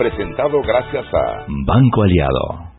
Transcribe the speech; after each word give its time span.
presentado 0.00 0.62
gracias 0.62 1.04
a 1.12 1.44
Banco 1.66 2.02
Aliado. 2.02 2.70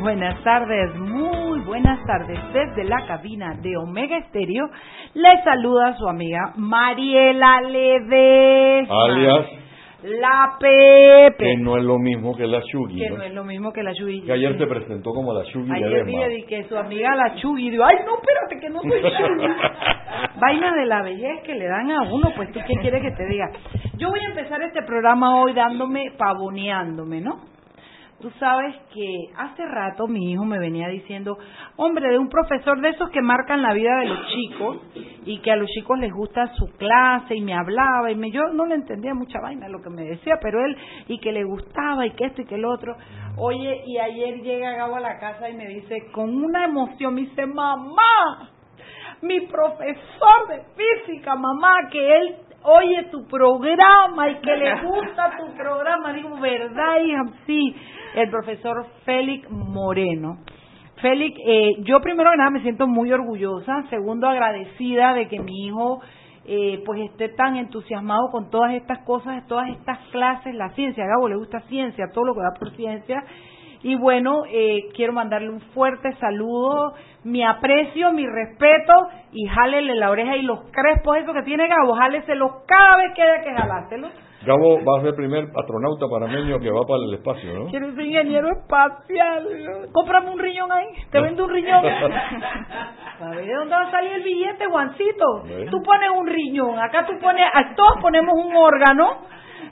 Buenas 0.00 0.42
tardes, 0.42 0.96
muy 0.96 1.60
buenas 1.60 2.04
tardes. 2.04 2.36
Desde 2.52 2.82
la 2.82 3.06
cabina 3.06 3.54
de 3.62 3.76
Omega 3.76 4.18
Estéreo, 4.18 4.68
le 5.14 5.44
saluda 5.44 5.96
su 5.98 6.08
amiga 6.08 6.52
Mariela 6.56 7.60
Ledesma. 7.60 9.04
Alias. 9.04 9.61
La 10.02 10.56
Pepe. 10.58 11.44
Que 11.44 11.56
no 11.58 11.76
es 11.76 11.84
lo 11.84 11.98
mismo 11.98 12.36
que 12.36 12.46
la 12.46 12.60
Shugi. 12.60 12.98
Que 12.98 13.10
no 13.10 13.22
es 13.22 13.32
lo 13.32 13.44
mismo 13.44 13.72
que 13.72 13.82
la 13.82 13.92
Shugi. 13.92 14.22
Que 14.22 14.32
ayer 14.32 14.58
se 14.58 14.66
presentó 14.66 15.12
como 15.12 15.32
la 15.32 15.44
Shugi 15.44 15.70
Ayer 15.72 15.88
Ledesma. 15.88 16.26
dije 16.26 16.46
que 16.46 16.64
su 16.64 16.76
amiga 16.76 17.14
la 17.14 17.36
Shugi 17.36 17.70
dijo, 17.70 17.84
ay, 17.84 17.96
no, 18.04 18.16
espérate, 18.16 18.58
que 18.60 18.70
no 18.70 18.80
soy 18.82 19.00
Shugi. 19.00 20.40
Vaina 20.40 20.74
de 20.74 20.86
la 20.86 21.02
belleza 21.02 21.42
que 21.44 21.54
le 21.54 21.66
dan 21.66 21.90
a 21.90 22.02
uno, 22.12 22.30
pues 22.34 22.50
tú 22.52 22.60
qué 22.66 22.74
quieres 22.80 23.02
que 23.02 23.10
te 23.12 23.26
diga. 23.26 23.50
Yo 23.96 24.08
voy 24.10 24.20
a 24.20 24.28
empezar 24.30 24.60
este 24.62 24.82
programa 24.82 25.40
hoy 25.40 25.52
dándome, 25.52 26.12
pavoneándome, 26.18 27.20
¿no? 27.20 27.51
Tú 28.22 28.30
sabes 28.38 28.76
que 28.94 29.30
hace 29.36 29.66
rato 29.66 30.06
mi 30.06 30.30
hijo 30.30 30.44
me 30.44 30.60
venía 30.60 30.86
diciendo, 30.86 31.36
hombre, 31.74 32.08
de 32.08 32.18
un 32.18 32.28
profesor 32.28 32.80
de 32.80 32.90
esos 32.90 33.10
que 33.10 33.20
marcan 33.20 33.60
la 33.60 33.74
vida 33.74 33.96
de 33.98 34.06
los 34.06 34.28
chicos 34.28 34.76
y 35.26 35.40
que 35.40 35.50
a 35.50 35.56
los 35.56 35.68
chicos 35.70 35.98
les 35.98 36.12
gusta 36.12 36.46
su 36.54 36.66
clase 36.76 37.34
y 37.34 37.40
me 37.40 37.52
hablaba 37.52 38.12
y 38.12 38.14
me, 38.14 38.30
yo 38.30 38.42
no 38.52 38.64
le 38.66 38.76
entendía 38.76 39.12
mucha 39.12 39.40
vaina 39.40 39.68
lo 39.68 39.82
que 39.82 39.90
me 39.90 40.04
decía, 40.04 40.38
pero 40.40 40.64
él 40.64 40.76
y 41.08 41.18
que 41.18 41.32
le 41.32 41.42
gustaba 41.42 42.06
y 42.06 42.12
que 42.12 42.26
esto 42.26 42.42
y 42.42 42.46
que 42.46 42.54
el 42.54 42.64
otro. 42.64 42.94
Oye, 43.38 43.82
y 43.88 43.98
ayer 43.98 44.40
llega 44.40 44.76
Gabo 44.76 44.96
a 44.96 45.00
la 45.00 45.18
casa 45.18 45.50
y 45.50 45.54
me 45.54 45.66
dice 45.66 46.06
con 46.12 46.30
una 46.30 46.66
emoción, 46.66 47.14
me 47.14 47.22
dice, 47.22 47.44
mamá, 47.44 48.50
mi 49.22 49.40
profesor 49.40 50.48
de 50.48 50.62
física, 50.76 51.34
mamá, 51.34 51.74
que 51.90 52.18
él 52.18 52.36
oye 52.62 53.08
tu 53.10 53.26
programa 53.26 54.30
y 54.30 54.36
que 54.36 54.56
le 54.56 54.82
gusta 54.86 55.36
tu 55.38 55.52
programa. 55.56 56.12
Digo, 56.12 56.38
¿verdad, 56.40 57.00
hija? 57.04 57.22
Sí, 57.46 57.74
el 58.14 58.30
profesor 58.30 58.86
Félix 59.04 59.50
Moreno. 59.50 60.38
Félix, 61.00 61.36
eh, 61.46 61.70
yo 61.80 62.00
primero 62.00 62.30
que 62.30 62.36
nada 62.36 62.50
me 62.50 62.62
siento 62.62 62.86
muy 62.86 63.12
orgullosa, 63.12 63.84
segundo 63.90 64.28
agradecida 64.28 65.14
de 65.14 65.28
que 65.28 65.40
mi 65.40 65.66
hijo 65.66 66.00
eh, 66.44 66.82
pues 66.84 67.00
esté 67.00 67.28
tan 67.30 67.56
entusiasmado 67.56 68.28
con 68.30 68.50
todas 68.50 68.74
estas 68.74 69.00
cosas, 69.00 69.46
todas 69.46 69.68
estas 69.70 69.98
clases, 70.10 70.54
la 70.54 70.70
ciencia, 70.70 71.04
a 71.04 71.08
Gabo 71.08 71.28
le 71.28 71.36
gusta 71.36 71.60
ciencia, 71.62 72.06
todo 72.12 72.24
lo 72.24 72.34
que 72.34 72.40
da 72.40 72.52
por 72.58 72.70
ciencia, 72.76 73.24
y 73.82 73.96
bueno, 73.96 74.44
eh, 74.48 74.88
quiero 74.94 75.12
mandarle 75.12 75.50
un 75.50 75.60
fuerte 75.60 76.12
saludo, 76.16 76.94
mi 77.24 77.44
aprecio, 77.44 78.12
mi 78.12 78.26
respeto 78.26 78.92
y 79.32 79.46
jálele 79.46 79.94
la 79.94 80.10
oreja 80.10 80.36
y 80.36 80.42
los 80.42 80.60
crespos 80.70 81.16
esos 81.18 81.34
que 81.34 81.42
tiene 81.42 81.68
Gabo, 81.68 81.94
jáleselos 81.94 82.50
cada 82.66 82.96
vez 82.96 83.12
que 83.14 83.22
haya 83.22 83.42
que 83.42 83.52
jalárselos. 83.52 84.12
Gabo 84.44 84.78
va 84.78 84.98
a 84.98 85.00
ser 85.02 85.10
el 85.10 85.14
primer 85.14 85.44
astronauta 85.54 86.06
panameño 86.10 86.58
que 86.58 86.70
va 86.70 86.80
para 86.82 87.04
el 87.04 87.14
espacio, 87.14 87.54
¿no? 87.54 87.66
Quiero 87.70 87.94
ser 87.94 88.04
ingeniero 88.04 88.48
espacial. 88.50 89.46
Cómprame 89.92 90.30
un 90.30 90.38
riñón 90.38 90.72
ahí, 90.72 90.86
te 91.12 91.20
vendo 91.20 91.44
un 91.44 91.50
riñón. 91.50 91.82
¿Sabes 93.18 93.46
de 93.46 93.54
dónde 93.54 93.74
va 93.74 93.82
a 93.82 93.90
salir 93.92 94.12
el 94.14 94.22
billete, 94.22 94.66
Juancito? 94.66 95.44
Tú 95.70 95.80
pones 95.82 96.10
un 96.16 96.26
riñón, 96.26 96.76
acá 96.80 97.06
tú 97.06 97.12
pones, 97.20 97.46
a 97.52 97.74
todos 97.76 98.00
ponemos 98.00 98.34
un 98.34 98.56
órgano, 98.56 99.18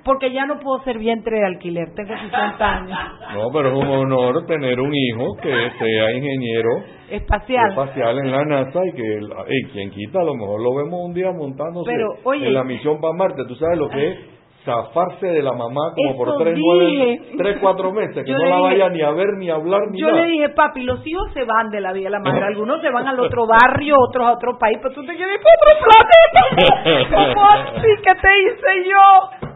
porque 0.04 0.32
ya 0.32 0.46
no 0.46 0.58
puedo 0.60 0.82
ser 0.84 0.98
vientre 0.98 1.38
de 1.38 1.46
alquiler, 1.46 1.88
tengo 1.94 2.14
60 2.16 2.64
años. 2.76 2.98
No, 3.34 3.48
pero 3.52 3.68
es 3.68 3.74
un 3.74 3.88
honor 3.90 4.46
tener 4.46 4.80
un 4.80 4.94
hijo 4.94 5.36
que 5.42 5.50
sea 5.78 6.12
ingeniero 6.12 6.70
Espacial. 7.10 7.68
espacial 7.70 8.18
en 8.18 8.30
la 8.30 8.44
NASA 8.44 8.80
y 8.86 8.92
que, 8.92 9.20
y 9.48 9.64
quien 9.72 9.90
quita, 9.90 10.20
a 10.20 10.24
lo 10.24 10.34
mejor 10.34 10.60
lo 10.62 10.74
vemos 10.76 11.00
un 11.04 11.12
día 11.14 11.30
montándose 11.32 11.90
Pero, 11.90 12.08
oye- 12.24 12.46
en 12.48 12.54
la 12.54 12.64
misión 12.64 13.00
para 13.00 13.14
Marte. 13.14 13.42
¿Tú 13.46 13.54
sabes 13.56 13.78
lo 13.78 13.88
que 13.88 14.08
es? 14.08 14.18
Zafarse 14.62 15.26
de 15.26 15.42
la 15.42 15.52
mamá 15.54 15.80
como 15.96 16.16
por 16.18 16.28
Eso 16.28 16.36
tres, 16.38 16.54
dije. 16.54 16.66
nueve, 16.66 17.20
tres, 17.38 17.56
cuatro 17.62 17.92
meses, 17.92 18.22
que 18.24 18.30
Yo 18.30 18.36
no 18.36 18.44
la 18.44 18.56
dije- 18.56 18.62
vaya 18.68 18.88
ni 18.90 19.00
a 19.00 19.10
ver, 19.10 19.28
ni 19.38 19.48
a 19.48 19.54
hablar, 19.54 19.80
ni 19.90 19.98
Yo 19.98 20.08
nada. 20.10 20.20
le 20.20 20.28
dije, 20.32 20.48
papi, 20.50 20.82
los 20.82 21.00
hijos 21.06 21.32
se 21.32 21.44
van 21.44 21.70
de 21.70 21.80
la 21.80 21.92
vida 21.94 22.04
de 22.04 22.10
la 22.10 22.18
madre. 22.20 22.44
Algunos 22.44 22.82
se 22.82 22.90
van 22.90 23.08
al 23.08 23.18
otro 23.18 23.46
barrio, 23.46 23.94
otros 23.98 24.26
a 24.26 24.32
otro 24.32 24.58
país, 24.58 24.76
pero 24.82 24.94
tú 24.94 25.00
te 25.06 25.16
quieres 25.16 25.36
ir 25.36 25.40
para 25.40 25.56
otro 25.56 25.86
planeta. 25.88 27.34
¿Cómo 27.34 27.46
así? 27.48 27.88
¿Qué 28.04 28.14
te 28.14 28.40
hice 28.42 28.88
yo? 28.90 29.48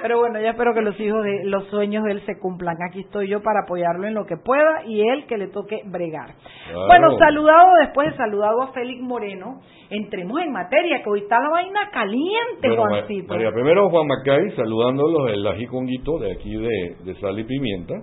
Pero 0.00 0.18
bueno, 0.18 0.40
ya 0.40 0.50
espero 0.50 0.74
que 0.74 0.82
los 0.82 0.98
hijos 1.00 1.24
de 1.24 1.44
los 1.44 1.66
sueños 1.68 2.04
de 2.04 2.12
él 2.12 2.22
se 2.24 2.38
cumplan. 2.38 2.76
Aquí 2.88 3.00
estoy 3.00 3.28
yo 3.28 3.42
para 3.42 3.60
apoyarlo 3.64 4.06
en 4.06 4.14
lo 4.14 4.26
que 4.26 4.36
pueda 4.36 4.84
y 4.86 5.00
él 5.00 5.26
que 5.26 5.36
le 5.36 5.48
toque 5.48 5.82
bregar. 5.86 6.34
Claro. 6.70 6.86
Bueno, 6.86 7.18
saludado 7.18 7.66
después 7.82 8.10
de 8.10 8.16
saludado 8.16 8.62
a 8.62 8.72
Félix 8.72 9.00
Moreno, 9.02 9.60
entremos 9.90 10.40
en 10.40 10.52
materia, 10.52 11.02
que 11.02 11.10
hoy 11.10 11.20
está 11.20 11.40
la 11.40 11.50
vaina 11.50 11.80
caliente, 11.92 12.68
Bueno, 12.68 12.82
Juancito. 12.82 13.34
María, 13.34 13.50
primero 13.52 13.88
Juan 13.90 14.06
Macay, 14.06 14.50
saludándolos 14.56 15.32
el 15.32 15.46
ajiconguito 15.46 16.18
de 16.18 16.32
aquí 16.32 16.54
de, 16.54 16.96
de 17.04 17.14
Sal 17.20 17.38
y 17.38 17.44
Pimienta. 17.44 17.94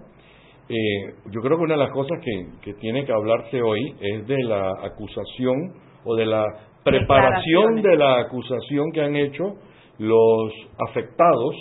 Eh, 0.67 1.13
yo 1.31 1.41
creo 1.41 1.57
que 1.57 1.63
una 1.63 1.75
de 1.75 1.79
las 1.79 1.91
cosas 1.91 2.19
que, 2.23 2.47
que 2.63 2.73
tiene 2.79 3.05
que 3.05 3.13
hablarse 3.13 3.61
hoy 3.61 3.95
es 4.01 4.27
de 4.27 4.43
la 4.43 4.71
acusación 4.83 5.73
o 6.03 6.15
de 6.15 6.25
la 6.25 6.43
preparación 6.83 7.81
de 7.81 7.97
la 7.97 8.19
acusación 8.21 8.91
que 8.93 9.01
han 9.01 9.15
hecho 9.15 9.43
los 9.97 10.53
afectados 10.89 11.55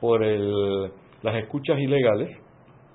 por 0.00 0.22
el, 0.22 0.90
las 1.22 1.34
escuchas 1.36 1.78
ilegales, 1.78 2.28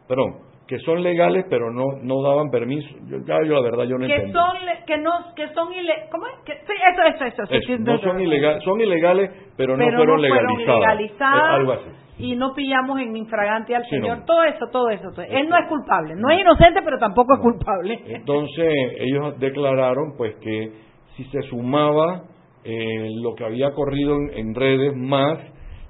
perdón, 0.08 0.36
que 0.68 0.80
son 0.80 1.04
legales 1.04 1.46
pero 1.50 1.70
no 1.72 1.84
no 2.02 2.22
daban 2.22 2.50
permiso. 2.50 2.88
Yo, 3.08 3.18
ya 3.26 3.36
yo 3.46 3.56
la 3.56 3.62
verdad 3.62 3.84
yo 3.86 3.98
no 3.98 4.08
que 4.08 4.14
entendí. 4.16 4.32
son 4.34 4.56
que 4.88 4.98
no 4.98 5.12
que 5.36 5.48
son 5.54 5.74
ile 5.74 5.94
¿cómo 6.12 6.28
es? 6.28 6.34
Que- 6.46 6.54
sí, 6.66 6.74
eso 6.94 7.04
eso 7.16 7.26
eso, 7.26 7.46
sí, 7.48 7.56
Eso, 7.58 7.68
sí, 7.68 7.84
no 7.84 7.98
son 8.00 8.20
ilegales, 8.22 8.64
son 8.64 8.80
ilegales 8.80 9.32
pero, 9.58 9.76
no 9.76 9.84
fueron 9.84 9.98
no 10.00 10.06
fueron 10.06 10.22
legalizadas. 10.22 10.80
legalizadas 10.80 11.50
algo 11.60 11.72
así. 11.74 11.90
y 12.20 12.36
no 12.38 12.54
pillamos 12.54 13.00
en 13.02 13.18
infragante 13.18 13.76
al 13.76 13.84
Sí, 13.84 13.90
señor 13.98 14.20
no. 14.20 14.26
todo 14.26 14.44
eso 14.44 14.66
todo 14.72 14.90
eso 14.90 15.10
todo. 15.14 15.26
él 15.28 15.50
no 15.50 15.58
es 15.58 15.68
culpable 15.68 16.16
no 16.16 16.30
es 16.30 16.40
inocente 16.40 16.82
pero 16.86 16.98
tampoco 17.00 17.34
es 17.36 17.40
culpable 17.42 18.00
Entonces 18.08 18.74
ellos 19.00 19.38
declararon 19.40 20.14
pues 20.18 20.36
que 20.36 20.72
si 21.18 21.26
se 21.26 21.42
sumaba 21.44 22.24
eh, 22.64 23.10
lo 23.22 23.34
que 23.36 23.44
había 23.44 23.72
corrido 23.72 24.16
en, 24.16 24.38
en 24.38 24.56
redes 24.56 24.94
más 24.96 25.38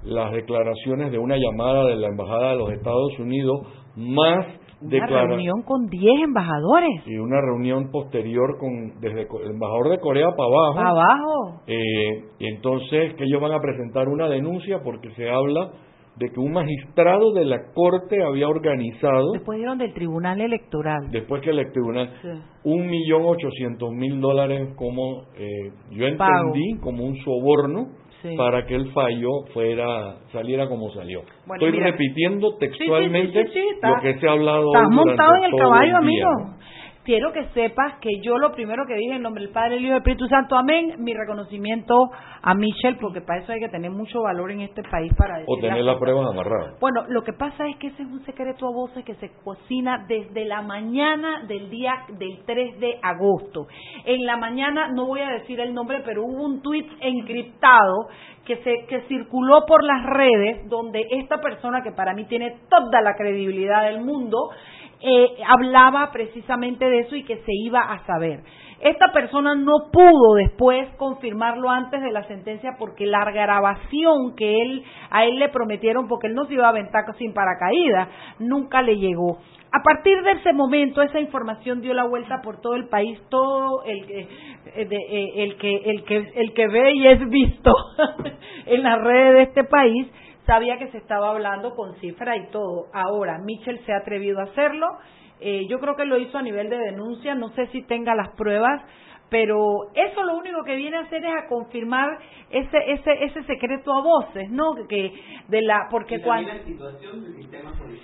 las 0.04 0.32
declaraciones 0.32 1.12
de 1.12 1.18
una 1.18 1.36
llamada 1.36 1.86
de 1.86 1.96
la 1.96 2.08
embajada 2.08 2.50
de 2.50 2.56
los 2.56 2.70
Estados 2.72 3.18
Unidos 3.18 3.60
más 3.96 4.46
una 4.84 5.06
reunión 5.06 5.62
con 5.62 5.86
10 5.86 6.24
embajadores 6.24 6.90
y 7.06 7.16
una 7.16 7.40
reunión 7.40 7.90
posterior 7.92 8.58
con 8.58 9.00
desde 9.00 9.28
el 9.44 9.50
embajador 9.52 9.90
de 9.90 9.98
Corea 10.00 10.26
para 10.36 10.48
abajo 10.48 10.74
para 10.74 10.90
abajo 10.90 11.62
eh, 11.68 12.24
y 12.40 12.46
entonces 12.48 13.14
que 13.14 13.24
ellos 13.24 13.40
van 13.40 13.52
a 13.52 13.60
presentar 13.60 14.08
una 14.08 14.28
denuncia 14.28 14.80
porque 14.82 15.10
se 15.14 15.30
habla 15.30 15.70
de 16.16 16.28
que 16.30 16.40
un 16.40 16.52
magistrado 16.52 17.32
de 17.32 17.44
la 17.44 17.58
corte 17.72 18.22
había 18.24 18.48
organizado 18.48 19.32
después 19.34 19.56
dieron 19.58 19.78
del 19.78 19.94
tribunal 19.94 20.40
electoral 20.40 21.10
después 21.12 21.42
que 21.42 21.50
el 21.50 21.70
tribunal 21.70 22.10
Sí. 22.20 22.28
un 22.64 22.86
millón 22.88 23.22
ochocientos 23.24 23.90
mil 23.92 24.20
dólares 24.20 24.74
como 24.74 25.22
eh, 25.38 25.70
yo 25.92 26.04
Pago. 26.18 26.48
entendí 26.48 26.80
como 26.80 27.04
un 27.04 27.16
soborno 27.18 27.86
Sí. 28.22 28.36
para 28.36 28.64
que 28.66 28.74
el 28.76 28.92
fallo 28.92 29.28
fuera 29.52 30.16
saliera 30.32 30.68
como 30.68 30.90
salió 30.92 31.22
Bueno, 31.46 31.64
estoy 31.66 31.72
mira. 31.72 31.90
repitiendo 31.90 32.56
textualmente 32.56 33.46
sí, 33.52 33.64
lo 33.82 34.00
que 34.00 34.18
se 34.20 34.28
ha 34.28 34.32
hablado 34.32 34.66
Estás 34.74 34.90
montado 34.90 35.34
en 35.36 35.44
el 35.44 35.50
todo 35.50 35.60
caballo, 35.60 35.88
el 35.90 35.94
amigo. 35.96 36.28
Quiero 37.04 37.32
que 37.32 37.44
sepas 37.48 37.98
que 38.00 38.20
yo 38.22 38.38
lo 38.38 38.52
primero 38.52 38.84
que 38.86 38.94
dije 38.94 39.16
en 39.16 39.22
nombre 39.22 39.42
del 39.42 39.52
Padre, 39.52 39.76
el 39.76 39.80
Hijo 39.80 39.86
y 39.86 39.90
del 39.90 39.98
Espíritu 39.98 40.28
Santo, 40.28 40.56
amén, 40.56 40.94
mi 40.98 41.12
reconocimiento 41.12 42.12
a 42.42 42.54
Michelle, 42.54 42.96
porque 43.00 43.20
para 43.20 43.40
eso 43.40 43.50
hay 43.50 43.58
que 43.58 43.68
tener 43.70 43.90
mucho 43.90 44.22
valor 44.22 44.52
en 44.52 44.60
este 44.60 44.84
país 44.84 45.12
para 45.18 45.38
decir 45.38 45.48
o 45.48 45.60
tener 45.60 45.82
las 45.82 45.98
pruebas 45.98 46.30
amarradas 46.30 46.78
Bueno, 46.78 47.02
lo 47.08 47.24
que 47.24 47.32
pasa 47.32 47.66
es 47.66 47.76
que 47.78 47.88
ese 47.88 48.04
es 48.04 48.08
un 48.08 48.24
secreto 48.24 48.68
a 48.68 48.72
voces 48.72 49.04
que 49.04 49.16
se 49.16 49.32
cocina 49.42 50.04
desde 50.06 50.44
la 50.44 50.62
mañana 50.62 51.42
del 51.48 51.70
día 51.70 51.92
del 52.08 52.44
3 52.46 52.78
de 52.78 53.00
agosto. 53.02 53.66
En 54.04 54.24
la 54.24 54.36
mañana, 54.36 54.92
no 54.92 55.06
voy 55.06 55.22
a 55.22 55.30
decir 55.30 55.58
el 55.58 55.74
nombre, 55.74 56.02
pero 56.04 56.24
hubo 56.24 56.44
un 56.44 56.62
tuit 56.62 56.86
encriptado 57.00 58.10
que 58.44 58.56
se 58.56 58.86
que 58.88 59.02
circuló 59.02 59.64
por 59.66 59.84
las 59.84 60.04
redes 60.04 60.68
donde 60.68 61.04
esta 61.10 61.40
persona 61.40 61.82
que 61.82 61.92
para 61.92 62.12
mí 62.12 62.24
tiene 62.26 62.58
toda 62.68 63.00
la 63.00 63.14
credibilidad 63.14 63.84
del 63.84 64.00
mundo 64.00 64.50
eh, 65.02 65.42
hablaba 65.46 66.10
precisamente 66.12 66.88
de 66.88 67.00
eso 67.00 67.16
y 67.16 67.24
que 67.24 67.36
se 67.36 67.52
iba 67.64 67.80
a 67.80 68.04
saber. 68.06 68.40
Esta 68.82 69.12
persona 69.12 69.54
no 69.54 69.92
pudo 69.92 70.34
después 70.34 70.88
confirmarlo 70.96 71.70
antes 71.70 72.02
de 72.02 72.10
la 72.10 72.26
sentencia 72.26 72.74
porque 72.80 73.06
la 73.06 73.24
grabación 73.30 74.34
que 74.36 74.60
él 74.60 74.84
a 75.08 75.24
él 75.24 75.38
le 75.38 75.50
prometieron 75.50 76.08
porque 76.08 76.26
él 76.26 76.34
no 76.34 76.46
se 76.46 76.54
iba 76.54 76.66
a 76.66 76.70
aventar 76.70 77.04
sin 77.16 77.32
paracaídas 77.32 78.08
nunca 78.40 78.82
le 78.82 78.96
llegó. 78.96 79.38
A 79.70 79.82
partir 79.84 80.20
de 80.22 80.32
ese 80.32 80.52
momento 80.52 81.00
esa 81.00 81.20
información 81.20 81.80
dio 81.80 81.94
la 81.94 82.04
vuelta 82.04 82.42
por 82.42 82.60
todo 82.60 82.74
el 82.74 82.88
país, 82.88 83.20
todo 83.28 83.84
el 83.84 84.04
que 84.04 84.20
eh, 84.20 84.28
eh, 84.90 85.32
el 85.36 85.56
que 85.56 85.76
el 85.76 86.04
que 86.04 86.16
el 86.34 86.52
que 86.52 86.66
ve 86.66 86.92
y 86.92 87.06
es 87.06 87.28
visto 87.28 87.72
en 88.66 88.82
las 88.82 89.00
redes 89.00 89.34
de 89.34 89.42
este 89.42 89.64
país 89.64 90.08
sabía 90.46 90.78
que 90.78 90.90
se 90.90 90.98
estaba 90.98 91.30
hablando 91.30 91.74
con 91.74 91.94
cifra 91.96 92.36
y 92.36 92.50
todo. 92.50 92.86
Ahora 92.92 93.38
Mitchell 93.38 93.84
se 93.86 93.92
ha 93.92 93.98
atrevido 93.98 94.40
a 94.40 94.44
hacerlo 94.44 94.86
eh, 95.44 95.66
yo 95.68 95.80
creo 95.80 95.96
que 95.96 96.04
lo 96.04 96.18
hizo 96.18 96.38
a 96.38 96.42
nivel 96.42 96.70
de 96.70 96.78
denuncia, 96.78 97.34
no 97.34 97.48
sé 97.50 97.66
si 97.72 97.82
tenga 97.82 98.14
las 98.14 98.28
pruebas, 98.36 98.80
pero 99.28 99.88
eso 99.92 100.22
lo 100.22 100.36
único 100.36 100.62
que 100.62 100.76
viene 100.76 100.98
a 100.98 101.00
hacer 101.00 101.24
es 101.24 101.32
a 101.34 101.48
confirmar 101.48 102.16
ese 102.48 102.78
ese 102.92 103.24
ese 103.24 103.42
secreto 103.44 103.92
a 103.92 104.02
voces, 104.02 104.48
¿no? 104.50 104.72
Que 104.88 105.12
de 105.48 105.62
la 105.62 105.88
porque 105.90 106.20
cuando 106.22 106.48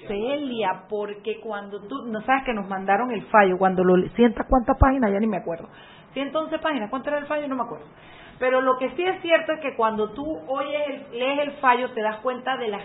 Celia, 0.08 0.82
porque 0.88 1.38
cuando 1.38 1.80
tú 1.82 2.06
no 2.06 2.20
sabes 2.22 2.42
que 2.44 2.54
nos 2.54 2.66
mandaron 2.66 3.12
el 3.12 3.22
fallo, 3.26 3.56
cuando 3.56 3.84
lo 3.84 4.08
sientas 4.16 4.44
cuántas 4.48 4.76
páginas 4.76 5.12
ya 5.12 5.20
ni 5.20 5.28
me 5.28 5.36
acuerdo. 5.36 5.68
111 6.14 6.58
páginas, 6.58 6.90
¿cuánto 6.90 7.10
era 7.10 7.18
el 7.18 7.26
fallo? 7.26 7.46
No 7.46 7.54
me 7.54 7.62
acuerdo. 7.62 7.86
Pero 8.38 8.60
lo 8.60 8.76
que 8.78 8.90
sí 8.90 9.04
es 9.04 9.20
cierto 9.22 9.52
es 9.52 9.60
que 9.60 9.76
cuando 9.76 10.10
tú 10.10 10.24
oyes 10.46 11.10
lees 11.12 11.40
el 11.40 11.52
fallo 11.52 11.90
te 11.90 12.02
das 12.02 12.18
cuenta 12.18 12.56
de 12.56 12.68
las 12.68 12.82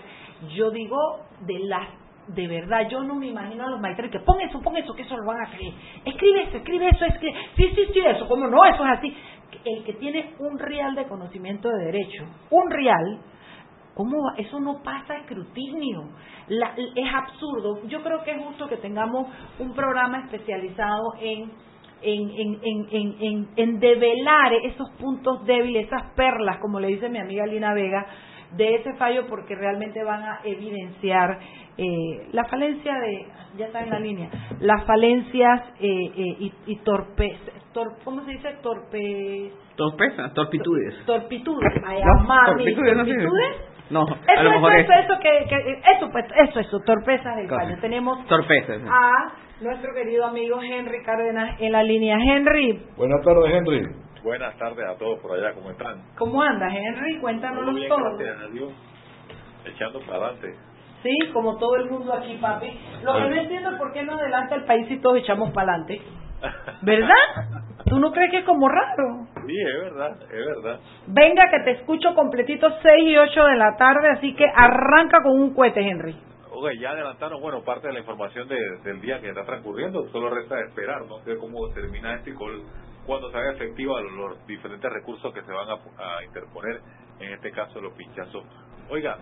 yo 0.56 0.70
digo 0.70 0.96
de 1.40 1.58
las 1.60 1.88
de 2.28 2.48
verdad, 2.48 2.88
yo 2.88 3.02
no 3.02 3.14
me 3.16 3.26
imagino 3.26 3.66
a 3.66 3.70
los 3.70 3.80
maestros 3.80 4.10
que 4.10 4.20
pon 4.20 4.40
eso, 4.40 4.60
pon 4.60 4.76
eso, 4.76 4.94
que 4.94 5.02
eso 5.02 5.16
lo 5.16 5.26
van 5.26 5.42
a 5.46 5.50
creer. 5.50 5.74
Escribe 6.04 6.42
eso, 6.44 6.56
escribe 6.56 6.88
eso, 6.88 7.04
escribe. 7.04 7.34
Sí, 7.56 7.68
sí, 7.74 7.86
sí, 7.92 8.00
eso, 8.00 8.26
como 8.26 8.46
no, 8.46 8.64
eso 8.64 8.82
es 8.84 8.98
así. 8.98 9.16
El 9.64 9.84
que 9.84 9.92
tiene 9.94 10.34
un 10.38 10.58
real 10.58 10.94
de 10.94 11.06
conocimiento 11.06 11.68
de 11.68 11.84
derecho, 11.84 12.24
un 12.50 12.70
real, 12.70 13.20
¿cómo 13.94 14.22
va? 14.22 14.34
Eso 14.38 14.58
no 14.58 14.82
pasa 14.82 15.16
escrutinio. 15.16 16.08
es 16.48 17.14
absurdo. 17.14 17.82
Yo 17.88 18.02
creo 18.02 18.22
que 18.24 18.32
es 18.32 18.42
justo 18.42 18.68
que 18.68 18.78
tengamos 18.78 19.28
un 19.58 19.74
programa 19.74 20.20
especializado 20.20 21.14
en 21.20 21.52
en, 22.04 22.30
en, 22.30 22.86
en, 22.90 23.14
en, 23.20 23.48
en 23.56 23.80
develar 23.80 24.52
esos 24.64 24.90
puntos 25.00 25.44
débiles, 25.44 25.86
esas 25.86 26.12
perlas, 26.14 26.58
como 26.58 26.78
le 26.80 26.88
dice 26.88 27.08
mi 27.08 27.18
amiga 27.18 27.46
Lina 27.46 27.74
Vega, 27.74 28.06
de 28.56 28.76
ese 28.76 28.94
fallo 28.94 29.26
porque 29.26 29.54
realmente 29.54 30.02
van 30.04 30.22
a 30.22 30.40
evidenciar 30.44 31.38
eh, 31.76 32.28
la 32.32 32.44
falencia 32.44 32.94
de, 32.94 33.26
ya 33.56 33.66
está 33.66 33.82
en 33.82 33.90
la 33.90 33.98
línea, 33.98 34.30
las 34.60 34.84
falencias 34.84 35.62
eh, 35.80 35.88
eh, 35.88 36.36
y, 36.38 36.52
y 36.66 36.76
torpes, 36.84 37.36
¿cómo 38.04 38.24
se 38.24 38.32
dice? 38.32 38.56
Torpes... 38.62 39.52
Torpeza, 39.76 40.32
torpitudes. 40.34 41.04
Torpitudes, 41.04 41.82
no, 41.82 42.46
torpitudes, 42.46 43.74
no, 43.90 44.02
eso, 44.04 44.16
a 44.38 44.42
lo 44.42 44.50
mejor 44.52 44.72
eso, 44.76 44.92
eso, 44.92 45.14
que, 45.20 45.46
que, 45.48 45.80
eso, 45.96 46.10
pues, 46.10 46.24
eso, 46.48 46.60
eso, 46.60 46.80
torpezas 46.86 47.36
del 47.36 47.48
fallo. 47.48 47.76
Tenemos 47.80 48.24
torpezas. 48.26 48.80
a 48.88 49.32
nuestro 49.64 49.94
querido 49.94 50.26
amigo 50.26 50.60
Henry 50.62 51.02
Cárdenas 51.02 51.58
en 51.58 51.72
la 51.72 51.82
línea. 51.82 52.18
Henry. 52.18 52.82
Buenas 52.98 53.22
tardes, 53.24 53.50
Henry. 53.50 53.82
Buenas 54.22 54.56
tardes 54.58 54.84
a 54.86 54.96
todos 54.98 55.18
por 55.20 55.32
allá, 55.32 55.54
¿cómo 55.54 55.70
están? 55.70 56.02
¿Cómo 56.16 56.42
andas, 56.42 56.72
Henry? 56.72 57.18
Cuéntanos 57.18 57.64
todo. 57.88 58.16
Gracias 58.18 58.42
a 58.42 58.52
Dios. 58.52 58.72
Echando 59.64 60.00
para 60.00 60.26
adelante. 60.26 60.54
Sí, 61.02 61.16
como 61.32 61.56
todo 61.56 61.76
el 61.76 61.90
mundo 61.90 62.12
aquí, 62.12 62.36
papi. 62.36 62.78
Lo 63.02 63.14
que 63.14 63.20
no 63.20 63.34
entiendo 63.34 63.70
es 63.70 63.78
por 63.78 63.92
qué 63.92 64.02
no 64.02 64.14
adelanta 64.14 64.54
el 64.54 64.64
país 64.64 64.86
y 64.90 64.98
todos 64.98 65.18
echamos 65.18 65.50
para 65.52 65.72
adelante. 65.72 66.02
¿Verdad? 66.82 67.14
¿Tú 67.86 67.98
no 67.98 68.12
crees 68.12 68.30
que 68.30 68.38
es 68.38 68.44
como 68.44 68.68
raro? 68.68 69.26
Sí, 69.46 69.56
es 69.60 69.82
verdad, 69.82 70.16
es 70.22 70.46
verdad. 70.46 70.80
Venga, 71.06 71.50
que 71.50 71.60
te 71.60 71.70
escucho 71.72 72.14
completito 72.14 72.68
6 72.82 73.04
y 73.06 73.16
8 73.16 73.44
de 73.44 73.56
la 73.56 73.76
tarde, 73.76 74.08
así 74.10 74.34
que 74.34 74.44
arranca 74.44 75.22
con 75.22 75.40
un 75.40 75.54
cohete, 75.54 75.80
Henry. 75.80 76.16
Oye, 76.64 76.78
ya 76.78 76.92
adelantaron, 76.92 77.42
bueno, 77.42 77.62
parte 77.62 77.88
de 77.88 77.92
la 77.92 78.00
información 78.00 78.48
del 78.48 79.00
día 79.02 79.20
que 79.20 79.28
está 79.28 79.44
transcurriendo, 79.44 80.08
solo 80.08 80.30
resta 80.30 80.58
esperar, 80.60 81.04
no 81.04 81.18
sé 81.18 81.36
cómo 81.36 81.68
termina 81.74 82.14
este 82.14 82.30
y 82.30 82.34
cuando 83.04 83.30
se 83.30 83.36
haga 83.36 83.52
efectiva 83.52 84.00
los 84.00 84.46
diferentes 84.46 84.90
recursos 84.90 85.34
que 85.34 85.42
se 85.42 85.52
van 85.52 85.68
a, 85.68 85.74
a 85.74 86.24
interponer, 86.24 86.80
en 87.20 87.34
este 87.34 87.50
caso 87.50 87.82
los 87.82 87.92
pinchazos. 87.92 88.44
Oiga, 88.88 89.18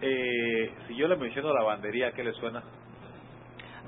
eh, 0.00 0.70
si 0.86 0.94
yo 0.94 1.08
le 1.08 1.16
menciono 1.16 1.52
lavandería, 1.52 2.12
¿qué 2.12 2.22
le 2.22 2.32
suena? 2.34 2.62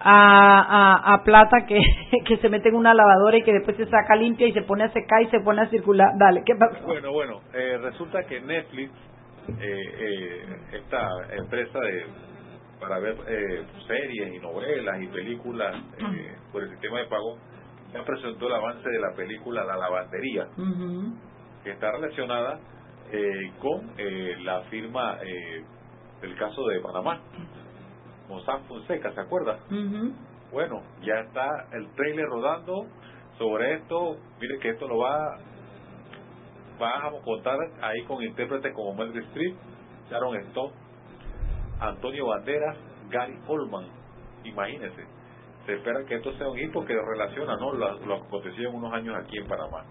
A, 0.01 1.15
a, 1.15 1.23
plata 1.23 1.67
que, 1.69 1.79
que 2.27 2.37
se 2.39 2.49
mete 2.49 2.71
en 2.71 2.75
una 2.75 2.95
lavadora 2.95 3.39
y 3.39 3.45
que 3.45 3.53
después 3.53 3.77
se 3.77 3.87
saca 3.87 4.17
limpia 4.17 4.49
y 4.49 4.53
se 4.53 4.63
pone 4.63 4.83
a 4.83 4.93
secar 4.93 5.23
y 5.23 5.27
se 5.27 5.39
pone 5.39 5.63
a 5.63 5.69
circular. 5.69 6.09
Dale, 6.19 6.43
¿qué 6.45 6.55
pasa? 6.57 6.85
Bueno, 6.85 7.13
bueno, 7.13 7.41
eh, 7.55 7.79
resulta 7.81 8.25
que 8.25 8.41
Netflix, 8.41 8.91
eh, 9.49 9.55
eh, 9.61 10.43
esta 10.73 11.09
empresa 11.37 11.79
de 11.79 12.07
para 12.81 12.99
ver 12.99 13.17
eh, 13.29 13.65
series 13.87 14.35
y 14.35 14.39
novelas 14.39 15.01
y 15.03 15.07
películas 15.09 15.77
eh, 15.99 16.37
por 16.53 16.63
el 16.63 16.71
sistema 16.71 17.01
de 17.01 17.07
pago, 17.07 17.39
ya 17.93 18.05
presentó 18.05 18.47
el 18.47 18.55
avance 18.55 18.89
de 18.89 19.01
la 19.01 19.15
película 19.17 19.65
La 19.65 19.77
Lavandería, 19.77 20.47
que 21.65 21.71
está 21.71 21.91
relacionada 21.93 22.61
eh, 23.11 23.53
con 23.61 23.93
eh, 23.97 24.37
la 24.43 24.63
firma 24.65 25.19
eh, 25.23 25.65
del 26.21 26.37
caso 26.37 26.67
de 26.67 26.81
Panamá, 26.81 27.21
Mossack 28.29 28.63
Fonseca, 28.69 29.13
¿se 29.15 29.21
acuerda? 29.21 29.59
Bueno, 30.53 30.83
ya 31.03 31.15
está 31.21 31.47
el 31.73 31.91
trailer 31.95 32.27
rodando 32.27 32.87
sobre 33.39 33.75
esto. 33.77 34.17
Mire 34.41 34.59
que 34.59 34.71
esto 34.71 34.87
lo 34.89 34.99
va, 34.99 35.39
va 36.81 37.07
a 37.07 37.11
contar 37.25 37.57
ahí 37.81 38.03
con 38.05 38.23
intérpretes 38.23 38.75
como 38.75 38.95
Meryl 38.95 39.23
Streep, 39.25 39.57
Sharon 40.11 40.37
Stone, 40.49 40.73
Antonio 41.81 42.27
Banderas, 42.27 42.77
Gary 43.11 43.39
Oldman. 43.47 43.87
Imagínense. 44.45 45.03
Se 45.67 45.75
espera 45.75 46.05
que 46.07 46.17
esto 46.17 46.33
sea 46.39 46.49
un 46.49 46.59
hito 46.59 46.85
que 46.85 46.95
relaciona 46.95 47.57
¿no? 47.57 47.73
lo, 47.73 47.99
lo 48.01 48.21
que 48.21 48.27
aconteció 48.27 48.71
en 48.71 48.75
unos 48.77 48.93
años 48.93 49.17
aquí 49.17 49.39
en 49.39 49.47
Panamá. 49.47 49.85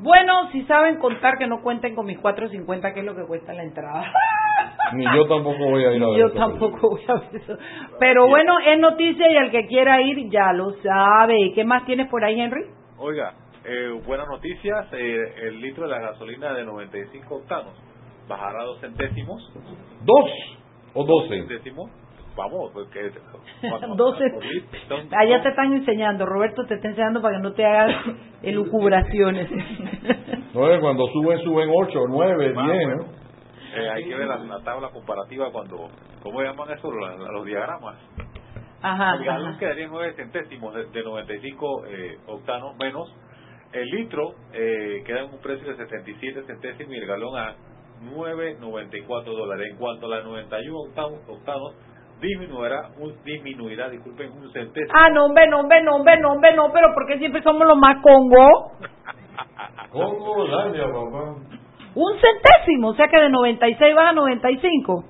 Bueno, 0.00 0.50
si 0.52 0.62
saben 0.64 0.98
contar 0.98 1.38
que 1.38 1.46
no 1.46 1.60
cuenten 1.60 1.94
con 1.96 2.06
mis 2.06 2.18
4.50, 2.18 2.94
que 2.94 3.00
es 3.00 3.06
lo 3.06 3.16
que 3.16 3.26
cuesta 3.26 3.52
la 3.52 3.64
entrada. 3.64 4.12
Ni 4.94 5.04
yo 5.04 5.26
tampoco 5.26 5.70
voy 5.70 5.84
a 5.84 5.92
ir 5.92 6.02
a 6.02 6.08
ver 6.08 6.18
Yo 6.18 6.32
tampoco 6.32 6.90
voy 6.90 7.04
a 7.08 7.14
ver 7.14 7.42
eso. 7.42 7.56
Pero 7.98 8.28
bueno, 8.28 8.54
es 8.64 8.78
noticia 8.78 9.30
y 9.30 9.36
el 9.36 9.50
que 9.50 9.66
quiera 9.66 10.00
ir 10.00 10.30
ya 10.30 10.52
lo 10.52 10.70
sabe. 10.82 11.52
¿Qué 11.54 11.64
más 11.64 11.84
tienes 11.84 12.08
por 12.08 12.24
ahí, 12.24 12.40
Henry? 12.40 12.64
Oiga, 12.96 13.34
eh, 13.64 13.90
buenas 14.06 14.28
noticias. 14.28 14.86
Eh, 14.92 15.34
el 15.42 15.60
litro 15.60 15.84
de 15.84 15.90
la 15.90 16.00
gasolina 16.00 16.54
de 16.54 16.64
95 16.64 17.34
octanos 17.34 17.74
bajará 18.28 18.62
dos 18.64 18.80
centésimos. 18.80 19.42
¿Dos 20.04 20.30
o 20.94 21.04
doce? 21.04 21.38
Centésimos. 21.40 21.90
Vamos, 22.36 22.70
porque... 22.72 23.10
12. 23.96 24.24
Allá 25.16 25.42
te 25.42 25.48
están 25.48 25.72
enseñando. 25.72 26.24
Roberto 26.24 26.64
te 26.66 26.74
está 26.74 26.88
enseñando 26.88 27.20
para 27.20 27.36
que 27.36 27.42
no 27.42 27.52
te 27.52 27.66
hagas 27.66 27.96
elucubraciones. 28.42 29.50
no, 30.54 30.80
cuando 30.80 31.06
suben, 31.08 31.40
suben 31.40 31.68
8, 31.68 31.98
9, 32.08 32.52
10, 32.52 32.56
¿no? 32.56 33.18
Eh, 33.74 33.90
hay 33.90 34.04
que 34.04 34.14
ver 34.14 34.28
la, 34.28 34.60
tabla 34.64 34.90
comparativa 34.90 35.50
cuando, 35.50 35.88
¿cómo 36.22 36.40
llaman 36.40 36.70
eso? 36.70 36.90
los 36.90 37.44
diagramas. 37.44 37.96
Ajá. 38.82 39.16
El 39.16 39.24
galón 39.24 39.58
quedaría 39.58 39.84
en 39.86 39.90
9 39.90 40.14
centésimos 40.14 40.74
de, 40.74 40.86
de 40.86 41.02
95 41.02 41.86
eh, 41.86 42.18
octanos 42.26 42.76
menos. 42.76 43.12
El 43.72 43.84
litro 43.90 44.34
eh, 44.52 45.02
queda 45.04 45.24
en 45.24 45.34
un 45.34 45.40
precio 45.40 45.68
de 45.68 45.76
77 45.76 46.44
centésimos 46.46 46.94
y 46.94 46.98
el 46.98 47.06
galón 47.06 47.36
a 47.36 47.54
9.94 48.02 49.24
dólares. 49.24 49.68
En 49.72 49.78
cuanto 49.78 50.06
a 50.06 50.08
la 50.10 50.22
91 50.22 50.78
octanos, 50.78 51.20
octanos 51.28 51.74
disminuirá, 52.20 52.90
un, 52.98 53.14
disminuirá, 53.24 53.88
disculpen, 53.88 54.32
un 54.32 54.52
centésimo. 54.52 54.92
Ah, 54.92 55.08
no, 55.10 55.26
hombre, 55.26 55.46
no, 55.48 55.60
hombre, 55.60 55.82
no, 55.82 55.96
hombre, 55.96 56.20
no, 56.20 56.32
hombre, 56.32 56.54
no, 56.54 56.72
pero 56.72 56.88
porque 56.94 57.18
siempre 57.18 57.42
somos 57.42 57.66
los 57.66 57.78
más 57.78 58.02
Congo. 58.02 58.72
Congo, 59.90 60.46
daña, 60.48 60.84
papá. 60.84 61.36
Un 61.94 62.12
centésimo, 62.20 62.88
o 62.88 62.94
sea 62.94 63.08
que 63.08 63.18
de 63.18 63.28
96 63.28 63.96
va 63.96 64.10
a 64.10 64.12
95. 64.12 65.04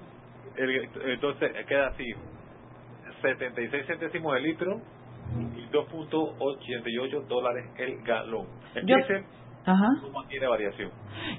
El, 0.56 0.88
entonces 1.12 1.52
queda 1.66 1.88
así, 1.88 2.04
76 3.22 3.86
centésimos 3.86 4.34
de 4.34 4.40
litro 4.40 4.80
y 5.56 5.68
2.88 5.70 7.26
dólares 7.26 7.64
el 7.78 8.02
galón. 8.02 8.46
Yo, 8.74 8.96
diésel 8.96 9.24
Ajá. 9.68 9.88
no 10.40 10.48
variación. 10.48 10.90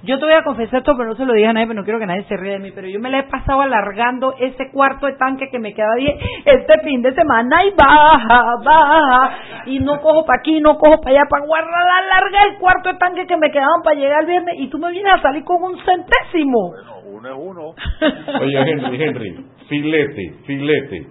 Yo 0.04 0.20
te 0.20 0.26
voy 0.26 0.34
a 0.36 0.44
confesar 0.44 0.80
esto, 0.80 0.94
pero 0.96 1.10
no 1.10 1.16
se 1.16 1.26
lo 1.26 1.34
diga 1.34 1.50
a 1.50 1.54
nadie, 1.54 1.66
pero 1.66 1.80
no 1.80 1.84
quiero 1.84 2.00
que 2.00 2.06
nadie 2.06 2.24
se 2.26 2.38
ríe 2.38 2.54
de 2.54 2.60
mí. 2.60 2.72
Pero 2.74 2.88
yo 2.88 3.00
me 3.00 3.10
la 3.10 3.20
he 3.20 3.24
pasado 3.24 3.62
alargando 3.62 4.36
ese 4.40 4.70
cuarto 4.72 5.08
de 5.08 5.14
tanque 5.14 5.50
que 5.50 5.58
me 5.58 5.74
queda 5.74 5.96
bien 5.98 6.16
este 6.46 6.80
fin 6.84 7.02
de 7.02 7.14
semana 7.16 7.66
y 7.66 7.72
baja, 7.72 8.56
baja. 8.64 9.38
Y 9.66 9.80
no 9.80 10.00
cojo 10.00 10.26
para 10.26 10.40
aquí, 10.40 10.60
no 10.60 10.78
cojo 10.78 11.02
para 11.02 11.16
allá, 11.16 11.30
para 11.30 11.46
guardar 11.46 11.72
larga 12.10 12.44
el 12.52 12.60
cuarto 12.60 12.90
de 12.90 13.00
tanque 13.00 13.26
que 13.26 13.38
me 13.38 13.50
quedaban 13.52 13.82
para 13.84 13.96
llegar 13.96 14.22
el 14.22 14.28
viernes. 14.28 14.56
Y 14.60 14.70
tú 14.70 14.78
me 14.78 14.92
vienes 14.92 15.14
a 15.14 15.22
salir 15.22 15.44
con 15.44 15.64
un 15.64 15.78
centésimo. 15.80 16.70
Bueno, 16.70 17.00
uno 17.06 17.30
es 17.30 17.36
uno. 17.38 18.42
Oye, 18.42 18.72
Henry, 18.72 19.04
Henry, 19.04 19.46
filete, 19.68 20.36
filete. 20.46 21.08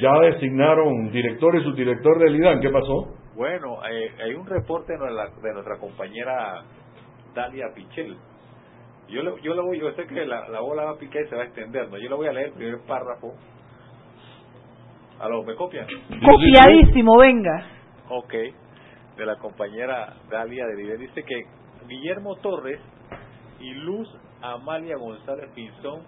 Ya 0.00 0.12
designaron 0.20 1.10
director 1.12 1.56
y 1.56 1.62
subdirector 1.62 2.18
del 2.18 2.36
IDAN. 2.36 2.60
¿Qué 2.60 2.70
pasó? 2.70 3.17
Bueno, 3.38 3.78
eh, 3.88 4.10
hay 4.20 4.34
un 4.34 4.44
reporte 4.46 4.94
de 4.94 4.98
nuestra, 4.98 5.30
de 5.40 5.52
nuestra 5.52 5.78
compañera 5.78 6.64
Dalia 7.36 7.72
Pichel. 7.72 8.16
Yo 9.06 9.22
le, 9.22 9.40
yo 9.42 9.54
le 9.54 9.62
voy, 9.62 9.78
yo 9.78 9.92
sé 9.92 10.08
que 10.08 10.26
la, 10.26 10.48
la 10.48 10.58
bola 10.58 10.86
va 10.86 10.90
a 10.90 10.98
picar 10.98 11.22
y 11.22 11.28
se 11.28 11.36
va 11.36 11.42
a 11.42 11.44
extender, 11.44 11.88
¿no? 11.88 11.98
Yo 11.98 12.08
le 12.08 12.16
voy 12.16 12.26
a 12.26 12.32
leer 12.32 12.48
el 12.48 12.54
primer 12.54 12.80
párrafo. 12.80 13.36
¿Aló, 15.20 15.44
me 15.44 15.54
copian? 15.54 15.86
Copiadísimo, 15.86 17.16
venga. 17.16 17.64
Ok, 18.08 18.34
de 19.16 19.24
la 19.24 19.36
compañera 19.36 20.14
Dalia 20.28 20.66
de 20.66 20.74
Vive. 20.74 20.96
Dice 20.96 21.22
que 21.22 21.42
Guillermo 21.86 22.34
Torres 22.38 22.80
y 23.60 23.70
Luz 23.72 24.08
Amalia 24.42 24.96
González 24.96 25.48
Pinzón 25.54 26.02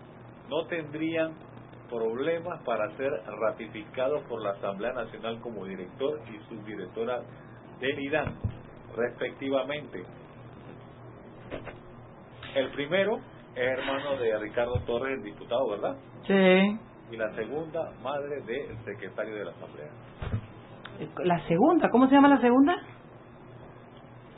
no 0.48 0.66
tendrían 0.66 1.34
problemas 1.90 2.62
para 2.64 2.88
ser 2.96 3.10
ratificados 3.26 4.22
por 4.28 4.42
la 4.42 4.50
Asamblea 4.50 4.92
Nacional 4.92 5.40
como 5.40 5.64
director 5.66 6.20
y 6.28 6.38
subdirectora 6.48 7.20
del 7.80 7.98
IDAN, 7.98 8.34
respectivamente. 8.96 10.04
El 12.54 12.70
primero 12.70 13.18
es 13.54 13.78
hermano 13.78 14.16
de 14.16 14.38
Ricardo 14.38 14.80
Torres, 14.86 15.18
el 15.18 15.24
diputado, 15.24 15.68
¿verdad? 15.70 15.96
Sí. 16.26 16.78
Y 17.12 17.16
la 17.16 17.34
segunda, 17.34 17.92
madre 18.02 18.40
del 18.42 18.78
secretario 18.84 19.34
de 19.34 19.44
la 19.44 19.50
Asamblea. 19.50 19.90
La 21.24 21.46
segunda, 21.46 21.88
¿cómo 21.90 22.06
se 22.08 22.14
llama 22.14 22.28
la 22.28 22.40
segunda? 22.40 22.76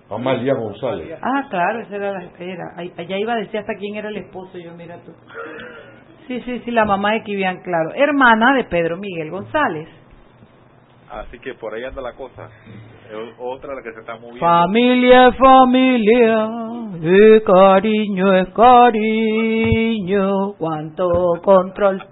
Amalia 0.09 0.55
González. 0.55 1.19
Ah, 1.23 1.47
claro, 1.49 1.81
esa 1.81 1.97
era 1.97 2.13
la 2.13 2.31
era. 2.39 2.65
Allá 2.77 3.19
iba 3.19 3.33
a 3.33 3.37
decir 3.37 3.61
hasta 3.61 3.75
quién 3.75 3.97
era 3.97 4.09
el 4.09 4.17
esposo, 4.19 4.59
yo 4.59 4.75
mira 4.75 4.99
tú. 5.03 5.13
Sí, 6.33 6.41
sí, 6.47 6.63
sí, 6.65 6.71
la 6.71 6.87
mamá 6.87 7.13
de 7.13 7.25
Kivian, 7.25 7.61
claro. 7.61 7.91
Hermana 7.95 8.55
de 8.55 8.65
Pedro 8.65 8.97
Miguel 8.97 9.31
González. 9.31 9.87
Así 11.11 11.39
que 11.41 11.53
por 11.53 11.75
ahí 11.75 11.85
anda 11.85 12.01
la 12.01 12.15
cosa. 12.15 12.49
Es 13.11 13.35
Otra 13.39 13.75
la 13.75 13.83
que 13.83 13.93
se 13.93 14.01
está 14.01 14.15
moviendo. 14.15 14.41
Familia 14.41 15.29
es 15.29 15.37
familia, 15.37 16.49
y 17.03 17.41
cariño 17.41 18.33
es 18.33 18.49
cariño, 18.55 20.55
cuánto 20.55 21.11
control 21.43 22.03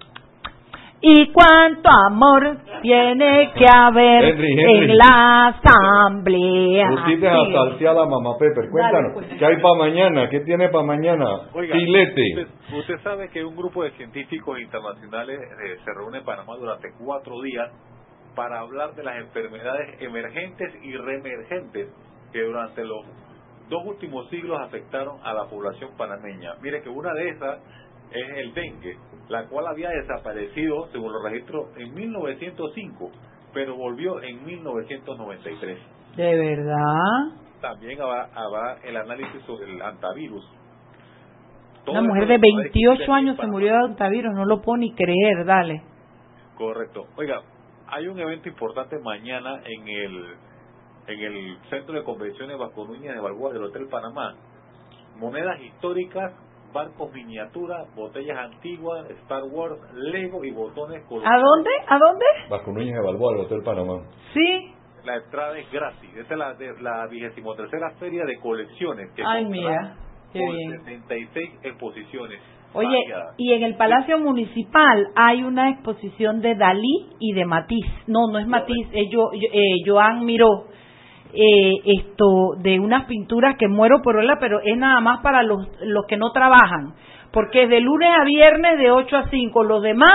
y 1.01 1.31
cuánto 1.31 1.89
amor 2.07 2.57
tiene 2.81 3.51
que 3.55 3.65
haber 3.73 4.25
Henry, 4.25 4.51
Henry. 4.51 4.91
en 4.91 4.97
la 4.97 5.47
asamblea. 5.47 6.89
Pusiste 6.89 7.27
a 7.27 7.35
salsear 7.51 7.97
a 7.97 8.05
mamá 8.05 8.37
Pepper. 8.37 8.69
Cuéntanos, 8.69 9.13
pues. 9.13 9.27
¿qué 9.37 9.45
hay 9.45 9.61
para 9.61 9.75
mañana? 9.77 10.29
¿Qué 10.29 10.41
tiene 10.41 10.69
para 10.69 10.85
mañana? 10.85 11.25
Oiga, 11.53 11.73
Filete. 11.73 12.23
Usted, 12.41 12.77
usted 12.77 13.03
sabe 13.03 13.29
que 13.29 13.43
un 13.43 13.55
grupo 13.55 13.83
de 13.83 13.91
científicos 13.91 14.59
internacionales 14.59 15.39
eh, 15.41 15.77
se 15.83 15.91
reúne 15.93 16.19
en 16.19 16.25
Panamá 16.25 16.55
durante 16.57 16.89
cuatro 16.99 17.41
días 17.41 17.71
para 18.35 18.59
hablar 18.59 18.93
de 18.95 19.03
las 19.03 19.17
enfermedades 19.17 20.01
emergentes 20.01 20.73
y 20.83 20.95
reemergentes 20.95 21.89
que 22.31 22.41
durante 22.43 22.83
los 22.85 23.05
dos 23.69 23.85
últimos 23.85 24.29
siglos 24.29 24.59
afectaron 24.61 25.17
a 25.23 25.33
la 25.33 25.45
población 25.45 25.91
panameña. 25.97 26.53
Mire 26.61 26.81
que 26.81 26.89
una 26.89 27.13
de 27.13 27.29
esas 27.29 27.59
es 28.11 28.37
el 28.37 28.53
dengue, 28.53 28.97
la 29.29 29.47
cual 29.47 29.67
había 29.67 29.89
desaparecido, 29.89 30.87
según 30.91 31.13
los 31.13 31.23
registros, 31.23 31.67
en 31.77 31.93
1905, 31.93 33.11
pero 33.53 33.75
volvió 33.75 34.21
en 34.21 34.43
1993. 34.45 35.79
¿De 36.15 36.37
verdad? 36.37 37.37
También 37.61 38.01
habrá, 38.01 38.29
habrá 38.33 38.79
el 38.83 38.97
análisis 38.97 39.41
sobre 39.45 39.71
el 39.71 39.81
antivirus. 39.81 40.45
Una 41.87 42.01
mujer 42.01 42.27
de 42.27 42.35
lo 42.35 42.39
puede 42.41 42.53
28 42.63 42.91
explicar 42.91 43.15
años 43.15 43.37
se 43.37 43.47
murió 43.47 43.73
de 43.73 43.85
antivirus, 43.85 44.33
no 44.33 44.45
lo 44.45 44.61
puedo 44.61 44.77
ni 44.77 44.93
creer, 44.93 45.45
dale. 45.45 45.81
Correcto. 46.55 47.07
Oiga, 47.15 47.41
hay 47.87 48.07
un 48.07 48.19
evento 48.19 48.49
importante 48.49 48.97
mañana 48.99 49.61
en 49.65 49.87
el 49.87 50.35
en 51.07 51.19
el 51.19 51.57
Centro 51.69 51.95
de 51.95 52.03
Convenciones 52.03 52.57
Vasco 52.57 52.85
Núñez 52.85 53.13
de 53.13 53.19
Balboa 53.19 53.53
del 53.53 53.63
Hotel 53.63 53.87
Panamá. 53.89 54.35
Monedas 55.17 55.59
históricas, 55.61 56.33
barcos 56.73 57.11
miniatura, 57.13 57.85
botellas 57.95 58.37
antiguas, 58.37 59.09
Star 59.23 59.43
Wars, 59.51 59.77
Lego 59.93 60.43
y 60.43 60.51
botones 60.51 61.03
¿A 61.03 61.07
coloridos. 61.07 61.41
dónde? 61.41 61.69
¿A 61.87 61.97
dónde? 61.99 62.25
Vasco 62.49 62.71
Núñez 62.71 62.93
de 62.93 63.01
Balboa, 63.01 63.33
del 63.33 63.45
Hotel 63.45 63.61
Panamá. 63.63 64.01
Sí. 64.33 64.73
La 65.03 65.15
entrada 65.15 65.57
es 65.57 65.71
gratis. 65.71 66.09
Esta 66.15 66.33
es 66.33 66.37
la, 66.39 66.53
de, 66.53 66.79
la 66.81 67.07
23 67.07 67.69
Feria 67.99 68.23
de 68.25 68.37
Colecciones. 68.39 69.11
Que 69.15 69.23
Ay, 69.25 69.45
mira, 69.45 69.95
qué 70.31 70.39
con 70.39 70.55
bien. 70.55 70.71
76 70.85 71.49
exposiciones. 71.63 72.39
Oye, 72.73 72.97
y 73.37 73.51
en 73.51 73.63
el 73.63 73.75
Palacio 73.75 74.17
Municipal 74.19 75.07
hay 75.15 75.43
una 75.43 75.71
exposición 75.71 76.39
de 76.41 76.55
Dalí 76.55 77.09
y 77.19 77.33
de 77.33 77.45
Matisse. 77.45 77.91
No, 78.07 78.27
no 78.31 78.39
es 78.39 78.47
Matisse, 78.47 78.89
es 78.93 79.09
yo, 79.11 79.29
yo- 79.33 79.49
eh, 79.51 79.81
Joan 79.85 80.23
Miró. 80.25 80.67
Eh, 81.33 81.75
esto 81.85 82.55
de 82.57 82.79
unas 82.79 83.05
pinturas 83.05 83.55
que 83.57 83.69
muero 83.69 84.01
por 84.01 84.17
verla, 84.17 84.37
pero 84.39 84.59
es 84.59 84.77
nada 84.77 84.99
más 84.99 85.21
para 85.21 85.43
los, 85.43 85.65
los 85.81 86.05
que 86.05 86.17
no 86.17 86.31
trabajan, 86.31 86.93
porque 87.31 87.63
es 87.63 87.69
de 87.69 87.79
lunes 87.79 88.09
a 88.19 88.25
viernes 88.25 88.77
de 88.77 88.91
8 88.91 89.17
a 89.17 89.29
5, 89.29 89.63
los 89.63 89.81
demás 89.81 90.11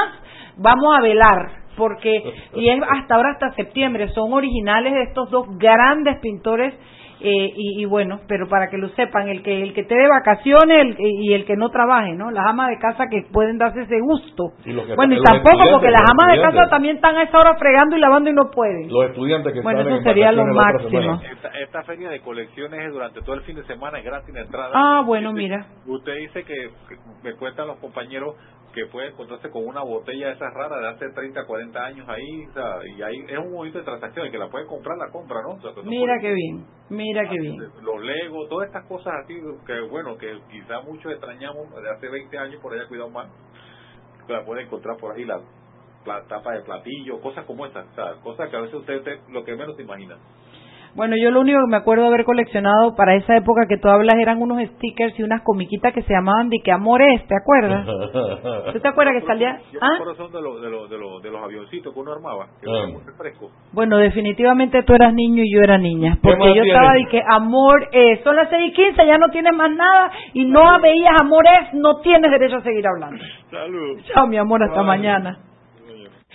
vamos 0.59 0.95
a 0.95 1.01
velar, 1.01 1.63
porque 1.77 2.23
y 2.55 2.69
es 2.69 2.81
hasta 2.99 3.15
ahora 3.15 3.31
hasta 3.33 3.53
septiembre, 3.53 4.09
son 4.09 4.33
originales 4.35 4.93
de 4.93 5.03
estos 5.05 5.31
dos 5.31 5.47
grandes 5.57 6.19
pintores 6.19 6.75
eh, 7.21 7.53
y, 7.57 7.83
y 7.83 7.85
bueno, 7.87 8.21
pero 8.29 8.47
para 8.49 8.69
que 8.69 8.77
lo 8.79 8.89
sepan, 8.91 9.29
el 9.29 9.43
que 9.43 9.63
el 9.63 9.73
que 9.73 9.81
esté 9.83 9.95
de 9.95 10.09
vacaciones 10.09 10.79
el- 10.87 10.97
y 10.99 11.33
el 11.35 11.45
que 11.47 11.57
no 11.57 11.71
trabaje, 11.71 12.13
¿no? 12.15 12.31
Las 12.31 12.45
amas 12.47 12.69
de 12.69 12.79
casa 12.79 13.07
que 13.11 13.23
pueden 13.33 13.57
darse 13.59 13.83
ese 13.83 13.99
gusto. 14.01 14.53
Y 14.65 14.73
los 14.73 14.87
que- 14.87 14.95
bueno, 14.95 15.15
y 15.15 15.17
los 15.17 15.25
tampoco 15.25 15.63
porque 15.73 15.91
las 15.91 16.03
amas 16.11 16.35
de 16.37 16.43
casa 16.43 16.69
también 16.69 16.97
están 16.97 17.17
a 17.17 17.23
esa 17.23 17.39
hora 17.39 17.55
fregando 17.57 17.97
y 17.97 18.01
lavando 18.01 18.31
y 18.31 18.35
no 18.35 18.51
pueden. 18.51 18.89
Los 18.93 19.07
estudiantes 19.11 19.53
que 19.55 19.61
Bueno, 19.63 19.81
eso 19.81 19.97
en 19.97 20.03
sería 20.05 20.31
lo 20.33 20.45
máximo. 20.47 21.21
Esta, 21.33 21.49
esta 21.61 21.83
feria 21.85 22.11
de 22.11 22.21
colecciones 22.21 22.81
es 22.87 22.93
durante 22.93 23.21
todo 23.23 23.35
el 23.35 23.43
fin 23.43 23.57
de 23.57 23.65
semana, 23.65 23.99
es 23.99 24.05
gratis 24.05 24.35
la 24.35 24.41
entrada. 24.43 24.71
Ah, 24.75 25.03
bueno, 25.07 25.31
Usted- 25.31 25.43
mira. 25.43 25.67
Usted 25.87 26.17
dice 26.17 26.45
que, 26.45 26.55
que 26.89 26.97
me 27.23 27.35
cuentan 27.37 27.67
los 27.69 27.79
compañeros 27.79 28.35
que 28.77 28.85
puede 28.93 29.09
encontrarse 29.09 29.49
con 29.49 29.67
una 29.67 29.83
botella 29.83 30.27
de 30.29 30.33
esas 30.35 30.53
raras 30.53 30.79
de 30.81 30.89
hace 30.89 31.15
30, 31.15 31.47
40 31.47 31.83
años 31.83 32.07
ahí, 32.11 32.45
o 32.47 32.53
sea, 32.53 32.77
y 32.87 33.01
ahí 33.03 33.17
es 33.27 33.39
un 33.39 33.51
movimiento 33.53 33.79
de 33.79 33.85
transacción, 33.87 34.27
el 34.27 34.33
que 34.33 34.37
la 34.39 34.51
puede 34.51 34.67
comprar, 34.67 34.99
la 34.99 35.11
compra, 35.11 35.41
¿no? 35.41 35.55
O 35.55 35.61
sea, 35.63 35.71
no 35.75 35.83
Mira 35.85 36.13
puede- 36.15 36.21
qué 36.21 36.35
bien, 36.35 36.67
mira 36.91 37.27
qué 37.27 37.41
bien. 37.41 37.57
Los 37.83 38.03
Legos, 38.03 38.51
todas 38.51 38.67
estas 38.69 38.85
cosas 38.85 39.15
así, 39.25 39.35
que 39.67 39.81
bueno, 39.89 40.19
que 40.19 40.39
quizá 40.51 40.83
muchos 40.83 41.11
extrañamos 41.11 41.75
de 41.75 41.89
hace 41.91 42.07
20 42.07 42.37
años, 42.37 42.61
por 42.61 42.75
allá 42.75 42.87
cuidado 42.87 43.09
más, 43.09 43.29
que 44.27 44.33
la 44.35 44.45
puede 44.45 44.63
encontrar 44.65 44.99
por 44.99 45.17
ahí, 45.17 45.25
la, 45.25 45.41
la 46.05 46.23
tapa 46.29 46.53
de 46.53 46.61
platillo, 46.61 47.19
cosas 47.23 47.47
como 47.47 47.65
esas, 47.65 47.87
o 47.91 47.95
sea, 47.95 48.13
cosas 48.23 48.51
que 48.51 48.57
a 48.57 48.61
veces 48.61 48.75
usted, 48.77 48.99
usted 48.99 49.21
lo 49.31 49.43
que 49.43 49.57
menos 49.57 49.75
se 49.77 49.83
imagina. 49.85 50.19
Bueno, 50.97 51.15
yo 51.21 51.31
lo 51.31 51.43
único 51.43 51.59
que 51.61 51.71
me 51.71 51.77
acuerdo 51.77 52.07
haber 52.07 52.25
coleccionado 52.25 52.97
para 52.97 53.15
esa 53.17 53.37
época 53.37 53.67
que 53.69 53.77
tú 53.77 53.89
hablas 53.89 54.17
eran 54.19 54.41
unos 54.41 54.63
stickers 54.67 55.19
y 55.19 55.23
unas 55.23 55.43
comiquitas 55.43 55.93
que 55.93 56.01
se 56.03 56.15
llamaban 56.15 56.49
de 56.49 56.57
que 56.65 56.73
amores, 56.73 57.27
¿te 57.29 57.35
acuerdas? 57.37 57.87
¿Tú 58.73 58.81
te 58.81 58.89
acuerdas 58.89 59.21
que 59.21 59.27
salía? 59.27 59.61
Yo 59.73 59.79
¿Ah? 59.83 59.89
me 59.91 59.95
acuerdo 59.97 60.15
son 60.17 60.33
de 60.33 60.41
los, 60.41 60.91
de 60.91 60.97
de 60.97 61.31
de 61.31 61.39
avioncitos 61.39 61.93
que 61.93 62.01
uno 62.01 62.13
armaba, 62.13 62.47
que 62.63 62.71
Ah. 62.71 62.87
muy 62.87 63.03
refrescos. 63.05 63.53
Bueno, 63.73 63.99
definitivamente 63.99 64.83
tú 64.85 64.95
eras 64.95 65.13
niño 65.13 65.43
y 65.45 65.55
yo 65.55 65.61
era 65.61 65.77
niña, 65.77 66.15
¿Qué 66.15 66.21
porque 66.23 66.55
yo 66.55 66.63
estaba 66.63 66.95
de 66.95 67.05
que 67.11 67.23
amor 67.29 67.89
es, 67.93 68.25
son 68.25 68.35
las 68.37 68.49
6 68.49 68.71
y 68.71 68.73
15, 68.73 69.07
ya 69.07 69.19
no 69.19 69.29
tienes 69.29 69.55
más 69.55 69.71
nada 69.71 70.11
y 70.33 70.47
no 70.47 70.81
veías 70.81 71.21
amor 71.21 71.45
es, 71.47 71.75
no 71.75 72.01
tienes 72.01 72.31
derecho 72.31 72.57
a 72.57 72.63
seguir 72.63 72.87
hablando. 72.87 73.23
Salud. 73.51 74.01
Chao, 74.15 74.27
mi 74.27 74.39
amor, 74.39 74.63
hasta 74.63 74.83
mañana. 74.83 75.39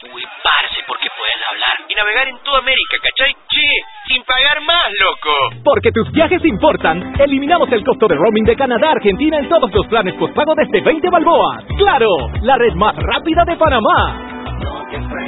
Uy, 0.00 0.22
parce, 0.22 0.78
porque 0.86 1.08
pueden 1.18 1.38
de 1.38 1.44
hablar 1.50 1.76
y 1.88 1.94
navegar 1.96 2.28
en 2.28 2.38
toda 2.44 2.58
América, 2.58 2.96
¿cachai? 3.02 3.32
Che, 3.34 3.68
sin 4.06 4.22
pagar 4.22 4.60
más, 4.62 4.86
loco. 5.00 5.62
Porque 5.64 5.90
tus 5.90 6.12
viajes 6.12 6.44
importan, 6.44 7.14
eliminamos 7.18 7.68
el 7.72 7.82
costo 7.82 8.06
de 8.06 8.14
roaming 8.14 8.44
de 8.44 8.54
Canadá 8.54 8.90
a 8.90 8.92
Argentina 8.92 9.38
en 9.38 9.48
todos 9.48 9.72
los 9.72 9.86
planes 9.88 10.14
postpago 10.14 10.54
desde 10.54 10.82
20 10.82 11.10
balboas. 11.10 11.64
¡Claro! 11.76 12.08
La 12.42 12.56
red 12.56 12.74
más 12.74 12.94
rápida 12.94 13.44
de 13.44 13.56
Panamá. 13.56 15.27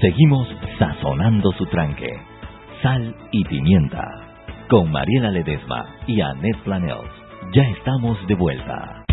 Seguimos 0.00 0.48
sazonando 0.78 1.52
su 1.52 1.66
tranque. 1.66 2.08
Sal 2.82 3.14
y 3.30 3.44
pimienta. 3.44 4.04
Con 4.68 4.90
Mariela 4.90 5.30
Ledesma 5.30 5.96
y 6.06 6.20
Annette 6.20 6.62
Planels. 6.64 7.10
Ya 7.52 7.62
estamos 7.62 8.18
de 8.26 8.34
vuelta. 8.34 9.04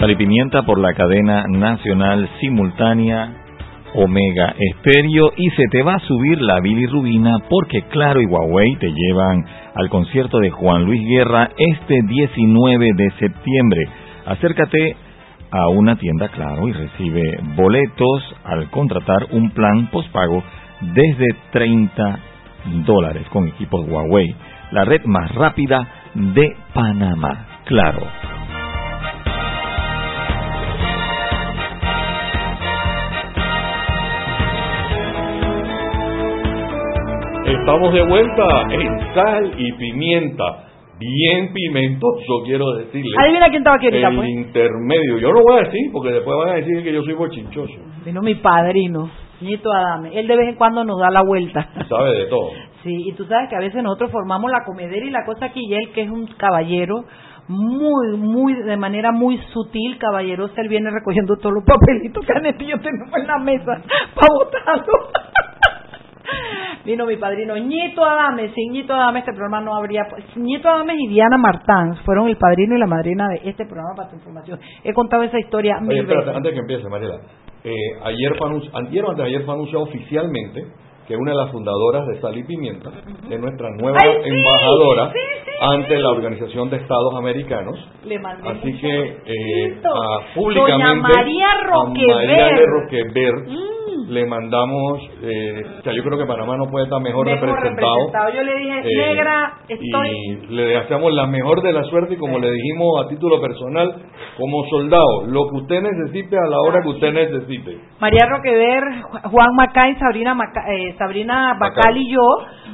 Sal 0.00 0.10
y 0.10 0.16
pimienta 0.16 0.62
por 0.62 0.78
la 0.78 0.92
cadena 0.94 1.44
nacional 1.48 2.28
simultánea 2.40 3.43
Omega 3.94 4.54
Estéreo 4.58 5.32
y 5.36 5.50
se 5.50 5.64
te 5.70 5.82
va 5.82 5.94
a 5.94 6.00
subir 6.00 6.40
la 6.40 6.60
bilirrubina 6.60 7.38
porque 7.48 7.82
Claro 7.82 8.20
y 8.20 8.26
Huawei 8.26 8.76
te 8.76 8.90
llevan 8.90 9.44
al 9.74 9.88
concierto 9.88 10.38
de 10.38 10.50
Juan 10.50 10.84
Luis 10.84 11.02
Guerra 11.08 11.50
este 11.56 12.00
19 12.06 12.90
de 12.96 13.10
septiembre. 13.18 13.88
Acércate 14.26 14.96
a 15.50 15.68
una 15.68 15.96
tienda 15.96 16.28
Claro 16.28 16.66
y 16.68 16.72
recibe 16.72 17.38
boletos 17.56 18.34
al 18.44 18.70
contratar 18.70 19.28
un 19.30 19.50
plan 19.50 19.88
postpago 19.90 20.42
desde 20.80 21.26
30 21.52 22.18
dólares 22.84 23.26
con 23.30 23.46
equipos 23.48 23.86
Huawei, 23.88 24.34
la 24.72 24.84
red 24.84 25.04
más 25.04 25.32
rápida 25.34 25.86
de 26.14 26.56
Panamá. 26.72 27.46
Claro. 27.64 28.33
Estamos 37.64 37.94
de 37.94 38.02
vuelta 38.02 38.44
en 38.68 39.14
sal 39.14 39.54
y 39.56 39.72
pimienta. 39.72 40.44
Bien 40.98 41.50
pimentoso, 41.50 42.42
quiero 42.44 42.74
decirle. 42.74 43.10
Adivina 43.18 43.48
quién 43.48 43.62
estaba 43.62 43.76
aquí 43.76 43.86
ahorita, 43.86 44.08
El 44.08 44.16
pues. 44.16 44.28
intermedio. 44.28 45.18
Yo 45.18 45.32
no 45.32 45.40
voy 45.40 45.60
a 45.60 45.62
decir, 45.64 45.90
porque 45.90 46.10
después 46.10 46.36
van 46.36 46.50
a 46.50 46.54
decir 46.56 46.84
que 46.84 46.92
yo 46.92 47.02
soy 47.02 47.14
bochinchoso. 47.14 47.72
Vino 48.04 48.20
mi 48.20 48.34
padrino, 48.34 49.08
Ñito 49.40 49.72
Adame. 49.72 50.10
Él 50.12 50.26
de 50.26 50.36
vez 50.36 50.48
en 50.50 50.56
cuando 50.56 50.84
nos 50.84 51.00
da 51.00 51.08
la 51.10 51.22
vuelta. 51.22 51.70
Sabe 51.88 52.12
de 52.18 52.26
todo. 52.26 52.50
Sí, 52.84 52.94
y 53.08 53.12
tú 53.14 53.24
sabes 53.24 53.48
que 53.48 53.56
a 53.56 53.60
veces 53.60 53.82
nosotros 53.82 54.10
formamos 54.12 54.50
la 54.50 54.62
comedera 54.62 55.06
y 55.06 55.10
la 55.10 55.24
cosa 55.24 55.46
aquí, 55.46 55.60
y 55.66 55.72
él 55.72 55.90
que 55.94 56.02
es 56.02 56.10
un 56.10 56.26
caballero 56.36 57.06
muy, 57.48 58.18
muy, 58.18 58.52
de 58.62 58.76
manera 58.76 59.10
muy 59.10 59.38
sutil, 59.54 59.96
caballerosa, 59.96 60.60
él 60.60 60.68
viene 60.68 60.90
recogiendo 60.90 61.34
todos 61.38 61.54
los 61.54 61.64
papelitos 61.64 62.26
que 62.26 62.64
y 62.64 62.66
yo 62.68 62.76
tenemos 62.78 63.16
en 63.16 63.26
la 63.26 63.38
mesa 63.38 63.80
para 64.14 64.28
votarlo. 64.38 64.92
Vino 66.84 67.06
mi 67.06 67.16
padrino 67.16 67.56
Ñito 67.56 68.04
Adame, 68.04 68.50
sin 68.54 68.72
Ñito 68.72 68.92
Adame 68.94 69.20
este 69.20 69.32
programa 69.32 69.60
no 69.62 69.74
habría... 69.74 70.02
Ñito 70.36 70.68
Adame 70.68 70.94
y 70.98 71.08
Diana 71.08 71.38
Martán 71.38 71.96
fueron 72.04 72.28
el 72.28 72.36
padrino 72.36 72.76
y 72.76 72.78
la 72.78 72.86
madrina 72.86 73.26
de 73.28 73.48
este 73.48 73.64
programa 73.64 73.94
para 73.96 74.10
tu 74.10 74.16
información. 74.16 74.60
He 74.82 74.92
contado 74.92 75.22
esa 75.22 75.38
historia 75.38 75.76
Oye, 75.78 75.86
mil 75.88 75.98
espérate, 76.00 76.26
veces. 76.26 76.36
antes 76.36 76.50
de 76.50 76.54
que 76.54 76.60
empiece, 76.60 76.88
Mariela. 76.88 77.16
Eh, 77.64 77.72
ayer 78.04 78.36
fue 78.36 78.48
anunci- 78.50 78.70
o 78.72 78.76
antes 78.76 79.16
de 79.16 79.22
ayer 79.24 79.42
fue 79.44 79.54
anunciado 79.54 79.84
oficialmente 79.84 80.64
que 81.06 81.16
una 81.16 81.32
de 81.32 81.36
las 81.36 81.50
fundadoras 81.50 82.06
de 82.06 82.20
Sal 82.20 82.36
y 82.36 82.44
Pimienta 82.44 82.90
es 83.30 83.40
nuestra 83.40 83.68
nueva 83.78 83.98
¡Ay, 84.02 84.10
sí! 84.22 84.30
embajadora 84.30 85.12
Sí, 85.12 85.18
sí, 85.44 85.50
ante 85.60 85.98
la 85.98 86.10
Organización 86.10 86.70
de 86.70 86.76
Estados 86.76 87.14
Americanos. 87.16 87.76
Le 88.04 88.16
Así 88.16 88.78
que 88.80 89.16
eh, 89.26 89.80
a- 89.84 90.34
públicamente 90.34 90.82
Doña 90.82 90.94
María 90.94 91.46
a 91.50 91.64
Roquever. 91.66 92.14
María 92.14 92.46
de 92.46 92.66
Roquever 92.66 93.34
Mm. 93.46 94.10
le 94.10 94.26
mandamos, 94.26 95.00
eh, 95.22 95.62
o 95.78 95.82
sea, 95.82 95.92
yo 95.94 96.02
creo 96.02 96.18
que 96.18 96.26
Panamá 96.26 96.56
no 96.56 96.66
puede 96.70 96.84
estar 96.84 97.00
mejor, 97.00 97.24
Mejor 97.26 97.48
representado. 97.48 97.94
representado. 97.96 98.30
Yo 98.34 98.42
le 98.42 98.58
dije, 98.58 98.78
Eh, 98.80 98.96
negra, 99.14 99.52
estoy... 99.68 100.08
Y 100.10 100.36
le 100.54 100.62
deseamos 100.66 101.12
la 101.14 101.26
mejor 101.26 101.62
de 101.62 101.72
la 101.72 101.84
suerte 101.84 102.14
y 102.14 102.16
como 102.18 102.38
le 102.38 102.50
dijimos 102.50 103.04
a 103.04 103.08
título 103.08 103.40
personal, 103.40 103.94
como 104.36 104.64
soldado, 104.68 105.26
lo 105.26 105.48
que 105.48 105.56
usted 105.56 105.80
necesite 105.82 106.36
a 106.36 106.46
la 106.48 106.60
hora 106.60 106.82
que 106.82 106.88
usted 106.88 107.12
necesite. 107.12 107.78
María 108.00 108.26
Roquever, 108.26 108.82
Ju- 109.02 109.30
Juan 109.30 109.54
Macay, 109.56 109.94
Sabrina, 109.96 110.34
Maca- 110.34 110.64
eh, 110.94 110.98
Sabrina 110.98 111.54
Bacal 111.58 111.96
y 111.96 112.12
yo 112.12 112.22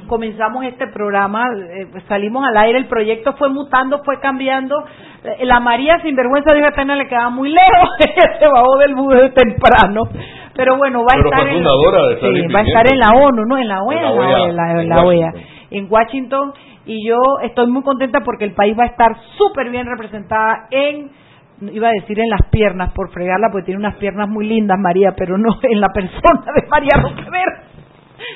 comenzamos 0.06 0.64
este 0.64 0.88
programa, 0.88 1.44
eh, 1.56 1.86
salimos 2.08 2.44
al 2.46 2.56
aire, 2.56 2.78
el 2.78 2.86
proyecto 2.86 3.34
fue 3.34 3.48
mutando, 3.48 4.02
fue 4.04 4.18
cambiando. 4.20 4.74
Eh, 5.24 5.44
la 5.44 5.60
María 5.60 6.00
sinvergüenza 6.02 6.52
dijo 6.54 6.66
apenas 6.66 6.98
le 6.98 7.06
quedaba 7.08 7.30
muy 7.30 7.50
lejos, 7.50 7.88
se 8.40 8.46
bajó 8.48 8.76
del 8.78 8.94
bus 8.94 9.14
de 9.14 9.30
temprano. 9.30 10.02
Pero 10.54 10.76
bueno, 10.76 11.00
va 11.00 11.12
a 11.12 11.16
Pero 11.16 11.30
estar 11.30 11.46
en, 11.48 11.54
de 11.54 12.16
sí, 12.20 12.52
va 12.52 12.58
a 12.58 12.62
estar 12.62 12.86
en 12.92 12.98
la 12.98 13.08
ONU, 13.14 13.44
no 13.46 13.56
en 13.56 13.68
la 13.68 13.82
OEA, 13.82 13.98
En 13.98 14.04
la 14.04 14.10
OEA, 14.12 14.44
en 14.48 14.56
la- 14.56 14.82
en 14.82 14.88
la 14.88 15.02
OEA, 15.04 15.26
Washington. 15.26 15.42
en 15.70 15.86
Washington 15.88 16.52
y 16.86 17.08
yo 17.08 17.16
estoy 17.42 17.66
muy 17.68 17.82
contenta 17.82 18.20
porque 18.24 18.44
el 18.44 18.52
país 18.54 18.76
va 18.78 18.84
a 18.84 18.88
estar 18.88 19.16
súper 19.38 19.70
bien 19.70 19.86
representada 19.86 20.66
en 20.70 21.10
iba 21.72 21.88
a 21.88 21.92
decir 21.92 22.18
en 22.18 22.30
las 22.30 22.40
piernas 22.50 22.90
por 22.94 23.10
fregarla 23.12 23.48
porque 23.52 23.66
tiene 23.66 23.78
unas 23.80 23.96
piernas 23.96 24.28
muy 24.28 24.46
lindas 24.46 24.78
María 24.80 25.12
pero 25.16 25.36
no 25.38 25.50
en 25.62 25.78
la 25.80 25.88
persona 25.90 26.42
de 26.56 26.66
María 26.68 26.96
Roquever 27.00 27.44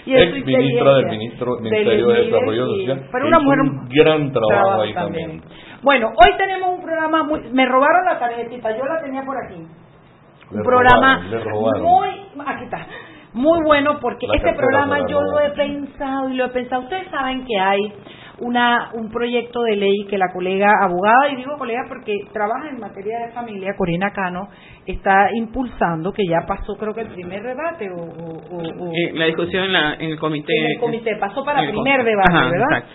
y 0.07 0.14
Ex 0.14 0.45
ministra 0.45 0.95
del 0.97 1.07
ministro, 1.07 1.57
Ministerio 1.61 2.09
de 2.09 2.25
Desarrollo 2.25 2.67
sí. 2.67 2.81
Social. 2.81 3.09
pero 3.11 3.27
una 3.27 3.38
mujer 3.40 3.61
un 3.61 3.88
gran 3.88 4.33
trabajo 4.33 4.49
trabajo 4.49 4.83
ahí 4.83 4.95
también. 4.95 5.43
bueno 5.83 6.09
hoy 6.09 6.37
tenemos 6.37 6.79
un 6.79 6.83
programa 6.83 7.23
muy 7.25 7.40
me 7.53 7.67
robaron 7.67 8.05
la 8.05 8.19
tarjetita 8.19 8.77
yo 8.77 8.85
la 8.85 9.01
tenía 9.03 9.23
por 9.23 9.37
aquí 9.45 9.67
un 10.51 10.59
Le 10.59 10.62
programa 10.62 11.23
robaron, 11.45 11.83
muy 11.83 12.09
aquí 12.47 12.64
está 12.64 12.87
muy 13.33 13.64
bueno 13.64 13.99
porque 14.01 14.27
La 14.29 14.37
este 14.37 14.53
programa 14.53 14.99
yo 15.09 15.21
lo 15.21 15.40
he 15.40 15.51
pensado 15.51 16.29
y 16.31 16.35
lo 16.35 16.45
he 16.47 16.49
pensado 16.51 16.83
ustedes 16.83 17.11
saben 17.11 17.45
que 17.45 17.59
hay 17.59 17.93
una 18.40 18.90
un 18.94 19.11
proyecto 19.11 19.62
de 19.62 19.77
ley 19.77 20.07
que 20.11 20.18
la 20.18 20.33
colega 20.33 20.68
abogada 20.83 21.29
y 21.31 21.37
digo 21.37 21.57
colega 21.57 21.83
porque 21.88 22.14
trabaja 22.33 22.68
en 22.68 22.81
materia 22.81 23.18
de 23.27 23.33
familia 23.33 23.75
Corina 23.79 24.11
Cano 24.12 24.49
está 24.87 25.31
impulsando 25.33 26.12
que 26.12 26.25
ya 26.27 26.44
pasó 26.47 26.75
creo 26.77 26.92
que 26.94 27.03
el 27.03 27.09
primer 27.09 27.42
debate 27.42 27.88
o, 27.90 27.97
o- 28.03 28.92
Eh, 28.92 29.12
la 29.14 29.27
discusión 29.27 29.64
en, 29.64 29.73
la- 29.73 29.94
en 29.94 30.11
el 30.11 30.18
comité. 30.18 30.53
en 30.59 30.70
el 30.73 30.79
comité 30.81 31.16
pasó 31.16 31.44
para 31.44 31.61
el 31.62 31.70
primer 31.70 31.99
comité. 31.99 32.11
debate 32.11 32.31
Ajá, 32.35 32.51
verdad 32.51 32.68
exacto. 32.79 32.94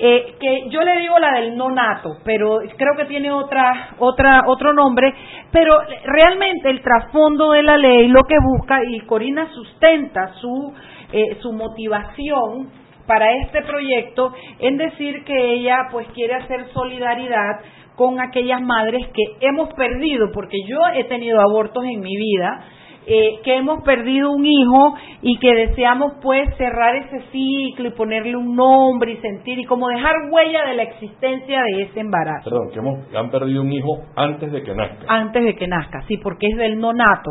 eh, 0.00 0.34
que 0.40 0.70
yo 0.70 0.80
le 0.82 0.98
digo 1.00 1.18
la 1.18 1.32
del 1.40 1.56
no 1.56 1.70
nato, 1.70 2.10
pero 2.24 2.58
creo 2.76 2.94
que 2.96 3.04
tiene 3.06 3.30
otra, 3.32 3.90
otra, 3.98 4.44
otro 4.46 4.72
nombre, 4.72 5.12
pero 5.52 5.76
realmente 6.04 6.70
el 6.70 6.80
trasfondo 6.80 7.50
de 7.50 7.62
la 7.64 7.76
ley 7.76 8.08
lo 8.08 8.22
que 8.24 8.36
busca 8.42 8.80
y 8.84 9.00
Corina 9.00 9.48
sustenta 9.52 10.34
su 10.40 10.72
eh, 11.12 11.36
su 11.40 11.52
motivación 11.52 12.70
para 13.08 13.32
este 13.38 13.62
proyecto 13.62 14.32
en 14.60 14.76
decir 14.76 15.24
que 15.24 15.54
ella 15.54 15.88
pues 15.90 16.06
quiere 16.08 16.34
hacer 16.34 16.66
solidaridad 16.72 17.60
con 17.96 18.20
aquellas 18.20 18.62
madres 18.62 19.08
que 19.08 19.24
hemos 19.40 19.72
perdido, 19.74 20.30
porque 20.32 20.58
yo 20.68 20.78
he 20.94 21.04
tenido 21.04 21.40
abortos 21.40 21.82
en 21.84 22.00
mi 22.00 22.16
vida 22.16 22.64
eh, 23.10 23.40
que 23.42 23.56
hemos 23.56 23.82
perdido 23.84 24.30
un 24.30 24.44
hijo 24.44 24.94
y 25.22 25.38
que 25.38 25.54
deseamos 25.54 26.12
pues 26.22 26.46
cerrar 26.58 26.94
ese 26.96 27.22
ciclo 27.32 27.88
y 27.88 27.92
ponerle 27.92 28.36
un 28.36 28.54
nombre 28.54 29.12
y 29.12 29.16
sentir 29.16 29.58
y 29.58 29.64
como 29.64 29.88
dejar 29.88 30.12
huella 30.30 30.66
de 30.66 30.74
la 30.74 30.82
existencia 30.82 31.62
de 31.62 31.84
ese 31.84 32.00
embarazo. 32.00 32.50
Perdón, 32.50 32.70
que 32.70 32.78
hemos, 32.78 33.14
han 33.14 33.30
perdido 33.30 33.62
un 33.62 33.72
hijo 33.72 34.02
antes 34.14 34.52
de 34.52 34.62
que 34.62 34.74
nazca. 34.74 35.06
Antes 35.08 35.42
de 35.42 35.56
que 35.56 35.66
nazca, 35.66 36.02
sí, 36.06 36.18
porque 36.18 36.48
es 36.48 36.56
del 36.58 36.78
nonato. 36.78 37.30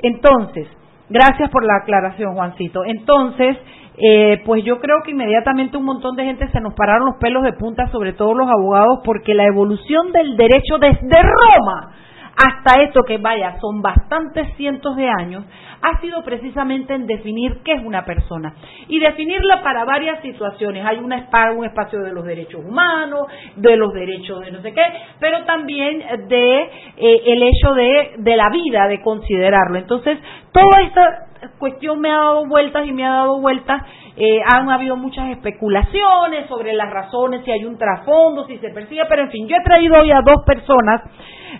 Entonces, 0.00 0.68
gracias 1.08 1.50
por 1.50 1.64
la 1.64 1.76
aclaración, 1.82 2.34
Juancito. 2.34 2.84
Entonces, 2.84 3.56
eh, 3.98 4.42
pues 4.44 4.64
yo 4.64 4.78
creo 4.80 5.02
que 5.04 5.12
inmediatamente 5.12 5.76
un 5.76 5.84
montón 5.84 6.16
de 6.16 6.24
gente 6.24 6.48
se 6.50 6.60
nos 6.60 6.74
pararon 6.74 7.06
los 7.06 7.16
pelos 7.16 7.42
de 7.42 7.52
punta, 7.54 7.88
sobre 7.88 8.12
todo 8.12 8.34
los 8.34 8.48
abogados, 8.48 9.00
porque 9.04 9.34
la 9.34 9.44
evolución 9.44 10.12
del 10.12 10.36
derecho 10.36 10.78
desde 10.78 11.22
Roma 11.22 11.92
hasta 12.36 12.82
esto 12.82 13.02
que 13.04 13.16
vaya, 13.18 13.58
son 13.60 13.80
bastantes 13.80 14.54
cientos 14.56 14.94
de 14.96 15.08
años, 15.08 15.44
ha 15.80 16.00
sido 16.00 16.22
precisamente 16.22 16.94
en 16.94 17.06
definir 17.06 17.62
qué 17.64 17.72
es 17.72 17.84
una 17.84 18.04
persona 18.04 18.54
y 18.88 18.98
definirla 18.98 19.62
para 19.62 19.84
varias 19.84 20.20
situaciones. 20.20 20.84
Hay 20.84 20.98
un 20.98 21.12
espacio 21.12 22.00
de 22.00 22.12
los 22.12 22.24
derechos 22.24 22.62
humanos, 22.64 23.26
de 23.56 23.76
los 23.76 23.92
derechos 23.94 24.40
de 24.40 24.50
no 24.50 24.60
sé 24.62 24.72
qué, 24.72 24.82
pero 25.18 25.44
también 25.44 26.02
de 26.28 26.62
eh, 26.96 27.22
el 27.26 27.42
hecho 27.42 27.72
de, 27.74 28.14
de 28.18 28.36
la 28.36 28.50
vida, 28.50 28.86
de 28.88 29.00
considerarlo. 29.00 29.78
Entonces, 29.78 30.18
toda 30.52 30.82
esta 30.82 31.26
cuestión 31.58 32.00
me 32.00 32.10
ha 32.10 32.18
dado 32.18 32.46
vueltas 32.46 32.86
y 32.86 32.92
me 32.92 33.04
ha 33.04 33.10
dado 33.10 33.40
vueltas. 33.40 33.82
Eh, 34.18 34.40
han 34.44 34.70
habido 34.70 34.96
muchas 34.96 35.28
especulaciones 35.28 36.48
sobre 36.48 36.72
las 36.72 36.90
razones, 36.90 37.42
si 37.44 37.50
hay 37.50 37.66
un 37.66 37.76
trasfondo, 37.76 38.46
si 38.46 38.56
se 38.58 38.70
persigue, 38.70 39.02
pero 39.08 39.24
en 39.24 39.30
fin, 39.30 39.46
yo 39.46 39.56
he 39.56 39.62
traído 39.62 40.00
hoy 40.00 40.10
a 40.10 40.22
dos 40.22 40.42
personas 40.46 41.02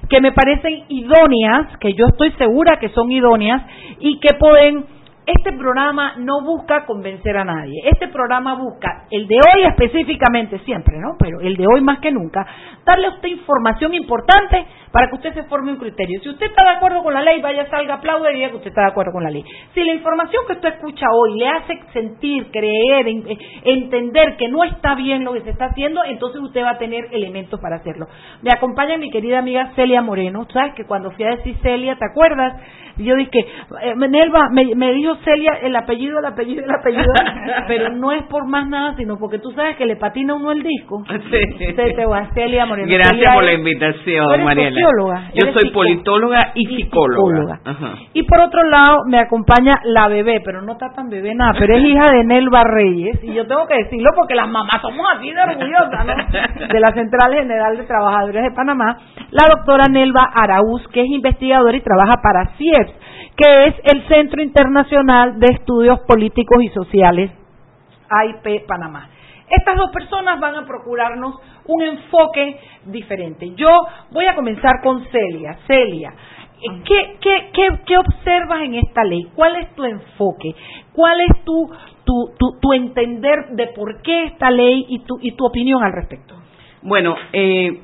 que 0.09 0.21
me 0.23 0.33
parecen 0.33 0.85
idóneas, 0.89 1.77
que 1.79 1.93
yo 1.93 2.07
estoy 2.11 2.33
segura 2.33 2.79
que 2.79 2.89
son 2.91 3.13
idóneas 3.13 3.63
y 4.01 4.19
que 4.21 4.35
pueden 4.35 4.96
este 5.27 5.53
programa 5.53 6.15
no 6.19 6.41
busca 6.43 6.87
convencer 6.87 7.37
a 7.37 7.45
nadie. 7.45 7.83
Este 7.85 8.07
programa 8.09 8.55
busca, 8.55 9.07
el 9.11 9.27
de 9.27 9.35
hoy 9.35 9.65
específicamente, 9.67 10.61
siempre, 10.61 10.99
¿no? 10.99 11.17
Pero 11.19 11.41
el 11.41 11.57
de 11.57 11.65
hoy 11.67 11.81
más 11.81 11.99
que 11.99 12.13
nunca, 12.13 12.47
darle 12.85 13.09
a 13.09 13.11
usted 13.11 13.29
información 13.29 13.93
importante 13.95 14.65
para 14.93 15.09
que 15.09 15.17
usted 15.17 15.35
se 15.35 15.43
forme 15.45 15.73
un 15.73 15.79
criterio. 15.79 16.21
Si 16.23 16.29
usted 16.29 16.47
está 16.47 16.63
de 16.63 16.77
acuerdo 16.77 17.03
con 17.03 17.13
la 17.13 17.23
ley, 17.23 17.43
vaya, 17.43 17.69
salga, 17.69 17.95
aplaude 17.95 18.31
y 18.33 18.37
diga 18.37 18.51
que 18.51 18.57
usted 18.57 18.69
está 18.69 18.83
de 18.83 18.91
acuerdo 18.91 19.13
con 19.13 19.25
la 19.25 19.31
ley. 19.31 19.45
Si 19.75 19.83
la 19.83 19.95
información 19.95 20.45
que 20.47 20.53
usted 20.55 20.75
escucha 20.75 21.07
hoy 21.13 21.39
le 21.39 21.49
hace 21.49 21.81
sentir, 21.93 22.51
creer, 22.53 23.07
entender 23.65 24.37
que 24.37 24.49
no 24.49 24.63
está 24.63 24.95
bien 24.95 25.25
lo 25.25 25.33
que 25.33 25.41
se 25.41 25.51
está 25.51 25.67
haciendo, 25.67 26.05
entonces 26.05 26.41
usted 26.41 26.63
va 26.63 26.71
a 26.71 26.79
tener 26.79 27.09
elementos 27.11 27.61
para 27.61 27.77
hacerlo. 27.77 28.07
Me 28.43 28.51
acompaña 28.53 28.97
mi 28.97 29.11
querida 29.11 29.41
amiga 29.41 29.73
Celia 29.75 30.03
Moreno. 30.03 30.47
¿Sabes 30.53 30.75
que 30.75 30.87
cuando 30.87 31.11
fui 31.11 31.25
a 31.25 31.37
decir 31.37 31.57
Celia, 31.63 31.97
¿te 31.97 32.07
acuerdas? 32.07 32.55
Yo 32.97 33.15
dije, 33.17 33.41
eh, 33.83 33.95
Nelva, 33.95 34.49
me, 34.51 34.75
me 34.75 34.93
dijo 34.95 35.16
Celia 35.25 35.59
el 35.63 35.75
apellido, 35.77 36.19
el 36.19 36.27
apellido, 36.27 36.65
el 36.65 36.71
apellido, 36.71 37.13
pero 37.69 37.91
no 37.91 38.13
es 38.13 38.23
por 38.25 38.47
más 38.47 38.69
nada, 38.69 38.95
sino 38.97 39.19
porque 39.19 39.39
tú 39.39 39.51
sabes 39.53 39.77
que 39.77 39.87
le 39.87 39.97
patina 39.97 40.35
uno 40.35 40.53
el 40.53 40.63
disco. 40.63 41.03
Sí. 41.31 41.75
Celia 42.35 42.67
Moreno. 42.67 42.89
Gracias 42.91 43.35
por 43.35 43.45
la 43.45 43.53
invitación, 43.53 44.45
Mariela. 44.45 44.81
Yo 45.35 45.53
soy 45.53 45.71
politóloga 45.71 46.53
y 46.55 46.67
psicóloga. 46.67 47.61
Y 48.13 48.23
por 48.25 48.41
otro 48.41 48.63
lado 48.65 49.01
me 49.09 49.19
acompaña 49.19 49.75
la 49.85 50.09
bebé, 50.09 50.41
pero 50.45 50.63
no 50.63 50.73
está 50.73 50.91
tan 50.95 51.09
bebé 51.09 51.35
nada, 51.35 51.53
pero 51.59 51.75
es 51.77 51.85
hija 51.87 52.07
de 52.13 52.25
Nelva 52.25 52.63
Reyes, 52.65 53.23
y 53.23 53.33
yo 53.35 53.47
tengo 53.47 53.67
que 53.67 53.77
decirlo 53.77 54.11
porque 54.15 54.35
las 54.35 54.49
mamás 54.49 54.81
somos 54.81 55.07
así 55.17 55.31
de 55.31 55.41
orgullosas, 55.41 56.07
¿no? 56.07 56.67
De 56.67 56.81
la 56.81 56.93
Central 56.93 57.33
General 57.35 57.77
de 57.77 57.85
Trabajadores 57.85 58.43
de 58.43 58.51
Panamá, 58.51 58.97
la 59.31 59.45
doctora 59.55 59.85
Nelva 59.91 60.31
Araúz, 60.35 60.87
que 60.89 61.01
es 61.01 61.09
investigadora 61.09 61.77
y 61.77 61.81
trabaja 61.81 62.21
para 62.23 62.57
CIEPS, 62.57 62.93
que 63.37 63.67
es 63.67 63.75
el 63.85 64.07
Centro 64.09 64.43
Internacional 64.43 65.39
de 65.39 65.47
Estudios 65.53 66.01
Políticos 66.01 66.63
y 66.63 66.69
Sociales, 66.69 67.31
AIP 68.09 68.67
Panamá. 68.67 69.11
Estas 69.49 69.77
dos 69.77 69.91
personas 69.93 70.41
van 70.41 70.57
a 70.57 70.67
procurarnos 70.67 71.37
un 71.67 71.83
enfoque 71.83 72.59
diferente. 72.87 73.53
Yo 73.55 73.69
voy 74.11 74.27
a 74.27 74.35
comenzar 74.35 74.81
con 74.83 75.05
Celia. 75.11 75.59
Celia, 75.67 76.15
¿qué, 76.85 77.17
qué, 77.21 77.51
qué, 77.53 77.69
qué 77.87 77.99
observas 77.99 78.63
en 78.63 78.75
esta 78.75 79.05
ley? 79.05 79.29
¿Cuál 79.35 79.57
es 79.57 79.75
tu 79.75 79.85
enfoque? 79.85 80.55
¿Cuál 80.93 81.21
es 81.21 81.45
tu, 81.45 81.71
tu, 82.05 82.35
tu, 82.39 82.59
tu 82.61 82.73
entender 82.73 83.51
de 83.51 83.69
por 83.69 84.03
qué 84.03 84.25
esta 84.25 84.51
ley 84.51 84.87
y 84.89 85.01
tu, 85.01 85.19
y 85.21 85.37
tu 85.37 85.47
opinión 85.47 85.83
al 85.85 85.93
respecto? 85.93 86.35
Bueno, 86.83 87.15
eh, 87.33 87.81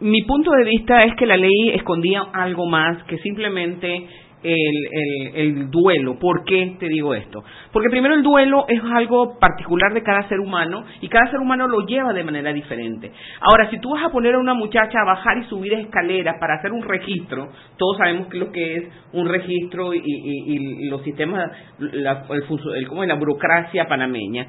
mi 0.00 0.22
punto 0.22 0.52
de 0.52 0.64
vista 0.64 1.00
es 1.00 1.14
que 1.16 1.26
la 1.26 1.36
ley 1.36 1.70
escondía 1.74 2.22
algo 2.32 2.66
más 2.66 3.02
que 3.04 3.18
simplemente 3.18 4.08
el, 4.44 5.30
el, 5.34 5.70
duelo. 5.70 6.18
¿Por 6.18 6.44
qué 6.44 6.76
te 6.78 6.88
digo 6.88 7.14
esto? 7.14 7.42
Porque 7.72 7.88
primero 7.88 8.14
el 8.14 8.22
duelo 8.22 8.66
es 8.68 8.80
algo 8.84 9.38
particular 9.38 9.92
de 9.94 10.02
cada 10.02 10.28
ser 10.28 10.38
humano 10.38 10.84
y 11.00 11.08
cada 11.08 11.30
ser 11.30 11.40
humano 11.40 11.66
lo 11.66 11.86
lleva 11.86 12.12
de 12.12 12.22
manera 12.22 12.52
diferente. 12.52 13.10
Ahora, 13.40 13.70
si 13.70 13.78
tú 13.78 13.90
vas 13.90 14.04
a 14.04 14.10
poner 14.10 14.34
a 14.34 14.38
una 14.38 14.54
muchacha 14.54 15.00
a 15.00 15.06
bajar 15.06 15.38
y 15.38 15.44
subir 15.44 15.72
escaleras 15.72 16.36
para 16.38 16.56
hacer 16.56 16.72
un 16.72 16.82
registro, 16.82 17.48
todos 17.78 17.96
sabemos 17.96 18.28
que 18.28 18.38
lo 18.38 18.52
que 18.52 18.76
es 18.76 18.84
un 19.12 19.28
registro 19.28 19.94
y, 19.94 20.88
los 20.88 21.02
sistemas, 21.02 21.50
la, 21.78 22.24
el, 22.30 22.88
¿cómo 22.88 23.02
es? 23.02 23.08
la 23.08 23.14
burocracia 23.16 23.86
panameña. 23.88 24.46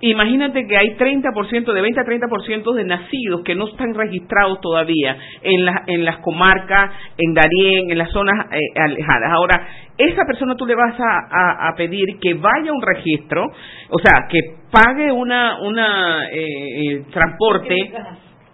Imagínate 0.00 0.66
que 0.66 0.76
hay 0.76 0.96
30%, 0.96 1.72
de 1.72 1.80
20 1.80 2.00
a 2.00 2.04
30% 2.04 2.74
de 2.74 2.84
nacidos 2.84 3.42
que 3.42 3.54
no 3.54 3.66
están 3.66 3.94
registrados 3.94 4.60
todavía 4.60 5.16
en, 5.42 5.64
la, 5.64 5.84
en 5.86 6.04
las 6.04 6.18
comarcas, 6.18 6.92
en 7.16 7.32
Darién, 7.32 7.90
en 7.90 7.98
las 7.98 8.10
zonas 8.10 8.46
eh, 8.52 8.58
alejadas. 8.78 9.32
Ahora, 9.32 9.66
esa 9.96 10.22
persona 10.26 10.54
tú 10.54 10.66
le 10.66 10.74
vas 10.74 10.94
a, 11.00 11.68
a, 11.68 11.74
pedir 11.76 12.18
que 12.20 12.34
vaya 12.34 12.70
a 12.70 12.74
un 12.74 12.82
registro, 12.82 13.44
o 13.88 13.98
sea, 13.98 14.26
que 14.28 14.40
pague 14.70 15.10
una, 15.10 15.60
una 15.62 16.28
eh, 16.30 16.44
eh 16.44 17.02
transporte 17.10 17.74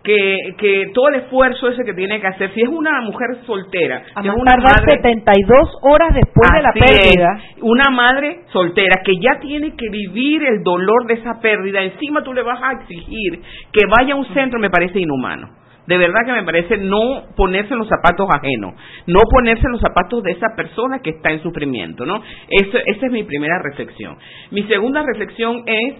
que, 0.03 0.37
que 0.59 0.91
todo 0.95 1.09
el 1.09 1.17
esfuerzo 1.17 1.69
ese 1.69 1.85
que 1.85 1.95
tiene 1.95 2.21
que 2.21 2.27
hacer, 2.27 2.53
si 2.55 2.63
es 2.63 2.69
una 2.69 3.01
mujer 3.03 3.29
soltera, 3.47 4.03
a 4.15 4.21
una 4.21 4.57
madre, 4.57 4.97
72 4.97 5.79
horas 5.83 6.15
después 6.15 6.51
de 6.55 6.63
la 6.63 6.73
pérdida, 6.73 7.41
una 7.61 7.91
madre 7.91 8.41
soltera 8.53 9.03
que 9.05 9.15
ya 9.21 9.39
tiene 9.41 9.75
que 9.77 9.89
vivir 9.91 10.43
el 10.43 10.63
dolor 10.63 11.07
de 11.07 11.15
esa 11.15 11.41
pérdida, 11.41 11.83
encima 11.83 12.23
tú 12.23 12.33
le 12.33 12.43
vas 12.43 12.61
a 12.63 12.73
exigir 12.81 13.41
que 13.73 13.83
vaya 13.99 14.15
a 14.15 14.17
un 14.17 14.27
centro, 14.35 14.59
me 14.59 14.71
parece 14.71 15.01
inhumano. 15.01 15.63
De 15.87 15.99
verdad 15.99 16.21
que 16.25 16.33
me 16.33 16.45
parece 16.45 16.77
no 16.77 17.25
ponerse 17.37 17.73
en 17.73 17.81
los 17.81 17.89
zapatos 17.89 18.29
ajenos, 18.33 18.75
no 19.07 19.19
ponerse 19.29 19.63
en 19.67 19.73
los 19.73 19.81
zapatos 19.81 20.23
de 20.23 20.33
esa 20.33 20.55
persona 20.57 21.01
que 21.01 21.11
está 21.11 21.33
en 21.33 21.43
sufrimiento, 21.43 22.07
¿no? 22.07 22.23
esa 22.49 23.07
es 23.07 23.13
mi 23.13 23.25
primera 23.25 23.59
reflexión. 23.63 24.17
Mi 24.53 24.63
segunda 24.65 25.03
reflexión 25.03 25.65
es 25.67 25.95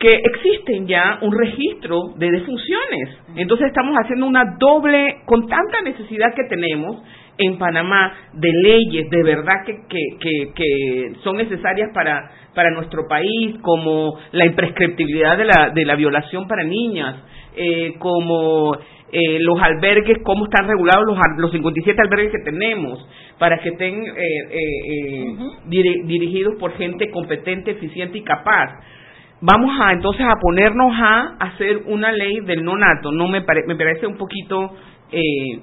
que 0.00 0.14
existen 0.14 0.86
ya 0.86 1.18
un 1.20 1.30
registro 1.38 2.14
de 2.16 2.30
defunciones. 2.30 3.18
Entonces 3.36 3.66
estamos 3.66 3.94
haciendo 4.02 4.26
una 4.26 4.56
doble, 4.58 5.18
con 5.26 5.46
tanta 5.46 5.82
necesidad 5.82 6.34
que 6.34 6.44
tenemos 6.48 7.02
en 7.36 7.58
Panamá 7.58 8.10
de 8.32 8.50
leyes 8.62 9.10
de 9.10 9.22
verdad 9.22 9.62
que, 9.66 9.76
que, 9.90 10.52
que, 10.54 11.12
son 11.22 11.36
necesarias 11.36 11.90
para, 11.92 12.30
para 12.54 12.70
nuestro 12.70 13.06
país, 13.08 13.56
como 13.60 14.18
la 14.32 14.46
imprescriptibilidad 14.46 15.36
de 15.36 15.44
la, 15.44 15.70
de 15.74 15.84
la 15.84 15.96
violación 15.96 16.48
para 16.48 16.64
niñas, 16.64 17.16
eh, 17.54 17.92
como 17.98 18.74
eh, 19.12 19.38
los 19.40 19.60
albergues, 19.60 20.18
cómo 20.24 20.46
están 20.46 20.66
regulados 20.66 21.04
los, 21.06 21.18
los 21.36 21.52
57 21.52 22.00
albergues 22.00 22.32
que 22.32 22.50
tenemos, 22.50 23.06
para 23.38 23.58
que 23.58 23.68
estén 23.68 24.02
eh, 24.06 25.36
dirigidos 25.66 26.54
por 26.58 26.72
gente 26.78 27.10
competente, 27.10 27.72
eficiente 27.72 28.16
y 28.16 28.22
capaz 28.22 28.80
vamos 29.40 29.70
a 29.80 29.92
entonces 29.92 30.26
a 30.26 30.38
ponernos 30.40 30.92
a 30.96 31.36
hacer 31.40 31.82
una 31.86 32.12
ley 32.12 32.40
del 32.44 32.64
nonato. 32.64 33.12
No 33.12 33.28
me, 33.28 33.40
me 33.66 33.76
parece 33.76 34.06
un 34.06 34.16
poquito 34.16 34.74
eh, 35.12 35.60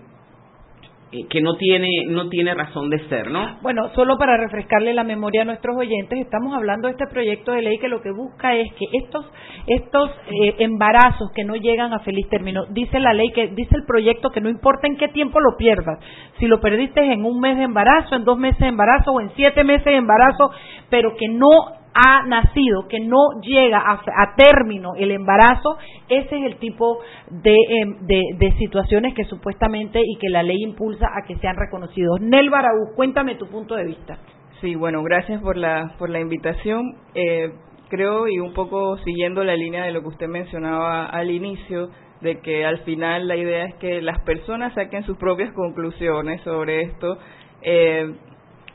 eh, 1.09 1.25
que 1.29 1.39
no 1.39 1.55
tiene 1.55 1.87
no 2.09 2.27
tiene 2.27 2.53
razón 2.53 2.89
de 2.89 2.99
ser, 3.07 3.31
¿no? 3.31 3.59
Bueno, 3.61 3.89
solo 3.95 4.17
para 4.17 4.35
refrescarle 4.35 4.93
la 4.93 5.05
memoria 5.05 5.43
a 5.43 5.45
nuestros 5.45 5.77
oyentes, 5.77 6.19
estamos 6.19 6.53
hablando 6.53 6.89
de 6.89 6.95
este 6.95 7.07
proyecto 7.07 7.53
de 7.53 7.61
ley 7.61 7.77
que 7.77 7.87
lo 7.87 8.01
que 8.01 8.11
busca 8.11 8.53
es 8.55 8.73
que 8.73 8.85
estos 8.91 9.25
estos 9.67 10.11
eh, 10.27 10.55
embarazos 10.59 11.31
que 11.33 11.45
no 11.45 11.55
llegan 11.55 11.93
a 11.93 11.99
feliz 11.99 12.27
término, 12.27 12.65
dice 12.71 12.99
la 12.99 13.13
ley 13.13 13.31
que 13.31 13.47
dice 13.47 13.73
el 13.77 13.85
proyecto 13.85 14.31
que 14.31 14.41
no 14.41 14.49
importa 14.49 14.87
en 14.87 14.97
qué 14.97 15.07
tiempo 15.07 15.39
lo 15.39 15.55
pierdas, 15.55 15.97
si 16.39 16.45
lo 16.45 16.59
perdiste 16.59 16.99
en 16.99 17.23
un 17.23 17.39
mes 17.39 17.55
de 17.55 17.63
embarazo, 17.63 18.15
en 18.15 18.25
dos 18.25 18.37
meses 18.37 18.59
de 18.59 18.67
embarazo 18.67 19.11
o 19.13 19.21
en 19.21 19.29
siete 19.37 19.63
meses 19.63 19.85
de 19.85 19.95
embarazo, 19.95 20.51
pero 20.89 21.15
que 21.17 21.29
no 21.29 21.76
ha 21.97 22.23
nacido, 22.27 22.88
que 22.88 22.99
no 22.99 23.41
llega 23.41 23.79
a, 23.79 24.36
término 24.36 24.93
el 24.95 25.12
embarazo, 25.12 25.77
ese 26.07 26.38
es 26.38 26.45
el 26.45 26.57
tipo 26.57 26.99
em, 27.43 28.05
de, 28.05 28.21
de, 28.38 28.51
situaciones 28.57 29.15
que 29.15 29.23
supuestamente 29.25 29.99
y 30.05 30.17
que 30.17 30.29
la 30.29 30.43
ley 30.43 30.62
impulsa 30.62 31.07
a 31.07 31.25
que 31.25 31.38
sean 31.38 31.55
reconocidos. 31.55 32.21
Nel 32.21 32.49
Baraú, 32.49 32.93
cuéntame 32.95 33.36
tu 33.36 33.47
punto 33.47 33.75
de 33.75 33.86
vista. 33.86 34.19
Sí, 34.62 34.75
bueno, 34.75 35.01
gracias 35.03 35.41
por 35.41 35.57
la, 35.57 35.95
por 35.97 36.10
la 36.10 36.19
invitación. 36.19 36.97
Eh, 37.15 37.51
creo, 37.89 38.27
y 38.27 38.39
un 38.39 38.53
poco 38.53 38.97
siguiendo 38.99 39.43
la 39.43 39.55
línea 39.55 39.86
de 39.86 39.91
lo 39.91 40.01
que 40.01 40.07
usted 40.07 40.27
mencionaba 40.27 41.05
al 41.05 41.31
inicio, 41.31 41.89
de 42.21 42.39
que 42.41 42.65
al 42.65 42.79
final 42.79 43.27
la 43.27 43.36
idea 43.36 43.65
es 43.65 43.75
que 43.75 44.01
las 44.01 44.19
personas 44.21 44.73
saquen 44.73 45.03
sus 45.03 45.17
propias 45.17 45.51
conclusiones 45.53 46.41
sobre 46.41 46.81
esto. 46.81 47.17
Eh, 47.62 48.13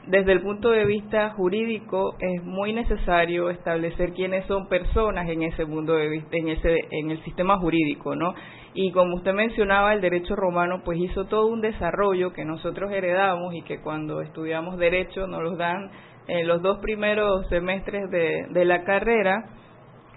desde 0.06 0.32
el 0.32 0.40
punto 0.40 0.70
de 0.70 0.84
vista 0.84 1.30
jurídico 1.30 2.16
es 2.18 2.42
muy 2.42 2.72
necesario 2.72 3.50
establecer 3.50 4.12
quiénes 4.12 4.44
son 4.46 4.68
personas 4.68 5.28
en 5.28 5.42
ese 5.42 5.64
mundo 5.64 5.94
de 5.94 6.22
en 6.32 6.48
ese 6.48 6.76
en 6.90 7.10
el 7.10 7.22
sistema 7.24 7.58
jurídico, 7.58 8.16
¿no? 8.16 8.34
Y 8.74 8.90
como 8.90 9.16
usted 9.16 9.32
mencionaba, 9.32 9.92
el 9.92 10.00
derecho 10.00 10.34
romano 10.34 10.82
pues 10.84 10.98
hizo 10.98 11.26
todo 11.26 11.46
un 11.46 11.60
desarrollo 11.60 12.32
que 12.32 12.44
nosotros 12.44 12.90
heredamos 12.90 13.54
y 13.54 13.62
que 13.62 13.80
cuando 13.80 14.22
estudiamos 14.22 14.78
derecho 14.78 15.26
nos 15.26 15.42
los 15.42 15.58
dan 15.58 15.90
en 16.26 16.48
los 16.48 16.62
dos 16.62 16.78
primeros 16.78 17.46
semestres 17.48 18.10
de, 18.10 18.46
de 18.50 18.64
la 18.64 18.84
carrera. 18.84 19.44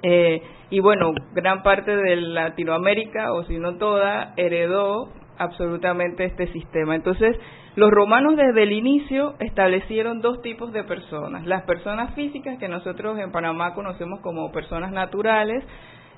Eh, 0.02 0.42
y 0.70 0.80
bueno, 0.80 1.14
gran 1.34 1.64
parte 1.64 1.96
de 1.96 2.16
Latinoamérica, 2.16 3.34
o 3.34 3.44
si 3.44 3.58
no 3.58 3.78
toda, 3.78 4.34
heredó 4.38 5.12
absolutamente 5.38 6.26
este 6.26 6.48
sistema. 6.54 6.96
Entonces, 6.96 7.38
los 7.76 7.92
romanos 7.92 8.38
desde 8.38 8.64
el 8.64 8.72
inicio 8.72 9.36
establecieron 9.40 10.22
dos 10.22 10.42
tipos 10.42 10.72
de 10.72 10.84
personas. 10.84 11.46
Las 11.46 11.64
personas 11.64 12.16
físicas, 12.16 12.58
que 12.58 12.70
nosotros 12.70 13.20
en 13.20 13.32
Panamá 13.32 13.74
conocemos 13.74 14.22
como 14.22 14.52
personas 14.52 14.92
naturales, 14.92 15.64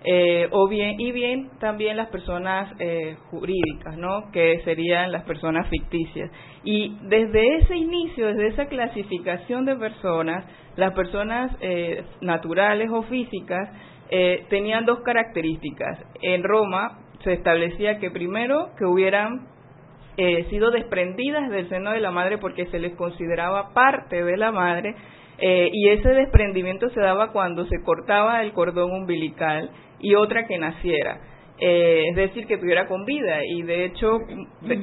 eh, 0.04 0.48
o 0.52 0.68
bien 0.68 1.00
y 1.00 1.12
bien 1.12 1.50
también 1.60 1.98
las 1.98 2.10
personas 2.10 2.72
eh, 2.80 3.18
jurídicas, 3.32 3.98
¿no? 3.98 4.32
Que 4.32 4.62
serían 4.64 5.12
las 5.12 5.24
personas 5.24 5.68
ficticias. 5.70 6.30
Y 6.64 6.96
desde 7.02 7.58
ese 7.58 7.76
inicio, 7.76 8.28
desde 8.28 8.48
esa 8.50 8.68
clasificación 8.68 9.66
de 9.66 9.76
personas, 9.76 10.46
las 10.76 10.94
personas 10.94 11.52
eh, 11.62 12.04
naturales 12.22 12.90
o 12.92 13.02
físicas 13.04 13.70
tenían 14.50 14.86
dos 14.86 15.02
características. 15.02 16.00
En 16.22 16.42
Roma 16.42 17.00
se 17.26 17.34
establecía 17.34 18.00
que 18.00 18.10
primero 18.10 18.70
que 18.78 18.86
hubieran 18.86 19.48
sido 20.50 20.72
desprendidas 20.72 21.50
del 21.50 21.70
seno 21.70 21.92
de 21.92 22.00
la 22.00 22.12
madre 22.12 22.38
porque 22.38 22.66
se 22.68 22.80
les 22.80 22.96
consideraba 22.96 23.74
parte 23.74 24.24
de 24.24 24.38
la 24.38 24.52
madre 24.52 24.96
y 25.40 25.90
ese 25.90 26.10
desprendimiento 26.10 26.90
se 26.90 27.00
daba 27.00 27.32
cuando 27.32 27.68
se 27.68 27.84
cortaba 27.84 28.42
el 28.42 28.54
cordón 28.54 28.92
umbilical 28.92 29.70
y 30.00 30.16
otra 30.16 30.48
que 30.48 30.58
naciera. 30.58 31.20
Eh, 31.60 32.10
es 32.10 32.16
decir, 32.16 32.46
que 32.46 32.58
tuviera 32.58 32.88
con 32.88 33.06
vida. 33.06 33.40
Y 33.44 33.64
de 33.64 33.86
hecho, 33.86 34.20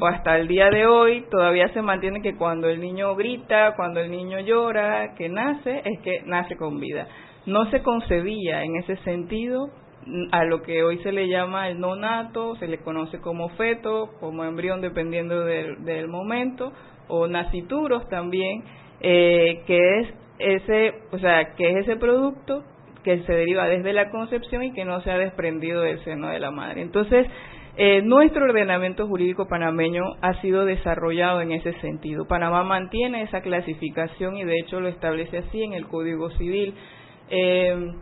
hasta 0.03 0.37
el 0.39 0.49
día 0.49 0.71
de 0.71 0.87
hoy 0.87 1.25
todavía 1.31 1.69
se 1.69 1.83
mantiene 1.83 2.21
que 2.21 2.37
cuando 2.37 2.69
el 2.69 2.81
niño 2.81 3.15
grita, 3.15 3.75
cuando 3.77 4.01
el 4.01 4.11
niño 4.11 4.41
llora, 4.41 5.15
que 5.15 5.29
nace, 5.29 5.83
es 5.85 6.01
que 6.01 6.23
nace 6.27 6.57
con 6.57 6.81
vida. 6.81 7.07
No 7.47 7.71
se 7.71 7.83
concebía 7.83 8.65
en 8.65 8.77
ese 8.77 8.97
sentido 8.99 9.69
a 10.33 10.45
lo 10.45 10.63
que 10.63 10.83
hoy 10.83 10.99
se 10.99 11.13
le 11.13 11.29
llama 11.29 11.69
el 11.69 11.81
no 11.81 11.97
nato, 11.97 12.57
se 12.57 12.69
le 12.69 12.79
conoce 12.79 13.21
como 13.21 13.49
feto, 13.51 14.11
como 14.21 14.45
embrión 14.45 14.81
dependiendo 14.81 15.45
del, 15.45 16.09
momento, 16.09 16.73
o 17.09 17.27
nacituros 17.27 18.09
también, 18.09 18.65
eh, 19.01 19.63
que 19.67 20.01
es 20.01 20.09
ese, 20.39 20.95
o 21.13 21.19
sea, 21.19 21.55
que 21.55 21.71
es 21.71 21.77
ese 21.87 21.97
producto 21.97 22.65
que 23.03 23.23
se 23.23 23.33
deriva 23.33 23.67
desde 23.69 23.93
la 23.93 24.11
concepción 24.11 24.63
y 24.63 24.73
que 24.73 24.85
no 24.85 25.01
se 25.03 25.11
ha 25.11 25.19
desprendido 25.19 25.83
del 25.83 26.03
seno 26.05 26.29
de 26.29 26.41
la 26.41 26.51
madre. 26.51 26.83
Entonces, 26.83 27.27
eh, 27.77 28.03
nuestro 28.03 28.45
ordenamiento 28.45 29.07
jurídico 29.07 29.47
panameño 29.47 30.03
ha 30.21 30.41
sido 30.41 30.65
desarrollado 30.65 31.41
en 31.41 31.53
ese 31.53 31.73
sentido. 31.81 32.27
Panamá 32.27 32.63
mantiene 32.63 33.23
esa 33.23 33.41
clasificación 33.41 34.37
y 34.37 34.45
de 34.45 34.55
hecho 34.61 34.81
lo 34.81 34.89
establece 34.89 35.39
así 35.39 35.63
en 35.63 35.73
el 35.75 35.87
Código 35.87 36.31
Civil. 36.31 36.75
Eh, 37.31 37.95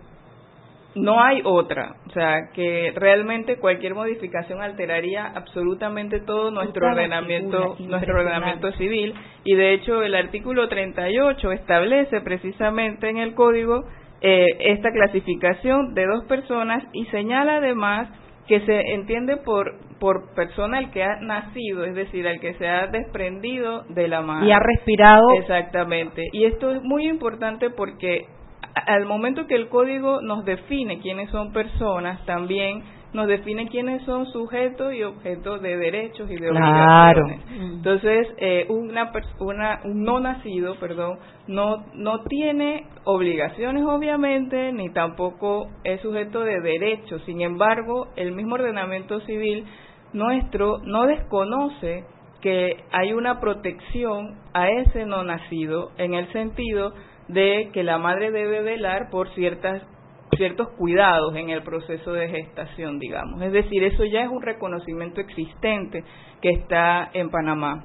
no 0.95 1.23
hay 1.23 1.41
otra, 1.45 1.97
o 2.07 2.11
sea, 2.11 2.51
que 2.53 2.93
realmente 2.95 3.57
cualquier 3.57 3.95
modificación 3.95 4.61
alteraría 4.63 5.27
absolutamente 5.27 6.21
todo 6.21 6.51
nuestro 6.51 6.89
ordenamiento, 6.89 7.77
nuestro 7.81 8.21
ordenamiento 8.21 8.73
civil 8.73 9.15
y 9.45 9.55
de 9.55 9.75
hecho 9.75 10.03
el 10.03 10.15
artículo 10.15 10.69
38 10.69 11.53
establece 11.53 12.21
precisamente 12.21 13.09
en 13.09 13.19
el 13.19 13.35
código 13.35 13.85
eh, 14.21 14.47
esta 14.61 14.91
clasificación 14.91 15.95
de 15.95 16.07
dos 16.07 16.25
personas 16.25 16.85
y 16.93 17.07
señala 17.07 17.57
además 17.57 18.09
que 18.47 18.61
se 18.61 18.93
entiende 18.93 19.37
por 19.39 19.75
por 20.03 20.35
persona 20.35 20.81
el 20.81 20.91
que 20.91 21.05
ha 21.05 21.21
nacido, 21.21 21.85
es 21.85 21.95
decir, 21.95 22.27
el 22.27 22.41
que 22.41 22.55
se 22.55 22.67
ha 22.67 22.89
desprendido 22.89 23.85
de 23.89 24.09
la 24.09 24.21
madre. 24.21 24.49
Y 24.49 24.51
ha 24.51 24.59
respirado. 24.59 25.31
Exactamente. 25.39 26.25
Y 26.33 26.45
esto 26.47 26.73
es 26.73 26.83
muy 26.83 27.07
importante 27.07 27.71
porque 27.71 28.27
al 28.75 29.07
momento 29.07 29.47
que 29.47 29.55
el 29.55 29.69
código 29.69 30.21
nos 30.23 30.45
define 30.45 31.01
quiénes 31.01 31.31
son 31.31 31.53
personas, 31.53 32.25
también 32.27 32.83
nos 33.13 33.27
define 33.29 33.69
quiénes 33.69 34.03
son 34.05 34.27
sujetos 34.27 34.95
y 34.95 35.03
objetos 35.03 35.61
de 35.61 35.77
derechos 35.77 36.31
y 36.31 36.37
de 36.37 36.51
obligaciones. 36.51 37.41
Entonces, 37.51 38.29
eh, 38.39 38.67
una, 38.71 39.13
persona, 39.13 39.81
un 39.85 40.03
no 40.03 40.19
nacido, 40.19 40.77
perdón, 40.77 41.19
no, 41.47 41.85
no 41.95 42.23
tiene 42.25 42.87
obligaciones 43.05 43.85
obviamente, 43.85 44.73
ni 44.73 44.91
tampoco 44.93 45.69
es 45.85 46.01
sujeto 46.01 46.41
de 46.41 46.61
derechos. 46.61 47.23
Sin 47.27 47.43
embargo, 47.43 48.09
el 48.17 48.33
mismo 48.33 48.55
ordenamiento 48.55 49.21
civil 49.21 49.67
nuestro 50.15 50.79
no 50.85 51.07
desconoce 51.07 52.05
que 52.41 52.85
hay 52.93 53.13
una 53.13 53.41
protección 53.41 54.37
a 54.53 54.69
ese 54.69 55.07
no 55.07 55.23
nacido 55.23 55.91
en 55.99 56.15
el 56.15 56.31
sentido 56.33 56.93
de 57.33 57.71
que 57.73 57.83
la 57.83 57.99
madre 57.99 58.31
debe 58.31 58.63
velar 58.63 59.11
por 59.11 59.33
ciertas 59.35 59.83
ciertos 60.37 60.69
cuidados 60.79 61.37
en 61.37 61.51
el 61.51 61.63
proceso 61.63 62.13
de 62.13 62.29
gestación, 62.29 62.99
digamos. 62.99 63.43
Es 63.43 63.53
decir, 63.53 63.85
eso 63.85 64.05
ya 64.05 64.23
es 64.23 64.31
un 64.31 64.41
reconocimiento 64.41 65.21
existente 65.21 66.05
que 66.41 66.51
está 66.51 67.11
en 67.13 67.29
Panamá. 67.29 67.85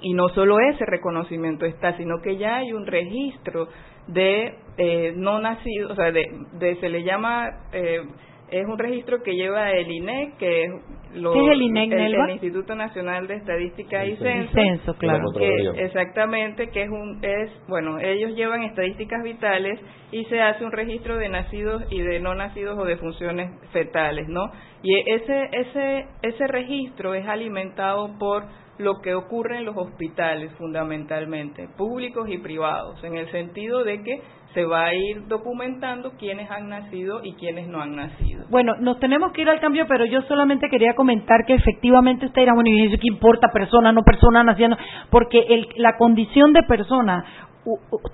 Y 0.00 0.12
no 0.12 0.28
solo 0.30 0.58
ese 0.58 0.84
reconocimiento 0.84 1.64
está, 1.64 1.96
sino 1.96 2.20
que 2.22 2.36
ya 2.36 2.56
hay 2.56 2.72
un 2.72 2.86
registro 2.86 3.68
de 4.08 4.54
eh, 4.78 5.14
no 5.16 5.38
nacidos, 5.38 5.92
o 5.92 5.94
sea, 5.94 6.10
de, 6.10 6.26
de, 6.54 6.76
se 6.80 6.88
le 6.88 7.02
llama 7.02 7.48
eh, 7.72 8.02
es 8.50 8.66
un 8.66 8.78
registro 8.78 9.22
que 9.22 9.34
lleva 9.34 9.72
el 9.72 9.90
INEC, 9.90 10.36
que 10.36 10.64
es, 10.64 10.70
lo, 11.14 11.32
¿Qué 11.32 11.40
es 11.40 11.52
el, 11.52 11.62
INEC, 11.62 11.92
el, 11.92 12.30
Instituto 12.30 12.74
Nacional 12.74 13.26
de 13.26 13.36
Estadística 13.36 14.04
y 14.04 14.16
Censo, 14.16 14.52
censo 14.52 14.94
claro. 14.94 15.24
que, 15.36 15.84
exactamente, 15.84 16.68
que 16.68 16.82
es 16.82 16.90
un 16.90 17.18
es 17.22 17.50
bueno, 17.68 17.98
ellos 17.98 18.34
llevan 18.36 18.62
estadísticas 18.62 19.22
vitales 19.22 19.80
y 20.12 20.24
se 20.26 20.40
hace 20.40 20.64
un 20.64 20.72
registro 20.72 21.16
de 21.16 21.28
nacidos 21.28 21.82
y 21.90 22.00
de 22.00 22.20
no 22.20 22.34
nacidos 22.34 22.78
o 22.78 22.84
de 22.84 22.96
funciones 22.96 23.50
fetales, 23.72 24.28
¿no? 24.28 24.50
Y 24.82 24.94
ese 25.10 25.48
ese 25.52 26.06
ese 26.22 26.46
registro 26.46 27.14
es 27.14 27.26
alimentado 27.26 28.16
por 28.18 28.44
lo 28.78 29.00
que 29.00 29.14
ocurre 29.14 29.58
en 29.58 29.64
los 29.64 29.76
hospitales 29.76 30.52
fundamentalmente, 30.58 31.68
públicos 31.76 32.28
y 32.28 32.38
privados, 32.38 33.02
en 33.04 33.16
el 33.16 33.30
sentido 33.30 33.84
de 33.84 34.02
que 34.02 34.22
se 34.56 34.64
va 34.64 34.86
a 34.86 34.94
ir 34.94 35.26
documentando 35.28 36.12
quiénes 36.18 36.50
han 36.50 36.70
nacido 36.70 37.20
y 37.22 37.34
quiénes 37.34 37.68
no 37.68 37.82
han 37.82 37.94
nacido. 37.94 38.44
Bueno, 38.48 38.74
nos 38.80 38.98
tenemos 38.98 39.32
que 39.32 39.42
ir 39.42 39.50
al 39.50 39.60
cambio, 39.60 39.84
pero 39.86 40.06
yo 40.06 40.22
solamente 40.22 40.68
quería 40.70 40.94
comentar 40.94 41.44
que 41.46 41.52
efectivamente 41.52 42.24
usted 42.24 42.40
dirá, 42.40 42.54
bueno, 42.54 42.70
¿y 42.70 42.86
eso 42.86 42.96
qué 42.98 43.08
importa 43.08 43.48
persona, 43.52 43.92
no 43.92 44.02
persona, 44.02 44.42
naciendo? 44.42 44.78
Porque 45.10 45.40
el, 45.40 45.68
la 45.76 45.98
condición 45.98 46.54
de 46.54 46.62
persona 46.62 47.45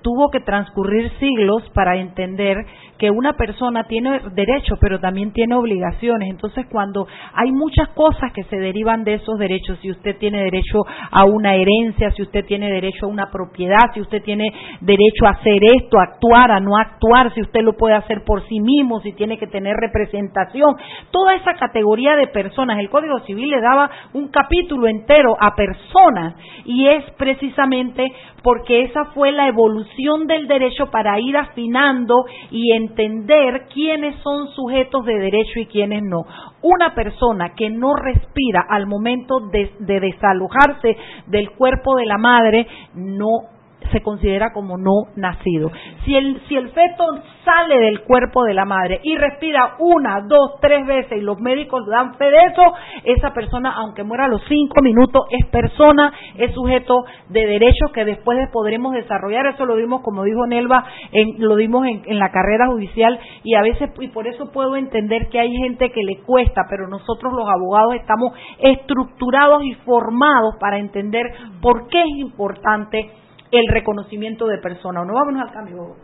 tuvo 0.01 0.31
que 0.31 0.39
transcurrir 0.39 1.11
siglos 1.19 1.63
para 1.73 1.97
entender 1.97 2.65
que 2.97 3.11
una 3.11 3.33
persona 3.33 3.83
tiene 3.83 4.21
derechos, 4.33 4.77
pero 4.79 4.99
también 4.99 5.31
tiene 5.31 5.55
obligaciones. 5.55 6.29
Entonces, 6.29 6.65
cuando 6.71 7.07
hay 7.33 7.51
muchas 7.51 7.89
cosas 7.89 8.31
que 8.33 8.43
se 8.45 8.57
derivan 8.57 9.03
de 9.03 9.15
esos 9.15 9.37
derechos, 9.37 9.77
si 9.81 9.91
usted 9.91 10.17
tiene 10.17 10.43
derecho 10.43 10.79
a 11.11 11.25
una 11.25 11.55
herencia, 11.55 12.11
si 12.11 12.21
usted 12.21 12.45
tiene 12.45 12.71
derecho 12.71 13.05
a 13.05 13.09
una 13.09 13.29
propiedad, 13.29 13.93
si 13.93 14.01
usted 14.01 14.23
tiene 14.23 14.45
derecho 14.81 15.25
a 15.25 15.31
hacer 15.31 15.61
esto, 15.75 15.99
a 15.99 16.03
actuar, 16.03 16.51
a 16.51 16.59
no 16.59 16.77
actuar, 16.77 17.33
si 17.33 17.41
usted 17.41 17.61
lo 17.61 17.73
puede 17.73 17.95
hacer 17.95 18.23
por 18.23 18.47
sí 18.47 18.59
mismo, 18.59 19.01
si 19.01 19.13
tiene 19.13 19.37
que 19.37 19.47
tener 19.47 19.75
representación, 19.75 20.75
toda 21.11 21.35
esa 21.35 21.53
categoría 21.53 22.15
de 22.15 22.27
personas, 22.27 22.79
el 22.79 22.89
Código 22.89 23.19
Civil 23.25 23.49
le 23.49 23.61
daba 23.61 23.89
un 24.13 24.29
capítulo 24.29 24.87
entero 24.87 25.35
a 25.39 25.55
personas 25.55 26.35
y 26.65 26.87
es 26.87 27.03
precisamente 27.17 28.11
porque 28.43 28.83
esa 28.83 29.05
fue 29.13 29.31
la 29.31 29.47
evolución 29.47 30.27
del 30.27 30.47
derecho 30.47 30.91
para 30.91 31.19
ir 31.19 31.37
afinando 31.37 32.25
y 32.51 32.73
entender 32.73 33.67
quiénes 33.73 34.21
son 34.21 34.49
sujetos 34.49 35.05
de 35.05 35.17
derecho 35.17 35.59
y 35.59 35.65
quiénes 35.65 36.03
no. 36.03 36.25
Una 36.61 36.93
persona 36.93 37.53
que 37.55 37.69
no 37.69 37.95
respira 37.95 38.65
al 38.69 38.85
momento 38.85 39.39
de, 39.51 39.71
de 39.79 39.99
desalojarse 39.99 40.97
del 41.27 41.51
cuerpo 41.51 41.95
de 41.95 42.05
la 42.05 42.17
madre 42.17 42.67
no 42.93 43.52
se 43.91 44.01
considera 44.01 44.51
como 44.53 44.77
no 44.77 44.91
nacido. 45.15 45.71
Si 46.05 46.15
el, 46.15 46.41
si 46.47 46.55
el 46.55 46.69
feto 46.69 47.05
sale 47.43 47.77
del 47.77 48.01
cuerpo 48.01 48.43
de 48.43 48.53
la 48.53 48.65
madre 48.65 48.99
y 49.03 49.15
respira 49.15 49.75
una, 49.79 50.21
dos, 50.27 50.59
tres 50.61 50.85
veces 50.85 51.17
y 51.17 51.21
los 51.21 51.39
médicos 51.39 51.85
dan 51.87 52.15
fe 52.15 52.25
de 52.25 52.37
eso, 52.37 52.61
esa 53.03 53.33
persona, 53.33 53.73
aunque 53.75 54.03
muera 54.03 54.25
a 54.25 54.29
los 54.29 54.41
cinco 54.47 54.81
minutos, 54.81 55.23
es 55.29 55.45
persona, 55.47 56.13
es 56.37 56.53
sujeto 56.53 57.03
de 57.29 57.45
derecho 57.45 57.91
que 57.93 58.05
después 58.05 58.37
podremos 58.51 58.93
desarrollar. 58.93 59.47
Eso 59.47 59.65
lo 59.65 59.75
vimos, 59.75 60.01
como 60.01 60.23
dijo 60.23 60.45
Nelva, 60.47 60.85
en, 61.11 61.35
lo 61.39 61.55
vimos 61.55 61.85
en, 61.85 62.01
en 62.05 62.19
la 62.19 62.31
carrera 62.31 62.67
judicial 62.67 63.19
y 63.43 63.55
a 63.55 63.61
veces, 63.61 63.89
y 63.99 64.07
por 64.09 64.27
eso 64.27 64.51
puedo 64.51 64.75
entender 64.75 65.29
que 65.29 65.39
hay 65.39 65.51
gente 65.57 65.91
que 65.91 66.03
le 66.03 66.21
cuesta, 66.21 66.63
pero 66.69 66.87
nosotros 66.87 67.33
los 67.33 67.47
abogados 67.47 67.95
estamos 67.95 68.33
estructurados 68.59 69.63
y 69.63 69.73
formados 69.85 70.55
para 70.59 70.77
entender 70.77 71.25
por 71.61 71.87
qué 71.87 72.01
es 72.01 72.17
importante 72.17 73.11
el 73.59 73.67
reconocimiento 73.69 74.47
de 74.47 74.57
persona. 74.59 75.03
No 75.05 75.13
vámonos 75.13 75.41
al 75.41 75.53
cambio. 75.53 75.95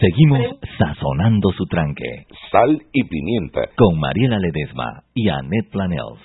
Seguimos 0.00 0.40
sazonando 0.78 1.50
su 1.56 1.64
tranque. 1.66 2.26
Sal 2.50 2.82
y 2.92 3.04
pimienta. 3.04 3.62
Con 3.76 3.98
Mariela 3.98 4.38
Ledesma 4.38 5.02
y 5.14 5.28
Annette 5.28 5.70
Planels. 5.70 6.20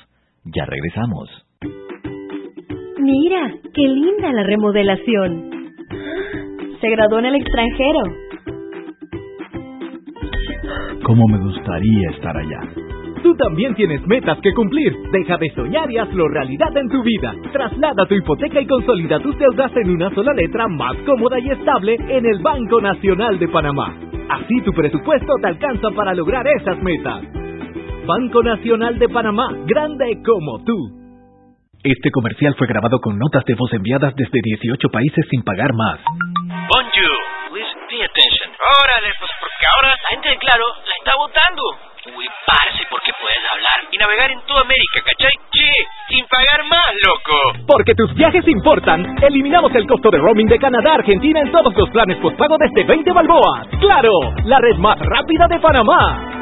Ya 0.46 0.66
regresamos. 0.66 1.30
Mira, 3.00 3.54
qué 3.74 3.82
linda 3.82 4.32
la 4.34 4.44
remodelación. 4.44 5.52
Se 6.82 6.90
graduó 6.90 7.20
en 7.20 7.26
el 7.26 7.36
extranjero. 7.36 8.00
Cómo 11.04 11.28
me 11.28 11.40
gustaría 11.40 12.10
estar 12.12 12.38
allá. 12.38 13.01
Tú 13.24 13.36
también 13.36 13.76
tienes 13.76 14.06
metas 14.08 14.40
que 14.42 14.54
cumplir. 14.54 14.94
Deja 15.12 15.38
de 15.38 15.50
soñar 15.52 15.92
y 15.92 15.98
hazlo 15.98 16.28
realidad 16.28 16.76
en 16.76 16.90
tu 16.90 17.04
vida. 17.04 17.36
Traslada 17.52 18.06
tu 18.08 18.16
hipoteca 18.16 18.60
y 18.60 18.66
consolida 18.66 19.20
tus 19.20 19.38
deudas 19.38 19.72
en 19.76 19.92
una 19.92 20.10
sola 20.16 20.34
letra 20.34 20.68
más 20.68 20.96
cómoda 21.06 21.38
y 21.40 21.52
estable 21.52 21.96
en 22.10 22.26
el 22.26 22.40
Banco 22.40 22.82
Nacional 22.82 23.38
de 23.38 23.48
Panamá. 23.48 23.96
Así 24.30 24.62
tu 24.66 24.74
presupuesto 24.74 25.34
te 25.42 25.48
alcanza 25.48 25.90
para 25.96 26.16
lograr 26.16 26.46
esas 26.48 26.82
metas. 26.82 27.22
Banco 28.08 28.42
Nacional 28.42 28.98
de 28.98 29.08
Panamá, 29.10 29.50
grande 29.68 30.18
como 30.26 30.64
tú. 30.64 30.76
Este 31.84 32.10
comercial 32.12 32.56
fue 32.58 32.68
grabado 32.68 33.00
con 33.00 33.20
notas 33.20 33.44
de 33.46 33.54
voz 33.54 33.72
enviadas 33.74 34.14
desde 34.16 34.40
18 34.42 34.90
países 34.90 35.26
sin 35.30 35.44
pagar 35.44 35.74
más. 35.74 36.00
Bonjour, 36.70 37.18
please 37.52 37.74
pay 37.90 38.02
attention. 38.02 38.50
Órale, 38.58 39.14
pues 39.20 39.32
porque 39.40 39.66
ahora 39.76 39.90
la 39.90 40.10
gente 40.10 40.30
de 40.30 40.38
Claro 40.38 40.66
la 40.86 40.94
está 40.98 41.18
votando. 41.18 41.91
Uy, 42.04 42.26
parce, 42.48 42.84
porque 42.90 43.12
puedes 43.22 43.38
hablar 43.52 43.86
y 43.92 43.98
navegar 43.98 44.32
en 44.32 44.42
toda 44.48 44.62
América, 44.62 45.02
¿cachai? 45.06 45.32
Che, 45.52 45.70
sin 46.10 46.26
pagar 46.26 46.64
más, 46.66 46.92
loco. 47.06 47.66
Porque 47.68 47.94
tus 47.94 48.12
viajes 48.16 48.48
importan, 48.48 49.06
eliminamos 49.22 49.72
el 49.76 49.86
costo 49.86 50.10
de 50.10 50.18
roaming 50.18 50.48
de 50.48 50.58
Canadá 50.58 50.94
a 50.94 50.96
Argentina 50.96 51.42
en 51.42 51.52
todos 51.52 51.72
los 51.76 51.90
planes 51.92 52.18
postpago 52.18 52.58
desde 52.58 52.86
20 52.86 53.12
balboas. 53.12 53.68
¡Claro! 53.80 54.10
La 54.46 54.58
red 54.58 54.78
más 54.78 54.98
rápida 54.98 55.48
de 55.48 55.60
Panamá. 55.60 56.42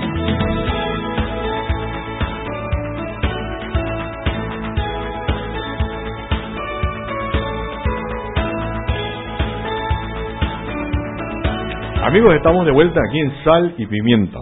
Amigos, 12.11 12.35
estamos 12.35 12.65
de 12.65 12.73
vuelta 12.73 12.99
aquí 13.07 13.19
en 13.21 13.31
Sal 13.41 13.73
y 13.77 13.85
Pimienta. 13.85 14.39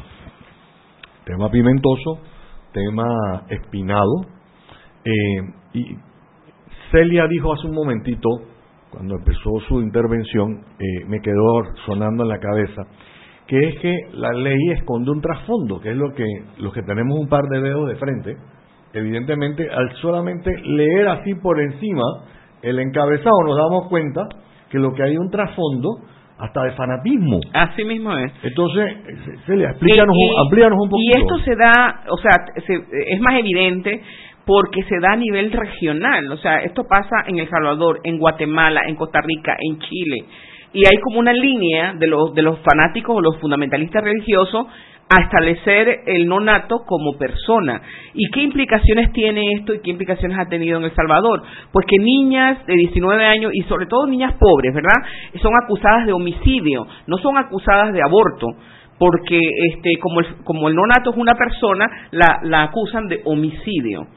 Tema 1.24 1.52
pimentoso, 1.52 2.18
tema 2.74 3.44
espinado. 3.48 4.26
Eh, 5.06 5.42
y 5.76 5.86
Celia 6.92 7.28
dijo 7.28 7.54
hace 7.54 7.68
un 7.68 7.76
momentito, 7.76 8.28
cuando 8.90 9.18
empezó 9.18 9.52
su 9.68 9.82
intervención, 9.82 10.64
eh, 10.80 11.06
me 11.08 11.22
quedó 11.22 11.62
sonando 11.86 12.24
en 12.24 12.30
la 12.30 12.40
cabeza, 12.40 12.82
que 13.46 13.60
es 13.60 13.80
que 13.82 13.96
la 14.14 14.32
ley 14.34 14.72
esconde 14.72 15.12
un 15.12 15.22
trasfondo, 15.22 15.80
que 15.80 15.92
es 15.92 15.96
lo 15.96 16.12
que 16.16 16.26
los 16.58 16.74
que 16.74 16.82
tenemos 16.82 17.20
un 17.20 17.28
par 17.28 17.44
de 17.44 17.62
dedos 17.62 17.88
de 17.88 17.98
frente, 17.98 18.36
evidentemente 18.94 19.70
al 19.70 19.96
solamente 19.98 20.52
leer 20.64 21.08
así 21.08 21.36
por 21.36 21.62
encima 21.62 22.04
el 22.64 22.80
encabezado 22.80 23.44
nos 23.46 23.58
damos 23.58 23.90
cuenta 23.90 24.28
que 24.72 24.80
lo 24.80 24.92
que 24.94 25.04
hay 25.04 25.18
un 25.18 25.30
trasfondo 25.30 26.00
hasta 26.40 26.64
de 26.64 26.72
fanatismo. 26.72 27.40
Así 27.54 27.84
mismo 27.84 28.16
es. 28.18 28.32
Entonces, 28.44 28.96
Celia, 29.46 29.70
explícanos, 29.72 30.16
Y- 30.18 30.26
y- 30.26 30.42
amplíanos 30.46 30.80
un 30.82 30.90
poquito. 30.90 31.18
Y 31.18 31.22
esto 31.22 31.38
se 31.40 31.56
da, 31.56 32.04
o 32.10 32.18
sea, 32.18 32.32
se- 32.66 33.14
es 33.14 33.20
más 33.22 33.34
evidente 33.40 34.02
porque 34.46 34.82
se 34.84 35.00
da 35.00 35.12
a 35.14 35.16
nivel 35.16 35.52
regional. 35.52 36.32
O 36.32 36.38
sea, 36.38 36.60
esto 36.64 36.84
pasa 36.90 37.18
en 37.28 37.38
El 37.40 37.50
Salvador, 37.50 38.00
en 38.04 38.18
Guatemala, 38.18 38.82
en 38.88 38.96
Costa 38.96 39.22
Rica, 39.22 39.56
en 39.60 39.80
Chile. 39.80 40.26
Y 40.74 40.80
hay 40.86 40.98
como 41.04 41.20
una 41.20 41.34
línea 41.34 41.94
de 41.94 42.08
los, 42.08 42.34
de 42.34 42.42
los 42.44 42.60
fanáticos 42.60 43.16
o 43.18 43.22
los 43.22 43.38
fundamentalistas 43.40 44.04
religiosos 44.04 44.68
a 45.10 45.24
establecer 45.24 46.02
el 46.06 46.28
nonato 46.28 46.84
como 46.86 47.18
persona. 47.18 47.82
¿Y 48.14 48.30
qué 48.30 48.42
implicaciones 48.42 49.12
tiene 49.12 49.54
esto 49.58 49.74
y 49.74 49.80
qué 49.80 49.90
implicaciones 49.90 50.38
ha 50.38 50.48
tenido 50.48 50.78
en 50.78 50.86
El 50.86 50.94
Salvador? 50.94 51.42
Pues 51.72 51.88
que 51.88 51.98
niñas 51.98 52.64
de 52.68 52.76
19 52.76 53.26
años 53.26 53.52
y 53.54 53.64
sobre 53.64 53.88
todo 53.88 54.06
niñas 54.06 54.36
pobres, 54.40 54.74
¿verdad? 54.74 55.02
Son 55.42 55.52
acusadas 55.64 56.06
de 56.06 56.14
homicidio, 56.14 56.86
no 57.08 57.18
son 57.18 57.38
acusadas 57.38 57.92
de 57.92 58.02
aborto 58.04 58.48
porque 59.00 59.40
este 59.72 59.92
como 60.00 60.20
el, 60.20 60.28
como 60.44 60.68
el 60.68 60.76
nonato 60.76 61.12
es 61.12 61.18
una 61.18 61.34
persona 61.34 61.90
la, 62.12 62.42
la 62.44 62.64
acusan 62.64 63.08
de 63.08 63.22
homicidio 63.24 64.08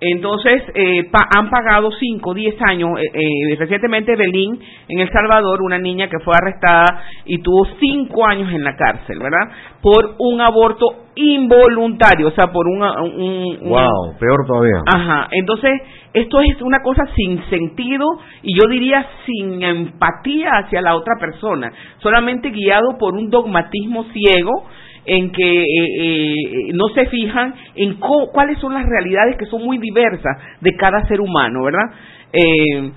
entonces 0.00 0.62
eh, 0.74 1.04
pa- 1.10 1.28
han 1.36 1.50
pagado 1.50 1.90
5, 1.90 2.32
10 2.34 2.54
años 2.62 2.90
eh, 3.00 3.02
eh, 3.12 3.56
recientemente 3.58 4.14
Belín 4.16 4.60
en 4.88 5.00
El 5.00 5.10
Salvador 5.10 5.60
una 5.62 5.78
niña 5.78 6.08
que 6.08 6.20
fue 6.20 6.34
arrestada 6.36 7.02
y 7.24 7.38
tuvo 7.42 7.66
5 7.80 8.26
años 8.26 8.52
en 8.52 8.62
la 8.62 8.76
cárcel 8.76 9.18
verdad 9.18 9.50
por 9.82 10.14
un 10.18 10.40
aborto 10.40 10.86
involuntario 11.16 12.28
o 12.28 12.30
sea 12.30 12.48
por 12.52 12.66
una- 12.68 13.02
un, 13.02 13.58
un- 13.60 13.68
Wow, 13.70 14.16
peor 14.20 14.46
todavía. 14.46 14.82
Ajá, 14.86 15.28
entonces 15.32 15.72
esto 16.12 16.40
es 16.40 16.62
una 16.62 16.80
cosa 16.82 17.04
sin 17.16 17.42
sentido 17.50 18.06
y 18.42 18.56
yo 18.58 18.68
diría 18.68 19.04
sin 19.26 19.62
empatía 19.62 20.50
hacia 20.58 20.80
la 20.80 20.94
otra 20.96 21.14
persona, 21.20 21.72
solamente 21.98 22.50
guiado 22.50 22.96
por 22.98 23.14
un 23.14 23.30
dogmatismo 23.30 24.04
ciego 24.12 24.64
en 25.08 25.32
que 25.32 25.62
eh, 25.62 25.66
eh, 26.00 26.36
no 26.74 26.88
se 26.94 27.06
fijan 27.06 27.54
en 27.74 27.94
co- 27.94 28.30
cuáles 28.32 28.58
son 28.58 28.74
las 28.74 28.84
realidades 28.86 29.36
que 29.36 29.46
son 29.46 29.64
muy 29.64 29.78
diversas 29.78 30.36
de 30.60 30.76
cada 30.76 31.06
ser 31.08 31.20
humano, 31.20 31.64
¿verdad? 31.64 31.90
Eh, 32.32 32.90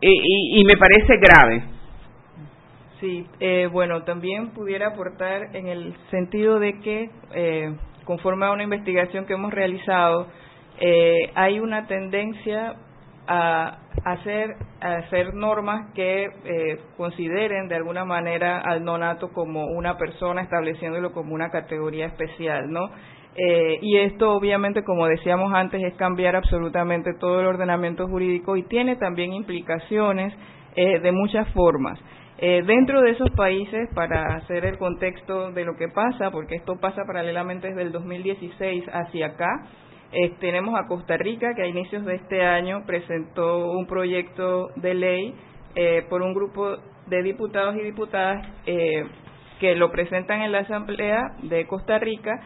y, 0.00 0.60
y 0.60 0.64
me 0.64 0.76
parece 0.76 1.16
grave. 1.18 1.64
Sí, 3.00 3.26
eh, 3.40 3.68
bueno, 3.70 4.02
también 4.04 4.50
pudiera 4.50 4.88
aportar 4.88 5.54
en 5.56 5.66
el 5.66 5.94
sentido 6.10 6.58
de 6.58 6.80
que, 6.80 7.10
eh, 7.34 7.74
conforme 8.04 8.46
a 8.46 8.52
una 8.52 8.62
investigación 8.62 9.26
que 9.26 9.32
hemos 9.34 9.52
realizado, 9.52 10.28
hay 11.34 11.60
una 11.60 11.86
tendencia 11.86 12.74
a 13.28 13.78
hacer, 14.04 14.56
hacer 14.80 15.34
normas 15.34 15.92
que 15.94 16.24
eh, 16.24 16.80
consideren 16.96 17.68
de 17.68 17.76
alguna 17.76 18.04
manera 18.04 18.60
al 18.60 18.84
nonato 18.84 19.32
como 19.32 19.66
una 19.66 19.96
persona, 19.96 20.42
estableciéndolo 20.42 21.12
como 21.12 21.34
una 21.34 21.50
categoría 21.50 22.06
especial, 22.06 22.70
¿no? 22.70 22.90
Eh, 23.36 23.78
y 23.82 23.96
esto 23.98 24.32
obviamente, 24.32 24.84
como 24.84 25.06
decíamos 25.06 25.52
antes, 25.52 25.82
es 25.82 25.94
cambiar 25.94 26.36
absolutamente 26.36 27.14
todo 27.18 27.40
el 27.40 27.46
ordenamiento 27.46 28.06
jurídico 28.06 28.56
y 28.56 28.62
tiene 28.64 28.96
también 28.96 29.32
implicaciones 29.32 30.32
eh, 30.76 31.00
de 31.00 31.12
muchas 31.12 31.48
formas. 31.52 31.98
Eh, 32.38 32.62
dentro 32.66 33.00
de 33.00 33.10
esos 33.10 33.30
países, 33.30 33.88
para 33.94 34.36
hacer 34.36 34.64
el 34.64 34.76
contexto 34.78 35.52
de 35.52 35.64
lo 35.64 35.76
que 35.76 35.88
pasa, 35.88 36.30
porque 36.30 36.56
esto 36.56 36.76
pasa 36.80 37.02
paralelamente 37.06 37.68
desde 37.68 37.82
el 37.82 37.92
2016 37.92 38.84
hacia 38.92 39.26
acá, 39.26 39.66
eh, 40.14 40.32
tenemos 40.38 40.78
a 40.78 40.86
Costa 40.86 41.16
Rica, 41.16 41.54
que 41.56 41.62
a 41.62 41.66
inicios 41.66 42.04
de 42.04 42.14
este 42.14 42.44
año 42.44 42.84
presentó 42.86 43.66
un 43.68 43.84
proyecto 43.86 44.68
de 44.76 44.94
ley 44.94 45.34
eh, 45.74 46.06
por 46.08 46.22
un 46.22 46.32
grupo 46.32 46.76
de 47.08 47.22
diputados 47.24 47.74
y 47.74 47.80
diputadas 47.80 48.46
eh, 48.64 49.06
que 49.58 49.74
lo 49.74 49.90
presentan 49.90 50.42
en 50.42 50.52
la 50.52 50.60
Asamblea 50.60 51.20
de 51.42 51.66
Costa 51.66 51.98
Rica 51.98 52.40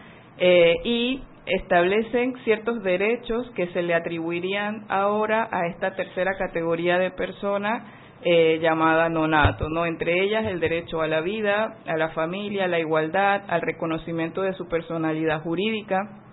y 0.85 1.21
establecen 1.45 2.33
ciertos 2.45 2.81
derechos 2.81 3.51
que 3.55 3.67
se 3.67 3.81
le 3.81 3.93
atribuirían 3.93 4.85
ahora 4.87 5.49
a 5.51 5.67
esta 5.67 5.95
tercera 5.95 6.37
categoría 6.37 6.97
de 6.97 7.11
personas 7.11 7.83
llamada 8.61 9.09
nonato, 9.09 9.67
¿no? 9.69 9.85
Entre 9.85 10.23
ellas 10.23 10.45
el 10.45 10.61
derecho 10.61 11.01
a 11.01 11.07
la 11.07 11.19
vida, 11.19 11.79
a 11.85 11.97
la 11.97 12.09
familia, 12.09 12.65
a 12.65 12.67
la 12.69 12.79
igualdad, 12.79 13.41
al 13.47 13.61
reconocimiento 13.61 14.41
de 14.41 14.53
su 14.53 14.69
personalidad 14.69 15.41
jurídica, 15.41 16.28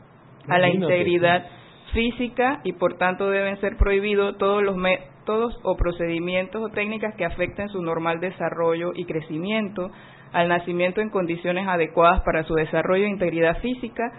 a 0.49 0.59
la 0.59 0.68
integridad 0.68 1.47
física 1.92 2.61
y 2.64 2.72
por 2.72 2.99
tanto 2.99 3.30
deben 3.30 3.59
ser 3.61 3.76
prohibidos 3.76 4.36
todos 4.38 4.62
los 4.62 4.76
métodos 4.76 5.59
o 5.62 5.76
procedimientos 5.76 6.62
o 6.62 6.68
técnicas 6.68 7.14
que 7.16 7.24
afecten 7.24 7.68
su 7.68 7.82
normal 7.82 8.20
desarrollo 8.20 8.92
y 8.94 9.05
crecimiento, 9.05 9.90
al 10.32 10.49
nacimiento 10.49 11.01
en 11.01 11.11
condiciones 11.11 11.66
adecuadas 11.66 12.20
para 12.22 12.44
su 12.44 12.55
desarrollo 12.55 13.07
e 13.07 13.11
integridad 13.11 13.59
física, 13.61 14.12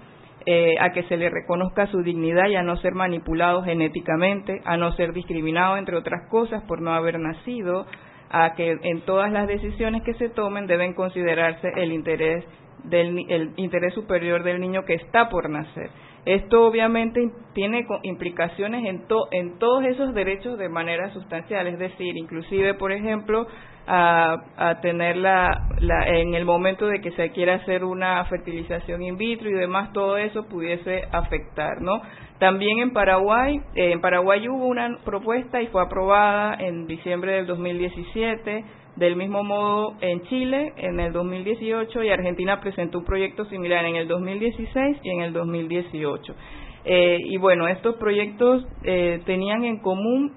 eh, 0.45 0.75
a 0.79 0.91
que 0.91 1.03
se 1.03 1.17
le 1.17 1.29
reconozca 1.29 1.87
su 1.87 2.01
dignidad 2.03 2.47
y 2.47 2.55
a 2.55 2.63
no 2.63 2.77
ser 2.77 2.93
manipulado 2.93 3.63
genéticamente, 3.63 4.61
a 4.63 4.77
no 4.77 4.93
ser 4.93 5.11
discriminado, 5.11 5.77
entre 5.77 5.97
otras 5.97 6.29
cosas, 6.29 6.63
por 6.63 6.81
no 6.81 6.93
haber 6.93 7.19
nacido, 7.19 7.85
a 8.29 8.53
que 8.55 8.77
en 8.81 9.01
todas 9.01 9.31
las 9.31 9.47
decisiones 9.47 10.03
que 10.03 10.13
se 10.13 10.29
tomen 10.29 10.65
deben 10.65 10.93
considerarse 10.93 11.69
el 11.75 11.91
interés 11.91 12.45
del 12.83 13.25
el 13.29 13.53
interés 13.57 13.93
superior 13.93 14.43
del 14.43 14.61
niño 14.61 14.85
que 14.85 14.93
está 14.93 15.29
por 15.29 15.49
nacer. 15.49 15.89
Esto 16.27 16.65
obviamente 16.65 17.31
tiene 17.53 17.87
implicaciones 18.03 18.85
en, 18.85 19.05
en 19.31 19.59
todos 19.59 19.85
esos 19.85 20.13
derechos 20.13 20.57
de 20.57 20.67
manera 20.67 21.09
sustancial, 21.13 21.67
es 21.67 21.79
decir, 21.79 22.17
inclusive, 22.17 22.73
por 22.73 22.91
ejemplo, 22.91 23.47
a, 23.87 24.43
a 24.57 24.81
tener 24.81 25.15
la, 25.15 25.69
en 25.79 26.33
el 26.33 26.43
momento 26.43 26.85
de 26.87 26.99
que 26.99 27.11
se 27.11 27.31
quiera 27.31 27.55
hacer 27.55 27.85
una 27.85 28.25
fertilización 28.25 29.03
in 29.03 29.15
vitro 29.15 29.49
y 29.49 29.53
demás, 29.53 29.93
todo 29.93 30.17
eso 30.17 30.49
pudiese 30.49 31.03
afectar, 31.13 31.81
¿no? 31.81 32.01
También 32.39 32.79
en 32.79 32.91
Paraguay, 32.91 33.61
en 33.75 34.01
Paraguay 34.01 34.49
hubo 34.49 34.65
una 34.65 34.97
propuesta 35.05 35.61
y 35.61 35.67
fue 35.67 35.81
aprobada 35.81 36.55
en 36.59 36.87
diciembre 36.87 37.35
del 37.35 37.47
2017 37.47 38.65
del 38.97 39.15
mismo 39.15 39.43
modo, 39.43 39.93
en 40.01 40.23
Chile, 40.23 40.73
en 40.77 40.99
el 40.99 41.13
2018, 41.13 42.03
y 42.03 42.09
Argentina 42.09 42.59
presentó 42.59 42.99
un 42.99 43.05
proyecto 43.05 43.45
similar 43.45 43.85
en 43.85 43.95
el 43.95 44.07
2016 44.07 44.97
y 45.03 45.09
en 45.09 45.21
el 45.21 45.33
2018. 45.33 46.35
Eh, 46.83 47.19
y 47.25 47.37
bueno, 47.37 47.67
estos 47.67 47.95
proyectos 47.97 48.65
eh, 48.83 49.21
tenían 49.25 49.63
en 49.65 49.79
común 49.79 50.33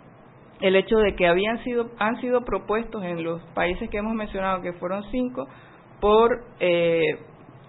el 0.60 0.76
hecho 0.76 0.98
de 0.98 1.14
que 1.14 1.26
habían 1.26 1.62
sido, 1.64 1.90
han 1.98 2.20
sido 2.20 2.42
propuestos 2.44 3.02
en 3.02 3.24
los 3.24 3.42
países 3.54 3.88
que 3.88 3.96
hemos 3.96 4.14
mencionado, 4.14 4.60
que 4.60 4.74
fueron 4.74 5.02
cinco, 5.10 5.48
por 6.00 6.44
eh, 6.60 7.00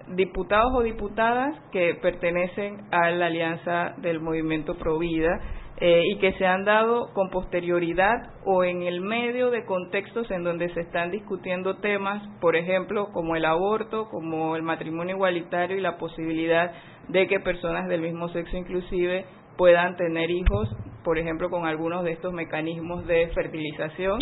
diputados 0.10 0.74
o 0.76 0.82
diputadas 0.82 1.58
que 1.72 1.96
pertenecen 2.02 2.82
a 2.92 3.12
la 3.12 3.28
alianza 3.28 3.94
del 4.00 4.20
movimiento 4.20 4.76
Provida 4.76 5.39
eh, 5.84 6.04
y 6.12 6.20
que 6.20 6.34
se 6.34 6.46
han 6.46 6.64
dado 6.64 7.12
con 7.14 7.32
posterioridad 7.32 8.36
o 8.46 8.64
en 8.64 8.84
el 8.84 9.02
medio 9.02 9.50
de 9.50 9.66
contextos 9.66 10.30
en 10.30 10.44
donde 10.44 10.72
se 10.76 10.82
están 10.82 11.10
discutiendo 11.10 11.78
temas, 11.78 12.22
por 12.40 12.56
ejemplo, 12.56 13.12
como 13.12 13.36
el 13.36 13.46
aborto, 13.46 14.08
como 14.10 14.56
el 14.56 14.62
matrimonio 14.62 15.16
igualitario 15.16 15.78
y 15.78 15.82
la 15.82 15.98
posibilidad 15.98 16.72
de 17.08 17.28
que 17.28 17.40
personas 17.40 17.88
del 17.88 18.02
mismo 18.02 18.30
sexo 18.30 18.58
inclusive 18.58 19.26
puedan 19.58 19.95
tener 19.95 20.30
hijos, 20.30 20.70
por 21.04 21.18
ejemplo, 21.18 21.49
con 21.49 21.66
algunos 21.66 22.04
de 22.04 22.12
estos 22.12 22.34
mecanismos 22.34 23.06
de 23.08 23.28
fertilización, 23.30 24.20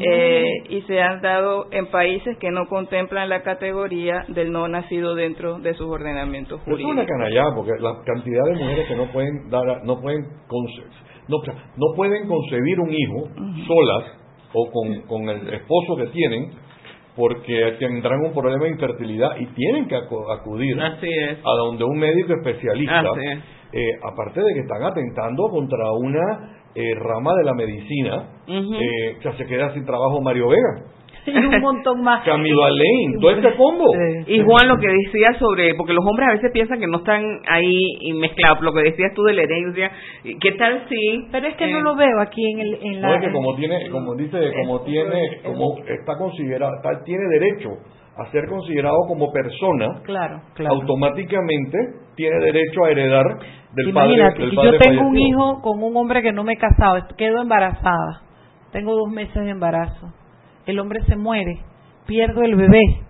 eh, 0.00 0.52
y 0.68 0.82
se 0.82 1.00
han 1.00 1.20
dado 1.22 1.66
en 1.70 1.86
países 1.90 2.36
que 2.38 2.50
no 2.50 2.66
contemplan 2.68 3.28
la 3.28 3.42
categoría 3.42 4.24
del 4.28 4.52
no 4.52 4.68
nacido 4.68 5.14
dentro 5.14 5.58
de 5.58 5.74
sus 5.74 5.88
ordenamientos 5.88 6.60
jurídicos. 6.62 6.92
Es 6.92 6.98
una 6.98 7.06
canallada, 7.06 7.54
porque 7.54 7.72
la 7.80 8.02
cantidad 8.04 8.44
de 8.44 8.52
mujeres 8.52 8.88
que 8.88 8.96
no 8.96 9.12
pueden 9.12 9.50
dar, 9.50 9.84
no 9.84 10.00
pueden, 10.00 10.26
no, 11.28 11.38
no 11.76 11.96
pueden 11.96 12.28
concebir 12.28 12.80
un 12.80 12.92
hijo 12.92 13.28
solas 13.66 14.18
o 14.52 14.70
con, 14.70 15.02
con 15.02 15.28
el 15.28 15.52
esposo 15.52 15.96
que 15.96 16.06
tienen, 16.08 16.50
porque 17.18 17.74
tendrán 17.80 18.20
un 18.20 18.32
problema 18.32 18.66
de 18.66 18.70
infertilidad 18.70 19.36
y 19.40 19.46
tienen 19.46 19.88
que 19.88 19.96
acudir 19.96 20.80
a 20.80 21.56
donde 21.58 21.82
un 21.82 21.98
médico 21.98 22.32
especialista. 22.32 23.02
Eh, 23.72 23.90
aparte 24.02 24.40
de 24.40 24.54
que 24.54 24.60
están 24.60 24.82
atentando 24.84 25.48
contra 25.50 25.92
una 25.92 26.60
eh, 26.74 26.94
rama 26.94 27.34
de 27.34 27.44
la 27.44 27.54
medicina, 27.54 28.28
eh, 28.46 29.18
se 29.36 29.44
queda 29.46 29.74
sin 29.74 29.84
trabajo 29.84 30.20
Mario 30.22 30.48
Vega. 30.48 30.84
Y 31.34 31.46
un 31.46 31.60
montón 31.60 32.02
más. 32.02 32.24
Camilo 32.24 32.64
Alain, 32.64 33.20
todo 33.20 33.30
este 33.30 33.54
combo. 33.56 33.84
Y 34.26 34.40
Juan, 34.40 34.68
lo 34.68 34.76
que 34.78 34.88
decía 34.88 35.32
sobre, 35.38 35.74
porque 35.74 35.92
los 35.92 36.04
hombres 36.04 36.28
a 36.28 36.32
veces 36.34 36.50
piensan 36.52 36.80
que 36.80 36.86
no 36.86 36.98
están 36.98 37.22
ahí 37.48 37.78
mezclados, 38.14 38.60
lo 38.62 38.72
que 38.72 38.82
decías 38.82 39.12
tú 39.14 39.22
de 39.22 39.34
la 39.34 39.42
herencia, 39.42 39.90
¿qué 40.22 40.52
tal 40.52 40.84
si? 40.88 41.28
Pero 41.30 41.46
es 41.46 41.56
que 41.56 41.66
no 41.66 41.80
lo 41.80 41.96
veo 41.96 42.20
aquí 42.20 42.44
en, 42.52 42.60
el, 42.60 42.78
en 42.82 43.00
la... 43.00 43.08
No, 43.08 43.14
es 43.14 43.20
que 43.20 43.32
como 43.32 43.56
tiene, 43.56 43.90
como 43.90 44.14
dice, 44.14 44.38
como 44.62 44.80
tiene, 44.82 45.40
como 45.44 45.78
está 45.86 46.16
considerado, 46.18 46.72
tiene 47.04 47.24
derecho 47.38 47.70
a 48.18 48.30
ser 48.32 48.48
considerado 48.48 48.96
como 49.06 49.30
persona, 49.30 50.00
claro, 50.02 50.40
automáticamente 50.68 51.78
tiene 52.16 52.36
derecho 52.40 52.84
a 52.84 52.90
heredar 52.90 53.24
del 53.74 53.88
Imagínate, 53.90 54.34
padre. 54.34 54.52
Imagínate, 54.52 54.76
yo 54.76 54.78
tengo 54.78 55.08
un 55.08 55.18
hijo 55.18 55.60
con 55.62 55.82
un 55.82 55.96
hombre 55.96 56.20
que 56.22 56.32
no 56.32 56.42
me 56.42 56.54
he 56.54 56.56
casado, 56.56 57.06
quedo 57.16 57.40
embarazada, 57.40 58.22
tengo 58.72 58.94
dos 58.96 59.10
meses 59.12 59.34
de 59.34 59.50
embarazo, 59.50 60.12
el 60.68 60.78
hombre 60.78 61.00
se 61.06 61.16
muere, 61.16 61.58
pierdo 62.06 62.42
el 62.42 62.54
bebé. 62.54 63.00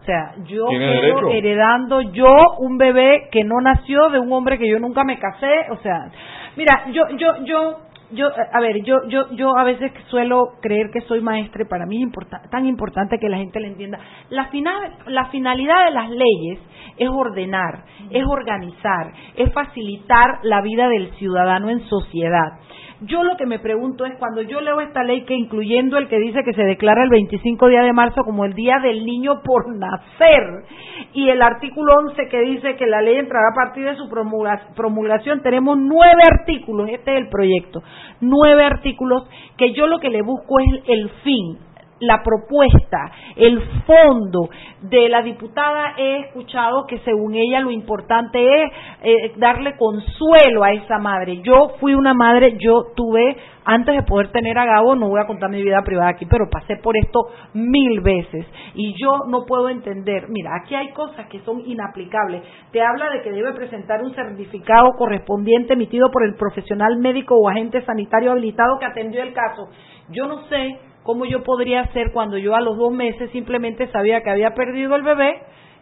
O 0.00 0.04
sea, 0.04 0.34
yo 0.46 0.66
quedo 0.68 1.30
heredando 1.30 2.00
yo 2.00 2.34
un 2.58 2.78
bebé 2.78 3.28
que 3.30 3.44
no 3.44 3.60
nació 3.60 4.08
de 4.08 4.18
un 4.18 4.32
hombre 4.32 4.58
que 4.58 4.68
yo 4.68 4.78
nunca 4.78 5.04
me 5.04 5.18
casé. 5.18 5.52
O 5.70 5.76
sea, 5.76 6.10
mira, 6.56 6.86
yo, 6.92 7.02
yo, 7.16 7.44
yo 7.44 7.76
yo, 8.12 8.26
a 8.26 8.60
ver, 8.60 8.82
yo, 8.82 9.08
yo, 9.08 9.30
yo 9.32 9.56
a 9.56 9.64
veces 9.64 9.90
suelo 10.08 10.54
creer 10.60 10.90
que 10.92 11.00
soy 11.02 11.20
maestre, 11.20 11.64
para 11.64 11.86
mí 11.86 12.02
es 12.02 12.50
tan 12.50 12.66
importante 12.66 13.18
que 13.18 13.28
la 13.28 13.38
gente 13.38 13.60
le 13.60 13.68
entienda. 13.68 13.98
La, 14.30 14.48
final, 14.48 14.74
la 15.06 15.26
finalidad 15.26 15.86
de 15.86 15.92
las 15.92 16.10
leyes 16.10 16.58
es 16.98 17.08
ordenar, 17.08 17.84
es 18.10 18.24
organizar, 18.26 19.12
es 19.36 19.52
facilitar 19.52 20.40
la 20.42 20.60
vida 20.60 20.88
del 20.88 21.10
ciudadano 21.14 21.70
en 21.70 21.80
sociedad. 21.86 22.58
Yo 23.04 23.24
lo 23.24 23.36
que 23.36 23.46
me 23.46 23.58
pregunto 23.58 24.06
es 24.06 24.16
cuando 24.18 24.42
yo 24.42 24.60
leo 24.60 24.80
esta 24.80 25.02
ley 25.02 25.24
que 25.24 25.34
incluyendo 25.34 25.98
el 25.98 26.06
que 26.06 26.20
dice 26.20 26.44
que 26.44 26.52
se 26.52 26.62
declara 26.62 27.02
el 27.02 27.10
25 27.10 27.68
día 27.68 27.82
de 27.82 27.92
marzo 27.92 28.22
como 28.22 28.44
el 28.44 28.54
día 28.54 28.78
del 28.80 29.04
niño 29.04 29.42
por 29.42 29.74
nacer 29.74 30.64
y 31.12 31.28
el 31.28 31.42
artículo 31.42 31.94
11 32.10 32.28
que 32.28 32.40
dice 32.42 32.76
que 32.76 32.86
la 32.86 33.02
ley 33.02 33.16
entrará 33.16 33.48
a 33.50 33.54
partir 33.54 33.84
de 33.86 33.96
su 33.96 34.08
promulgación, 34.08 35.42
tenemos 35.42 35.78
nueve 35.78 36.22
artículos, 36.30 36.90
este 36.90 37.14
es 37.14 37.18
el 37.22 37.28
proyecto, 37.28 37.82
nueve 38.20 38.64
artículos 38.64 39.28
que 39.56 39.72
yo 39.72 39.88
lo 39.88 39.98
que 39.98 40.10
le 40.10 40.22
busco 40.22 40.60
es 40.60 40.82
el 40.86 41.10
fin, 41.24 41.58
la 42.02 42.22
propuesta, 42.22 43.10
el 43.36 43.60
fondo 43.86 44.50
de 44.82 45.08
la 45.08 45.22
diputada 45.22 45.94
he 45.96 46.20
escuchado 46.20 46.86
que 46.86 46.98
según 47.00 47.34
ella 47.34 47.60
lo 47.60 47.70
importante 47.70 48.38
es 48.38 48.72
eh, 49.02 49.32
darle 49.36 49.76
consuelo 49.76 50.64
a 50.64 50.72
esa 50.72 50.98
madre. 50.98 51.40
Yo 51.42 51.72
fui 51.80 51.94
una 51.94 52.14
madre, 52.14 52.56
yo 52.58 52.86
tuve, 52.96 53.36
antes 53.64 53.94
de 53.94 54.02
poder 54.02 54.32
tener 54.32 54.58
a 54.58 54.64
Gabo, 54.64 54.96
no 54.96 55.08
voy 55.08 55.20
a 55.20 55.26
contar 55.26 55.50
mi 55.50 55.62
vida 55.62 55.82
privada 55.84 56.10
aquí, 56.10 56.26
pero 56.26 56.50
pasé 56.50 56.76
por 56.76 56.96
esto 56.96 57.28
mil 57.54 58.00
veces 58.00 58.46
y 58.74 58.94
yo 59.00 59.28
no 59.28 59.44
puedo 59.46 59.68
entender, 59.68 60.28
mira, 60.28 60.50
aquí 60.60 60.74
hay 60.74 60.88
cosas 60.90 61.26
que 61.28 61.40
son 61.40 61.62
inaplicables. 61.64 62.42
Te 62.72 62.82
habla 62.82 63.10
de 63.10 63.22
que 63.22 63.30
debe 63.30 63.52
presentar 63.52 64.02
un 64.02 64.14
certificado 64.14 64.92
correspondiente 64.98 65.74
emitido 65.74 66.10
por 66.10 66.24
el 66.24 66.34
profesional 66.34 66.96
médico 66.98 67.36
o 67.36 67.48
agente 67.48 67.82
sanitario 67.82 68.32
habilitado 68.32 68.78
que 68.78 68.86
atendió 68.86 69.22
el 69.22 69.32
caso. 69.32 69.68
Yo 70.10 70.26
no 70.26 70.46
sé 70.48 70.78
¿Cómo 71.02 71.24
yo 71.24 71.42
podría 71.42 71.80
hacer 71.80 72.12
cuando 72.12 72.38
yo 72.38 72.54
a 72.54 72.60
los 72.60 72.76
dos 72.76 72.92
meses 72.92 73.30
simplemente 73.32 73.88
sabía 73.88 74.20
que 74.22 74.30
había 74.30 74.50
perdido 74.54 74.94
el 74.94 75.02
bebé, 75.02 75.40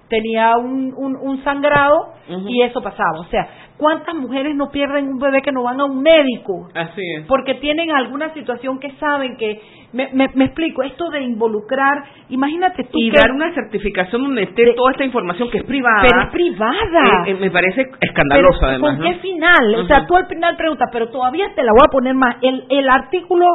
tenía 0.08 0.56
un, 0.56 0.94
un, 0.96 1.44
sangrado 1.44 2.14
y 2.48 2.62
eso 2.62 2.80
pasaba? 2.80 3.20
O 3.20 3.24
sea, 3.24 3.46
¿cuántas 3.76 4.14
mujeres 4.14 4.56
no 4.56 4.70
pierden 4.70 5.08
un 5.08 5.18
bebé 5.18 5.42
que 5.42 5.52
no 5.52 5.62
van 5.62 5.78
a 5.78 5.84
un 5.84 6.00
médico? 6.00 6.68
Así 6.74 7.02
es. 7.18 7.26
Porque 7.26 7.54
tienen 7.56 7.90
alguna 7.90 8.32
situación 8.32 8.78
que 8.80 8.92
saben 8.92 9.36
que... 9.36 9.60
Me, 9.92 10.08
me, 10.12 10.44
explico, 10.44 10.84
esto 10.84 11.10
de 11.10 11.20
involucrar, 11.20 12.04
imagínate 12.28 12.84
tú... 12.84 12.96
Y 12.96 13.10
dar 13.10 13.32
una 13.32 13.52
certificación 13.52 14.22
donde 14.22 14.44
esté 14.44 14.72
toda 14.74 14.92
esta 14.92 15.04
información 15.04 15.50
que 15.50 15.58
es 15.58 15.64
privada. 15.64 16.02
Pero 16.02 16.22
es 16.22 16.30
privada. 16.30 17.24
Eh, 17.26 17.32
eh, 17.32 17.34
me 17.34 17.50
parece 17.50 17.86
escandalosa 18.00 18.68
además. 18.68 18.98
¿Con 18.98 19.04
qué 19.04 19.14
final? 19.18 19.74
O 19.74 19.86
sea, 19.86 20.06
tú 20.06 20.16
al 20.16 20.28
final 20.28 20.56
preguntas, 20.56 20.88
pero 20.92 21.08
todavía 21.08 21.52
te 21.56 21.64
la 21.64 21.72
voy 21.72 21.82
a 21.84 21.90
poner 21.90 22.14
más. 22.14 22.36
El, 22.40 22.66
el 22.70 22.88
artículo 22.88 23.46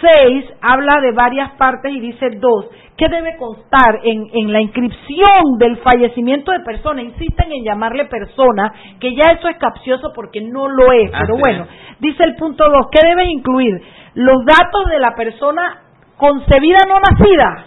6 0.00 0.44
habla 0.60 1.00
de 1.00 1.12
varias 1.12 1.52
partes 1.52 1.92
y 1.92 2.00
dice 2.00 2.30
2. 2.30 2.66
¿Qué 2.96 3.08
debe 3.08 3.36
constar 3.36 4.00
en, 4.04 4.26
en 4.32 4.52
la 4.52 4.60
inscripción 4.60 5.58
del 5.58 5.76
fallecimiento 5.78 6.52
de 6.52 6.60
persona? 6.60 7.02
Insisten 7.02 7.52
en 7.52 7.64
llamarle 7.64 8.06
persona, 8.06 8.72
que 8.98 9.14
ya 9.14 9.32
eso 9.32 9.48
es 9.48 9.58
capcioso 9.58 10.12
porque 10.14 10.40
no 10.40 10.68
lo 10.68 10.92
es. 10.92 11.10
Pero 11.10 11.34
Así 11.34 11.42
bueno, 11.42 11.66
dice 12.00 12.24
el 12.24 12.36
punto 12.36 12.64
2. 12.64 12.86
¿Qué 12.90 13.06
debe 13.06 13.26
incluir? 13.26 13.82
Los 14.14 14.44
datos 14.46 14.86
de 14.90 14.98
la 14.98 15.14
persona 15.14 15.82
concebida 16.16 16.78
no 16.88 16.98
nacida. 17.00 17.66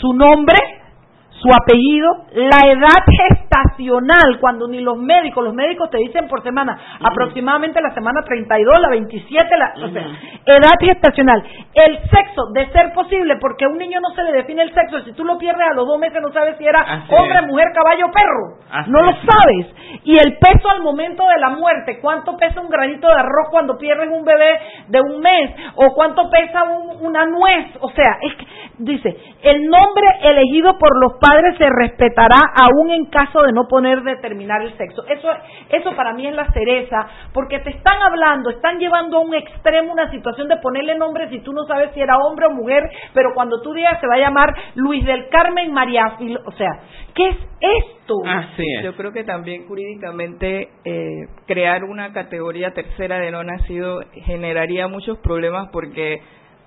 Su 0.00 0.12
nombre, 0.14 0.56
su 1.42 1.48
apellido, 1.50 2.08
la 2.34 2.70
edad 2.70 3.02
gestacional, 3.56 4.38
cuando 4.40 4.68
ni 4.68 4.80
los 4.80 4.96
médicos, 4.96 5.42
los 5.44 5.54
médicos 5.54 5.90
te 5.90 5.98
dicen 5.98 6.28
por 6.28 6.42
semana, 6.42 6.78
aproximadamente 7.02 7.80
la 7.80 7.92
semana 7.94 8.20
32, 8.24 8.80
la 8.80 8.88
27, 8.90 9.56
la, 9.56 9.74
o 9.84 9.88
sea, 9.90 10.02
edad 10.46 10.78
gestacional, 10.80 11.42
el 11.74 11.98
sexo, 12.10 12.42
de 12.54 12.66
ser 12.70 12.92
posible, 12.94 13.36
porque 13.40 13.64
a 13.64 13.68
un 13.68 13.78
niño 13.78 13.98
no 14.00 14.14
se 14.14 14.22
le 14.22 14.32
define 14.32 14.62
el 14.62 14.72
sexo, 14.74 15.00
si 15.00 15.12
tú 15.12 15.24
lo 15.24 15.36
pierdes 15.38 15.66
a 15.70 15.74
los 15.74 15.86
dos 15.86 15.98
meses 15.98 16.20
no 16.22 16.32
sabes 16.32 16.56
si 16.58 16.64
era 16.64 16.80
Así 16.80 17.12
hombre, 17.14 17.38
es. 17.40 17.46
mujer, 17.46 17.66
caballo, 17.74 18.06
perro, 18.12 18.58
Así 18.70 18.90
no 18.90 19.02
lo 19.02 19.10
es. 19.10 19.16
sabes, 19.26 19.66
y 20.04 20.16
el 20.18 20.38
peso 20.38 20.70
al 20.70 20.82
momento 20.82 21.24
de 21.26 21.40
la 21.40 21.50
muerte, 21.50 21.98
cuánto 22.00 22.36
pesa 22.36 22.60
un 22.60 22.68
granito 22.68 23.08
de 23.08 23.14
arroz 23.14 23.48
cuando 23.50 23.76
pierdes 23.78 24.08
un 24.10 24.24
bebé 24.24 24.58
de 24.88 25.00
un 25.00 25.20
mes, 25.20 25.50
o 25.74 25.92
cuánto 25.94 26.30
pesa 26.30 26.62
un- 26.64 27.04
una 27.06 27.26
nuez, 27.26 27.66
o 27.80 27.90
sea, 27.90 28.18
es 28.22 28.34
que, 28.36 28.46
dice, 28.78 29.16
el 29.42 29.64
nombre 29.66 30.06
elegido 30.22 30.78
por 30.78 30.90
los 31.02 31.14
padres 31.20 31.31
se 31.56 31.68
respetará 31.68 32.38
aún 32.60 32.90
en 32.90 33.06
caso 33.06 33.42
de 33.42 33.52
no 33.52 33.66
poner 33.68 34.02
determinar 34.02 34.62
el 34.62 34.76
sexo. 34.76 35.04
Eso, 35.08 35.28
eso 35.70 35.94
para 35.96 36.12
mí 36.12 36.26
es 36.26 36.34
la 36.34 36.46
cereza, 36.52 37.06
porque 37.32 37.58
te 37.60 37.70
están 37.70 38.02
hablando, 38.02 38.50
están 38.50 38.78
llevando 38.78 39.18
a 39.18 39.20
un 39.20 39.34
extremo 39.34 39.92
una 39.92 40.10
situación 40.10 40.48
de 40.48 40.56
ponerle 40.58 40.96
nombre 40.96 41.28
si 41.28 41.40
tú 41.40 41.52
no 41.52 41.64
sabes 41.64 41.90
si 41.94 42.00
era 42.00 42.18
hombre 42.18 42.46
o 42.46 42.50
mujer, 42.50 42.88
pero 43.14 43.30
cuando 43.34 43.60
tú 43.62 43.72
digas 43.72 44.00
se 44.00 44.06
va 44.06 44.14
a 44.14 44.18
llamar 44.18 44.54
Luis 44.74 45.04
del 45.04 45.28
Carmen 45.28 45.72
María 45.72 46.16
o 46.44 46.52
sea, 46.52 46.80
¿qué 47.14 47.28
es 47.28 47.36
esto? 47.60 48.14
Yo 48.82 48.94
creo 48.96 49.12
que 49.12 49.24
también 49.24 49.66
jurídicamente 49.66 50.68
eh, 50.84 51.26
crear 51.46 51.84
una 51.84 52.12
categoría 52.12 52.72
tercera 52.72 53.18
de 53.18 53.30
no 53.30 53.42
nacido 53.44 54.00
generaría 54.24 54.88
muchos 54.88 55.18
problemas 55.18 55.68
porque 55.72 56.20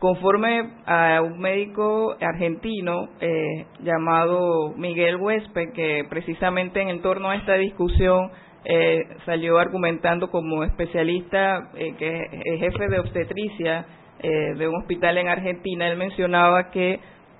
conforme 0.06 0.70
a 0.86 1.20
un 1.24 1.40
médico 1.40 2.16
argentino 2.22 3.10
eh, 3.20 3.66
llamado 3.80 4.72
Miguel 4.78 5.16
Huespe, 5.16 5.72
que 5.72 6.06
precisamente 6.08 6.80
en 6.80 7.02
torno 7.02 7.32
a 7.32 7.36
esta 7.36 7.56
discusión 7.56 8.30
eh, 8.66 9.00
salió 9.26 9.58
argumentando 9.58 10.30
como 10.30 10.64
especialista, 10.64 11.72
eh, 11.74 11.96
que 11.98 12.22
es 12.22 12.60
jefe 12.60 12.88
de 12.88 13.00
obstetricia 13.00 13.88
eh, 14.20 14.54
de 14.56 14.68
un 14.68 14.76
hospital 14.76 15.18
en 15.18 15.28
Argentina, 15.28 15.88
él 15.88 15.98
mencionaba 15.98 16.70
que 16.70 17.00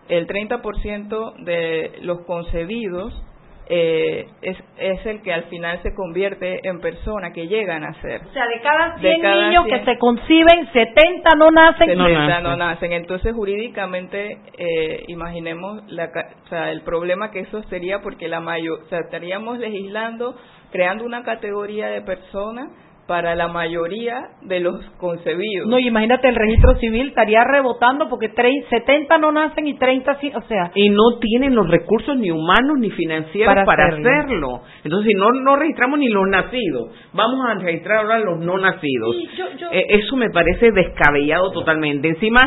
el 0.10 0.26
30% 0.26 1.44
de 1.44 2.00
los 2.02 2.22
concebidos 2.22 3.14
eh, 3.68 4.28
es, 4.42 4.58
es 4.78 5.06
el 5.08 5.22
que 5.22 5.34
al 5.34 5.44
final 5.46 5.80
se 5.82 5.94
convierte 5.96 6.68
en 6.68 6.80
persona 6.80 7.34
que 7.34 7.48
llegan 7.48 7.84
a 7.84 7.94
ser. 8.02 8.22
O 8.22 8.32
sea, 8.34 8.46
de 8.48 8.62
cada 8.62 8.96
De 8.98 9.10
100 9.10 9.22
cada 9.22 9.48
niños 9.48 9.66
100. 9.66 9.80
que 9.80 9.86
se 9.92 9.98
conciben, 9.98 10.68
70 10.72 11.30
no 11.38 11.50
nacen. 11.52 11.88
70 11.88 12.42
no 12.42 12.56
nacen. 12.58 12.92
Entonces, 12.94 13.34
jurídicamente, 13.34 14.38
eh, 14.58 15.04
imaginemos 15.08 15.84
la, 15.92 16.12
ca- 16.12 16.30
o 16.46 16.48
sea, 16.48 16.72
el 16.72 16.82
problema 16.82 17.32
que 17.32 17.40
eso 17.40 17.64
sería 17.64 18.00
porque 18.02 18.28
la 18.28 18.40
mayor, 18.40 18.82
o 18.84 18.86
sea, 18.88 19.00
estaríamos 19.00 19.58
legislando, 19.58 20.36
creando 20.72 21.04
una 21.06 21.24
categoría 21.24 21.88
de 21.88 22.02
personas 22.02 22.70
para 23.08 23.36
la 23.36 23.48
mayoría 23.48 24.30
de 24.42 24.60
los 24.60 24.84
concebidos. 24.98 25.68
No, 25.68 25.78
y 25.78 25.88
imagínate, 25.88 26.28
el 26.28 26.36
registro 26.36 26.76
civil 26.80 27.10
estaría 27.10 27.44
rebotando 27.44 28.10
porque 28.10 28.34
trein- 28.34 28.66
70 28.70 29.18
no 29.20 29.32
nacen 29.32 29.68
y 29.68 29.76
30 29.78 30.16
sí, 30.20 30.32
o 30.36 30.42
sea. 30.44 30.72
y 30.74 30.90
no 30.90 31.20
tienen 31.20 31.54
los 31.56 31.70
recursos 31.70 32.18
ni 32.18 32.32
humanos 32.32 32.78
ni 32.80 32.90
financieros 32.92 33.54
Para 33.54 33.66
para, 33.66 33.86
hacerlo. 33.88 34.10
hacerlo. 34.10 34.62
Entonces, 34.84 35.12
si 35.12 35.18
no, 35.20 35.30
no 35.32 35.56
registramos 35.56 36.00
ni 36.00 36.10
los 36.10 36.28
nacidos, 36.28 36.90
vamos 37.14 37.46
a 37.48 37.54
registrar 37.56 38.00
ahora 38.00 38.20
los 38.20 38.40
no 38.40 38.58
nacidos. 38.58 39.16
Sí, 39.16 39.30
yo- 39.38 39.52
yo- 39.58 39.68
Eh, 39.72 39.86
eso 39.90 40.16
me 40.16 40.30
parece 40.32 40.72
descabellado 40.72 41.52
totalmente. 41.52 42.08
Encima, 42.08 42.40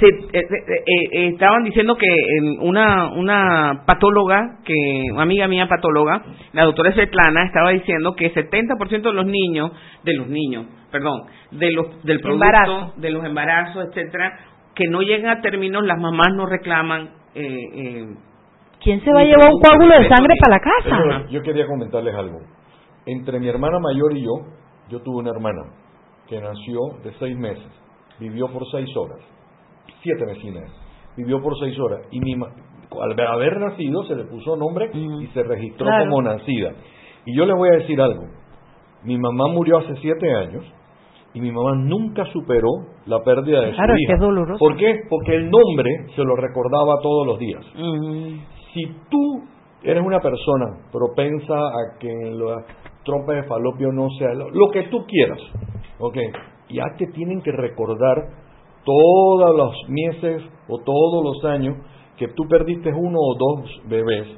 se, 0.00 0.06
eh, 0.06 0.28
eh, 0.32 0.40
eh, 0.58 0.84
eh, 0.86 1.28
estaban 1.28 1.64
diciendo 1.64 1.96
que 1.96 2.06
eh, 2.06 2.58
una, 2.60 3.08
una 3.12 3.84
patóloga, 3.86 4.58
que 4.64 4.74
una 5.12 5.22
amiga 5.22 5.48
mía 5.48 5.68
patóloga, 5.68 6.22
la 6.52 6.64
doctora 6.64 6.92
Svetlana, 6.92 7.44
estaba 7.44 7.70
diciendo 7.70 8.14
que 8.14 8.32
70% 8.32 9.02
de 9.02 9.12
los 9.12 9.26
niños, 9.26 9.72
de 10.04 10.14
los 10.14 10.28
niños, 10.28 10.66
perdón, 10.90 11.22
de 11.50 11.70
los, 11.72 12.02
del 12.04 12.20
producto, 12.20 12.44
Embarazo. 12.44 12.92
de 12.96 13.10
los 13.10 13.24
embarazos, 13.24 13.86
etcétera, 13.88 14.38
que 14.74 14.84
no 14.88 15.02
llegan 15.02 15.38
a 15.38 15.40
términos, 15.40 15.84
las 15.84 15.98
mamás 15.98 16.28
no 16.34 16.46
reclaman. 16.46 17.10
Eh, 17.34 17.58
eh, 17.74 18.06
¿Quién 18.80 19.02
se 19.02 19.12
va 19.12 19.20
a 19.20 19.24
llevar 19.24 19.52
un 19.52 19.60
coágulo 19.60 20.00
de 20.00 20.08
sangre 20.08 20.34
para 20.40 20.56
la 20.56 20.60
casa? 20.60 21.26
Yo 21.30 21.42
quería 21.42 21.66
comentarles 21.66 22.14
algo. 22.14 22.38
Entre 23.06 23.40
mi 23.40 23.48
hermana 23.48 23.78
mayor 23.80 24.16
y 24.16 24.22
yo, 24.22 24.32
yo 24.88 25.00
tuve 25.02 25.16
una 25.18 25.30
hermana 25.30 25.62
que 26.28 26.40
nació 26.40 26.78
de 27.02 27.12
seis 27.18 27.36
meses, 27.36 27.66
vivió 28.20 28.46
por 28.52 28.62
seis 28.70 28.88
horas, 28.96 29.18
siete 30.02 30.26
meses, 30.26 30.70
vivió 31.16 31.40
por 31.42 31.58
seis 31.58 31.78
horas, 31.78 32.00
y 32.10 32.20
mi 32.20 32.34
al 32.34 33.20
haber 33.20 33.58
nacido 33.60 34.02
se 34.04 34.14
le 34.16 34.24
puso 34.24 34.56
nombre 34.56 34.90
y 34.94 35.26
se 35.34 35.42
registró 35.42 35.86
Claro. 35.86 36.04
como 36.06 36.22
nacida. 36.22 36.72
Y 37.26 37.36
yo 37.36 37.44
les 37.44 37.54
voy 37.56 37.68
a 37.68 37.78
decir 37.78 38.00
algo, 38.00 38.22
mi 39.04 39.18
mamá 39.18 39.48
murió 39.48 39.78
hace 39.78 39.94
siete 40.00 40.32
años 40.34 40.64
y 41.34 41.40
mi 41.40 41.52
mamá 41.52 41.74
nunca 41.76 42.24
superó 42.32 42.70
la 43.06 43.22
pérdida 43.22 43.60
de 43.60 43.72
Claro, 43.72 43.92
su 43.94 44.00
hija. 44.00 44.16
doloroso. 44.18 44.58
¿Por 44.58 44.76
qué? 44.76 45.00
Porque 45.10 45.34
el 45.36 45.50
nombre 45.50 45.90
se 46.16 46.24
lo 46.24 46.34
recordaba 46.36 46.94
todos 47.02 47.26
los 47.26 47.38
días. 47.38 47.62
Si 48.72 48.86
tú 49.10 49.42
eres 49.82 50.02
una 50.04 50.20
persona 50.20 50.78
propensa 50.90 51.54
a 51.54 51.98
que 52.00 52.08
la 52.08 52.64
trompa 53.04 53.34
de 53.34 53.42
falopio 53.44 53.92
no 53.92 54.08
sea 54.18 54.32
lo, 54.34 54.70
que 54.72 54.84
tú 54.84 55.04
quieras, 55.06 55.38
¿ok? 55.98 56.16
Ya 56.70 56.84
te 56.96 57.06
tienen 57.08 57.42
que 57.42 57.52
recordar 57.52 58.16
todos 58.88 59.54
los 59.54 59.74
meses 59.88 60.42
o 60.66 60.78
todos 60.78 61.24
los 61.24 61.44
años 61.44 61.76
que 62.16 62.28
tú 62.28 62.44
perdiste 62.48 62.90
uno 62.92 63.18
o 63.20 63.34
dos 63.34 63.82
bebés. 63.84 64.28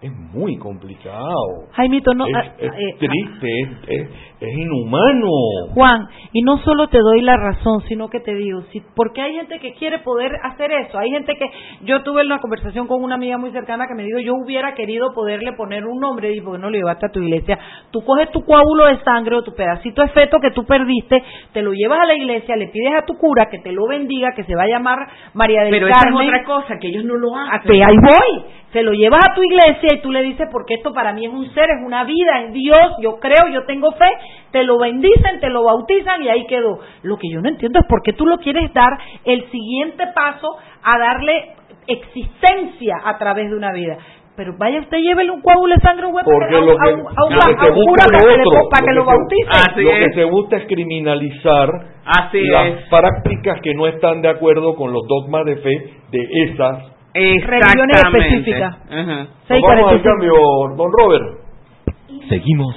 Es 0.00 0.12
muy 0.32 0.56
complicado. 0.58 1.66
Jaimito, 1.72 2.14
no, 2.14 2.26
es, 2.26 2.34
ah, 2.36 2.54
es 2.58 2.70
eh, 2.72 2.96
triste, 2.98 3.60
es, 3.88 4.08
es, 4.40 4.56
inhumano. 4.56 5.28
Juan, 5.74 6.08
y 6.32 6.42
no 6.42 6.58
solo 6.58 6.88
te 6.88 6.98
doy 6.98 7.22
la 7.22 7.36
razón, 7.36 7.82
sino 7.88 8.08
que 8.08 8.20
te 8.20 8.34
digo, 8.34 8.62
si, 8.72 8.80
porque 8.94 9.20
hay 9.20 9.34
gente 9.34 9.58
que 9.58 9.74
quiere 9.74 9.98
poder 10.00 10.32
hacer 10.42 10.70
eso, 10.72 10.98
hay 10.98 11.10
gente 11.10 11.36
que, 11.36 11.50
yo 11.82 12.02
tuve 12.02 12.24
una 12.24 12.40
conversación 12.40 12.86
con 12.86 13.02
una 13.02 13.16
amiga 13.16 13.38
muy 13.38 13.50
cercana 13.50 13.86
que 13.86 13.94
me 13.94 14.04
dijo, 14.04 14.18
yo 14.18 14.34
hubiera 14.34 14.74
querido 14.74 15.12
poderle 15.14 15.52
poner 15.54 15.86
un 15.86 15.98
nombre, 15.98 16.32
y 16.32 16.40
porque 16.40 16.60
no 16.60 16.70
lo 16.70 16.76
llevaste 16.76 17.06
a 17.06 17.12
tu 17.12 17.20
iglesia, 17.20 17.58
tú 17.90 18.02
coges 18.04 18.30
tu 18.30 18.44
coágulo 18.44 18.86
de 18.86 19.02
sangre 19.02 19.36
o 19.36 19.42
tu 19.42 19.54
pedacito 19.54 20.02
de 20.02 20.08
feto 20.08 20.38
que 20.40 20.50
tú 20.50 20.64
perdiste, 20.64 21.22
te 21.52 21.62
lo 21.62 21.72
llevas 21.72 22.00
a 22.00 22.06
la 22.06 22.14
iglesia, 22.14 22.56
le 22.56 22.68
pides 22.68 22.92
a 22.96 23.04
tu 23.04 23.14
cura 23.14 23.48
que 23.50 23.58
te 23.58 23.72
lo 23.72 23.86
bendiga, 23.86 24.32
que 24.34 24.44
se 24.44 24.54
va 24.54 24.62
a 24.62 24.68
llamar 24.68 24.98
María 25.34 25.62
del 25.62 25.70
pero 25.70 25.88
esa 25.88 25.98
es 25.98 26.04
Carmen, 26.04 26.28
otra 26.28 26.44
cosa, 26.44 26.78
que 26.80 26.88
ellos 26.88 27.04
no 27.04 27.16
lo 27.16 27.34
a 27.34 27.56
hacen. 27.56 27.70
que 27.70 27.84
ahí 27.84 27.96
voy. 27.96 28.44
Se 28.72 28.82
lo 28.82 28.92
llevas 28.92 29.20
a 29.30 29.34
tu 29.34 29.42
iglesia 29.42 29.88
y 29.94 30.02
tú 30.02 30.12
le 30.12 30.22
dices, 30.22 30.46
porque 30.52 30.74
esto 30.74 30.92
para 30.92 31.14
mí 31.14 31.24
es 31.24 31.32
un 31.32 31.48
ser, 31.54 31.64
es 31.70 31.86
una 31.86 32.04
vida, 32.04 32.42
es 32.42 32.52
Dios, 32.52 32.96
yo 33.00 33.18
creo, 33.18 33.48
yo 33.50 33.64
tengo 33.64 33.92
fe, 33.92 34.10
te 34.50 34.64
lo 34.64 34.78
bendicen, 34.78 35.40
te 35.40 35.48
lo 35.50 35.64
bautizan 35.64 36.22
y 36.22 36.28
ahí 36.28 36.46
quedó. 36.46 36.78
Lo 37.02 37.16
que 37.16 37.28
yo 37.30 37.40
no 37.40 37.48
entiendo 37.48 37.78
es 37.80 37.86
por 37.86 38.02
qué 38.02 38.12
tú 38.12 38.26
lo 38.26 38.38
quieres 38.38 38.72
dar 38.72 38.98
el 39.24 39.50
siguiente 39.50 40.04
paso 40.14 40.56
a 40.82 40.98
darle 40.98 41.52
existencia 41.86 42.96
a 43.04 43.18
través 43.18 43.50
de 43.50 43.56
una 43.56 43.72
vida. 43.72 43.98
Pero 44.36 44.54
vaya 44.56 44.78
usted, 44.78 44.98
llévele 44.98 45.32
un 45.32 45.40
coágulo 45.42 45.74
de 45.74 45.80
sangre 45.80 46.04
a 46.04 46.08
un 46.08 46.14
huevo 46.14 46.30
Porque 46.30 46.54
a 46.54 46.58
a 46.58 46.60
a 46.60 46.64
a 46.64 47.66
un 47.70 47.84
cura 47.84 48.04
para 48.06 48.18
para 48.70 48.86
que 48.86 48.92
lo 48.94 49.04
bautice. 49.04 49.48
Así 49.50 49.82
lo 49.82 49.90
es. 49.90 50.06
que 50.06 50.14
se 50.14 50.24
busca 50.24 50.56
es 50.58 50.66
criminalizar 50.66 51.68
Así 52.04 52.40
las 52.46 52.66
es. 52.68 52.88
prácticas 52.88 53.60
que 53.62 53.74
no 53.74 53.88
están 53.88 54.22
de 54.22 54.28
acuerdo 54.28 54.76
con 54.76 54.92
los 54.92 55.02
dogmas 55.08 55.44
de 55.44 55.56
fe 55.56 55.90
de 56.12 56.28
esas. 56.44 56.84
Religiones 57.14 57.96
específicas. 57.96 58.76
Vamos 58.88 59.26
al 59.48 59.60
45. 59.60 60.02
cambio, 60.04 60.32
don 60.76 60.92
Robert. 60.92 61.24
Seguimos 62.28 62.76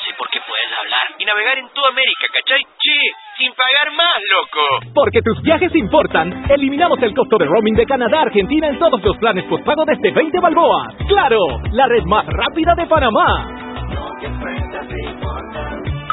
porque 0.21 0.39
puedes 0.47 0.69
hablar 0.77 1.17
y 1.17 1.25
navegar 1.25 1.57
en 1.57 1.67
toda 1.73 1.89
América, 1.89 2.27
¿cachai? 2.31 2.61
Sí, 2.77 2.99
sin 3.39 3.51
pagar 3.53 3.91
más, 3.97 4.17
loco. 4.29 4.93
Porque 4.93 5.19
tus 5.23 5.41
viajes 5.41 5.73
importan, 5.73 6.45
eliminamos 6.47 7.01
el 7.01 7.15
costo 7.15 7.37
de 7.39 7.45
roaming 7.45 7.73
de 7.73 7.87
Canadá 7.87 8.19
a 8.19 8.21
Argentina 8.29 8.67
en 8.67 8.77
todos 8.77 9.01
los 9.01 9.17
planes 9.17 9.45
postpago 9.45 9.83
desde 9.83 10.11
20 10.11 10.39
balboas. 10.39 10.93
¡Claro! 11.07 11.39
La 11.71 11.87
red 11.87 12.03
más 12.03 12.23
rápida 12.27 12.75
de 12.75 12.85
Panamá. 12.85 13.61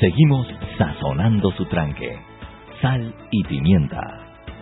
Seguimos 0.00 0.46
sazonando 0.78 1.50
su 1.52 1.64
tranque. 1.66 2.18
Sal 2.80 3.14
y 3.30 3.44
pimienta. 3.44 4.00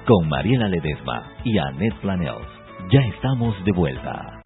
Con 0.07 0.28
Mariela 0.28 0.68
Ledesma 0.68 1.33
y 1.45 1.59
Annette 1.59 2.01
Planels. 2.01 2.49
Ya 2.91 3.01
estamos 3.14 3.55
de 3.64 3.72
vuelta. 3.72 4.43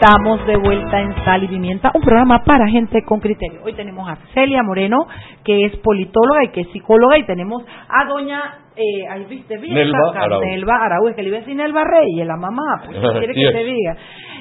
Estamos 0.00 0.46
de 0.46 0.56
vuelta 0.56 1.00
en 1.00 1.12
Sal 1.24 1.42
y 1.42 1.48
Pimienta, 1.48 1.90
un 1.92 2.02
programa 2.02 2.44
para 2.44 2.68
gente 2.68 3.02
con 3.02 3.18
criterio. 3.18 3.62
Hoy 3.64 3.72
tenemos 3.72 4.08
a 4.08 4.16
Celia 4.32 4.62
Moreno, 4.62 5.08
que 5.42 5.66
es 5.66 5.76
politóloga 5.78 6.44
y 6.44 6.48
que 6.50 6.60
es 6.60 6.68
psicóloga, 6.68 7.18
y 7.18 7.26
tenemos 7.26 7.64
a 7.88 8.04
doña, 8.04 8.40
eh, 8.78 9.08
ahí 9.10 9.24
viste 9.24 9.58
bien, 9.58 9.74
Nelva 9.74 9.98
Saca, 10.12 10.24
Araúz. 10.24 10.44
Nelva 10.46 10.76
Araúz, 10.84 11.14
que 11.14 11.22
le 11.22 11.28
iba 11.28 11.38
a 11.38 11.40
decir 11.40 11.56
Nelva 11.56 11.82
Reyes, 11.84 12.26
la 12.26 12.36
mamá, 12.36 12.82
pues, 12.86 12.96
¿qué 13.02 13.18
quiere 13.18 13.34
que 13.34 13.52
te 13.52 13.64
diga? 13.64 13.96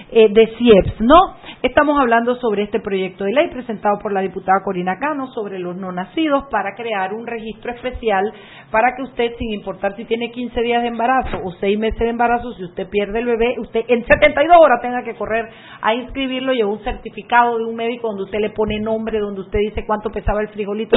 Eh, 0.09 0.29
de 0.29 0.47
CIEPS, 0.57 1.01
¿no? 1.01 1.35
Estamos 1.61 1.99
hablando 1.99 2.35
sobre 2.35 2.63
este 2.63 2.79
proyecto 2.79 3.25
de 3.25 3.33
ley 3.33 3.49
presentado 3.49 3.97
por 3.99 4.13
la 4.13 4.21
diputada 4.21 4.61
Corina 4.63 4.97
Cano 4.99 5.27
sobre 5.33 5.59
los 5.59 5.75
no 5.75 5.91
nacidos 5.91 6.45
para 6.49 6.75
crear 6.75 7.13
un 7.13 7.27
registro 7.27 7.73
especial 7.73 8.31
para 8.71 8.95
que 8.95 9.03
usted, 9.03 9.31
sin 9.37 9.53
importar 9.53 9.95
si 9.95 10.05
tiene 10.05 10.31
15 10.31 10.61
días 10.61 10.81
de 10.81 10.89
embarazo 10.89 11.37
o 11.43 11.51
6 11.51 11.79
meses 11.79 11.99
de 11.99 12.09
embarazo, 12.09 12.53
si 12.53 12.63
usted 12.63 12.87
pierde 12.89 13.19
el 13.19 13.25
bebé, 13.25 13.55
usted 13.59 13.81
en 13.87 14.05
72 14.05 14.57
horas 14.61 14.81
tenga 14.81 15.03
que 15.03 15.15
correr 15.15 15.49
a 15.81 15.93
inscribirlo, 15.95 16.53
lleva 16.53 16.69
un 16.69 16.83
certificado 16.83 17.57
de 17.57 17.65
un 17.65 17.75
médico 17.75 18.07
donde 18.07 18.23
usted 18.23 18.39
le 18.39 18.51
pone 18.51 18.79
nombre, 18.79 19.19
donde 19.19 19.41
usted 19.41 19.59
dice 19.59 19.83
cuánto 19.85 20.09
pesaba 20.09 20.41
el 20.41 20.49
frijolito. 20.49 20.95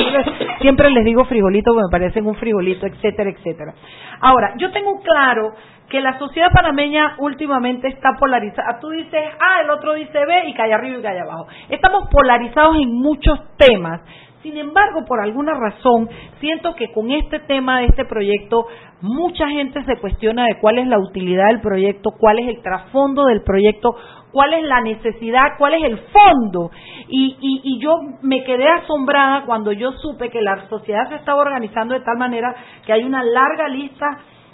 Siempre 0.60 0.90
les 0.90 1.04
digo 1.04 1.24
frijolito 1.24 1.72
porque 1.72 1.86
me 1.86 1.90
parecen 1.90 2.26
un 2.26 2.36
frijolito, 2.36 2.86
etcétera, 2.86 3.29
etcétera. 3.30 3.74
Ahora, 4.20 4.54
yo 4.56 4.70
tengo 4.72 5.00
claro 5.00 5.54
que 5.88 6.00
la 6.00 6.18
sociedad 6.18 6.52
panameña 6.52 7.16
últimamente 7.18 7.88
está 7.88 8.10
polarizada. 8.18 8.78
Tú 8.80 8.90
dices 8.90 9.24
A, 9.40 9.62
el 9.62 9.70
otro 9.70 9.94
dice 9.94 10.24
B 10.24 10.44
y 10.46 10.54
cae 10.54 10.72
arriba 10.72 10.98
y 10.98 11.02
cae 11.02 11.20
abajo. 11.20 11.48
Estamos 11.68 12.08
polarizados 12.10 12.76
en 12.76 12.94
muchos 12.94 13.56
temas. 13.56 14.00
Sin 14.42 14.56
embargo, 14.56 15.04
por 15.06 15.20
alguna 15.20 15.52
razón, 15.52 16.08
siento 16.40 16.74
que 16.74 16.90
con 16.92 17.10
este 17.10 17.40
tema 17.40 17.80
de 17.80 17.86
este 17.86 18.06
proyecto, 18.06 18.66
mucha 19.02 19.48
gente 19.48 19.84
se 19.84 19.96
cuestiona 19.96 20.44
de 20.44 20.58
cuál 20.60 20.78
es 20.78 20.86
la 20.86 20.98
utilidad 20.98 21.48
del 21.48 21.60
proyecto, 21.60 22.10
cuál 22.18 22.38
es 22.38 22.48
el 22.48 22.62
trasfondo 22.62 23.26
del 23.26 23.42
proyecto, 23.42 23.94
cuál 24.32 24.54
es 24.54 24.64
la 24.64 24.80
necesidad, 24.80 25.58
cuál 25.58 25.74
es 25.74 25.84
el 25.84 25.98
fondo. 25.98 26.70
Y, 27.08 27.36
y, 27.40 27.60
y 27.64 27.80
yo 27.80 27.96
me 28.22 28.42
quedé 28.44 28.66
asombrada 28.66 29.44
cuando 29.44 29.72
yo 29.72 29.92
supe 29.92 30.30
que 30.30 30.40
la 30.40 30.68
sociedad 30.68 31.08
se 31.10 31.16
estaba 31.16 31.40
organizando 31.40 31.94
de 31.94 32.00
tal 32.00 32.16
manera 32.16 32.54
que 32.86 32.92
hay 32.94 33.02
una 33.04 33.22
larga 33.22 33.68
lista 33.68 34.06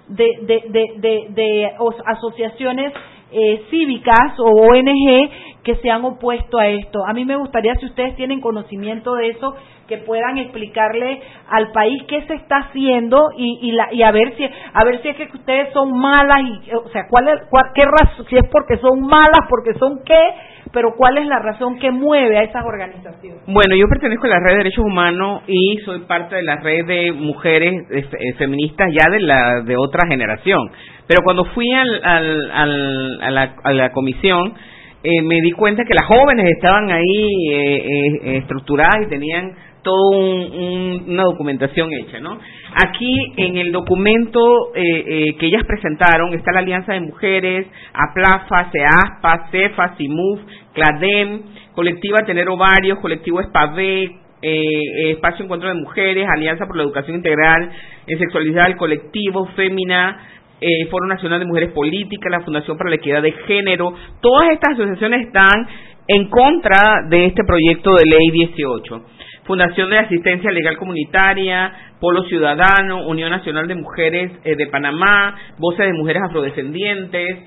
de, 0.09 1.73
asociaciones 2.07 2.93
eh, 3.33 3.63
cívicas 3.71 4.39
o 4.39 4.45
ONG 4.45 5.31
que 5.63 5.77
se 5.77 5.91
han 5.91 6.05
opuesto 6.05 6.59
a 6.59 6.69
esto. 6.69 7.05
A 7.07 7.13
mí 7.13 7.25
me 7.25 7.37
gustaría, 7.37 7.75
si 7.75 7.87
ustedes 7.87 8.15
tienen 8.17 8.41
conocimiento 8.41 9.15
de 9.15 9.29
eso, 9.31 9.55
que 9.89 9.99
puedan 9.99 10.39
explicarle 10.39 11.21
al 11.51 11.71
país 11.73 12.03
qué 12.09 12.23
se 12.27 12.35
está 12.35 12.57
haciendo 12.59 13.31
y, 13.37 13.59
y, 13.63 13.73
la, 13.73 13.93
y 13.93 14.03
a 14.03 14.11
ver 14.11 14.35
si 14.37 14.45
a 14.45 14.85
ver 14.85 15.01
si 15.03 15.09
es 15.09 15.17
que 15.17 15.29
ustedes 15.35 15.73
son 15.73 15.97
malas 15.99 16.41
y 16.43 16.71
o 16.75 16.89
sea 16.91 17.03
cuál 17.09 17.27
cuál- 17.51 17.71
qué 17.75 17.85
razón 17.85 18.27
si 18.29 18.37
es 18.37 18.43
porque 18.51 18.77
son 18.79 19.01
malas 19.03 19.41
porque 19.49 19.75
son 19.79 20.01
qué 20.05 20.19
pero 20.73 20.95
cuál 20.97 21.17
es 21.19 21.27
la 21.27 21.39
razón 21.39 21.79
que 21.79 21.91
mueve 21.91 22.39
a 22.39 22.43
esas 22.43 22.65
organizaciones 22.65 23.41
Bueno, 23.47 23.77
yo 23.77 23.87
pertenezco 23.89 24.27
a 24.27 24.31
la 24.31 24.41
red 24.41 24.53
de 24.53 24.59
derechos 24.59 24.85
humanos 24.85 25.43
y 25.47 25.79
soy 25.85 26.01
parte 26.01 26.37
de 26.37 26.43
la 26.43 26.57
red 26.57 26.85
de 26.87 27.13
mujeres 27.13 27.73
fe- 27.89 28.19
eh, 28.19 28.35
feministas 28.37 28.89
ya 28.93 29.11
de 29.11 29.21
la 29.21 29.61
de 29.63 29.77
otra 29.77 30.07
generación. 30.09 30.59
Pero 31.07 31.23
cuando 31.25 31.45
fui 31.55 31.73
al, 31.73 32.01
al- 32.03 32.51
al- 32.51 33.19
a, 33.23 33.31
la, 33.31 33.55
a 33.63 33.73
la 33.73 33.93
comisión, 33.93 34.55
eh, 35.05 35.23
me 35.23 35.37
di 35.41 35.53
cuenta 35.53 35.85
que 35.85 35.95
las 35.95 36.05
jóvenes 36.07 36.47
estaban 36.57 36.91
ahí 36.91 37.29
eh, 37.53 37.77
eh, 38.25 38.37
estructuradas 38.39 38.97
y 39.05 39.09
tenían 39.09 39.53
toda 39.87 40.19
una 41.07 41.23
documentación 41.23 41.89
hecha, 41.93 42.19
¿no? 42.19 42.37
Aquí 42.75 43.33
en 43.37 43.57
el 43.57 43.71
documento 43.71 44.75
eh, 44.75 44.83
eh, 44.83 45.37
que 45.39 45.47
ellas 45.47 45.63
presentaron 45.65 46.35
está 46.35 46.51
la 46.53 46.59
Alianza 46.59 46.93
de 46.93 47.03
Mujeres, 47.03 47.69
APLAFA, 47.95 48.73
CEASPA, 48.73 49.49
CEFA, 49.53 49.95
CIMUF, 49.97 50.41
CLADEM, 50.75 51.43
Colectiva 51.73 52.19
Tener 52.27 52.49
Ovarios, 52.49 52.99
Colectivo 52.99 53.41
Espavé, 53.41 54.03
eh, 54.05 54.11
eh, 54.43 55.11
Espacio 55.13 55.45
Encuentro 55.45 55.69
de 55.69 55.77
Mujeres, 55.77 56.27
Alianza 56.29 56.67
por 56.67 56.77
la 56.77 56.83
Educación 56.83 57.19
Integral 57.19 57.71
en 58.09 58.19
Sexualidad 58.19 58.77
Colectivo, 58.77 59.47
Fémina, 59.55 60.19
eh, 60.61 60.87
Foro 60.91 61.07
Nacional 61.07 61.39
de 61.39 61.47
Mujeres 61.47 61.71
Políticas, 61.73 62.31
la 62.33 62.41
Fundación 62.41 62.77
para 62.77 62.91
la 62.91 62.97
Equidad 62.97 63.23
de 63.23 63.33
Género, 63.33 63.95
todas 64.21 64.51
estas 64.51 64.75
asociaciones 64.75 65.27
están 65.27 65.69
en 66.09 66.29
contra 66.29 66.79
de 67.09 67.27
este 67.27 67.43
proyecto 67.45 67.91
de 67.95 68.05
ley 68.05 68.31
18. 68.31 69.05
Fundación 69.47 69.91
de 69.91 69.99
Asistencia 69.99 70.51
Legal 70.51 70.77
Comunitaria, 70.77 71.73
Polo 72.01 72.25
Ciudadano, 72.25 73.07
Unión 73.07 73.31
Nacional 73.31 73.69
de 73.69 73.75
Mujeres 73.77 74.33
eh, 74.45 74.57
de 74.57 74.67
Panamá, 74.67 75.37
Voces 75.59 75.87
de 75.87 75.93
Mujeres 75.93 76.23
Afrodescendientes, 76.29 77.39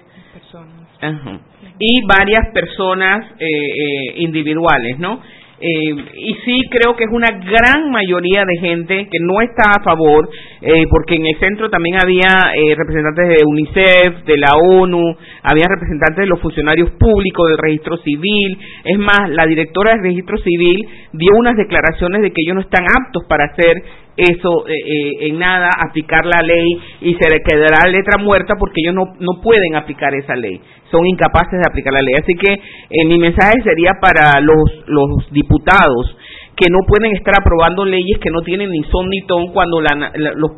Ajá. 1.02 1.40
y 1.80 2.06
varias 2.08 2.54
personas 2.54 3.26
eh, 3.40 3.46
eh, 3.46 4.14
individuales, 4.18 4.98
¿no? 5.00 5.22
Eh, 5.62 5.92
y 6.16 6.34
sí 6.46 6.62
creo 6.72 6.96
que 6.96 7.04
es 7.04 7.12
una 7.12 7.28
gran 7.32 7.92
mayoría 7.92 8.46
de 8.46 8.58
gente 8.60 9.08
que 9.12 9.20
no 9.20 9.42
está 9.42 9.72
a 9.78 9.84
favor, 9.84 10.30
eh, 10.62 10.86
porque 10.90 11.16
en 11.16 11.26
el 11.26 11.38
centro 11.38 11.70
también 11.70 11.98
había 12.02 12.54
eh, 12.56 12.76
representantes 12.76 13.28
de 13.28 13.46
UNICEF, 13.46 14.26
de 14.26 14.38
la 14.38 14.56
ONU, 14.56 15.18
había 15.44 15.66
representantes 15.68 16.24
de 16.24 16.28
los 16.28 16.40
funcionarios 16.40 16.92
públicos 16.92 17.50
del 17.50 17.58
registro 17.58 17.98
civil. 17.98 18.58
Es 18.86 18.98
más, 18.98 19.30
la 19.30 19.46
directora 19.46 19.96
del 19.96 20.04
registro 20.04 20.38
civil 20.38 20.88
dio 21.12 21.32
unas 21.38 21.58
declaraciones 21.58 22.22
de 22.22 22.30
que 22.30 22.42
ellos 22.46 22.56
no 22.56 22.62
están 22.62 22.86
aptos 22.86 23.26
para 23.28 23.46
hacer 23.46 23.84
eso 24.20 24.68
eh, 24.68 24.74
eh, 24.74 25.28
en 25.30 25.40
nada, 25.40 25.70
aplicar 25.88 26.26
la 26.26 26.40
ley 26.44 26.80
y 27.02 27.16
se 27.16 27.30
le 27.30 27.40
quedará 27.42 27.90
letra 27.90 28.22
muerta 28.22 28.56
porque 28.60 28.82
ellos 28.84 28.96
no, 28.96 29.16
no 29.20 29.42
pueden 29.42 29.76
aplicar 29.76 30.14
esa 30.16 30.36
ley, 30.36 30.60
son 30.92 31.06
incapaces 31.08 31.60
de 31.60 31.70
aplicar 31.70 31.94
la 31.94 32.02
ley. 32.02 32.16
Así 32.22 32.34
que 32.36 32.54
eh, 32.54 33.06
mi 33.06 33.18
mensaje 33.18 33.54
sería 33.64 33.94
para 34.02 34.40
los, 34.42 34.84
los 34.88 35.32
diputados 35.32 36.18
que 36.60 36.70
no 36.70 36.80
pueden 36.86 37.16
estar 37.16 37.34
aprobando 37.40 37.86
leyes 37.86 38.20
que 38.20 38.30
no 38.30 38.42
tienen 38.42 38.70
ni 38.70 38.84
son 38.84 39.08
ni 39.10 39.22
ton 39.22 39.54
cuando 39.54 39.80
la, 39.80 40.12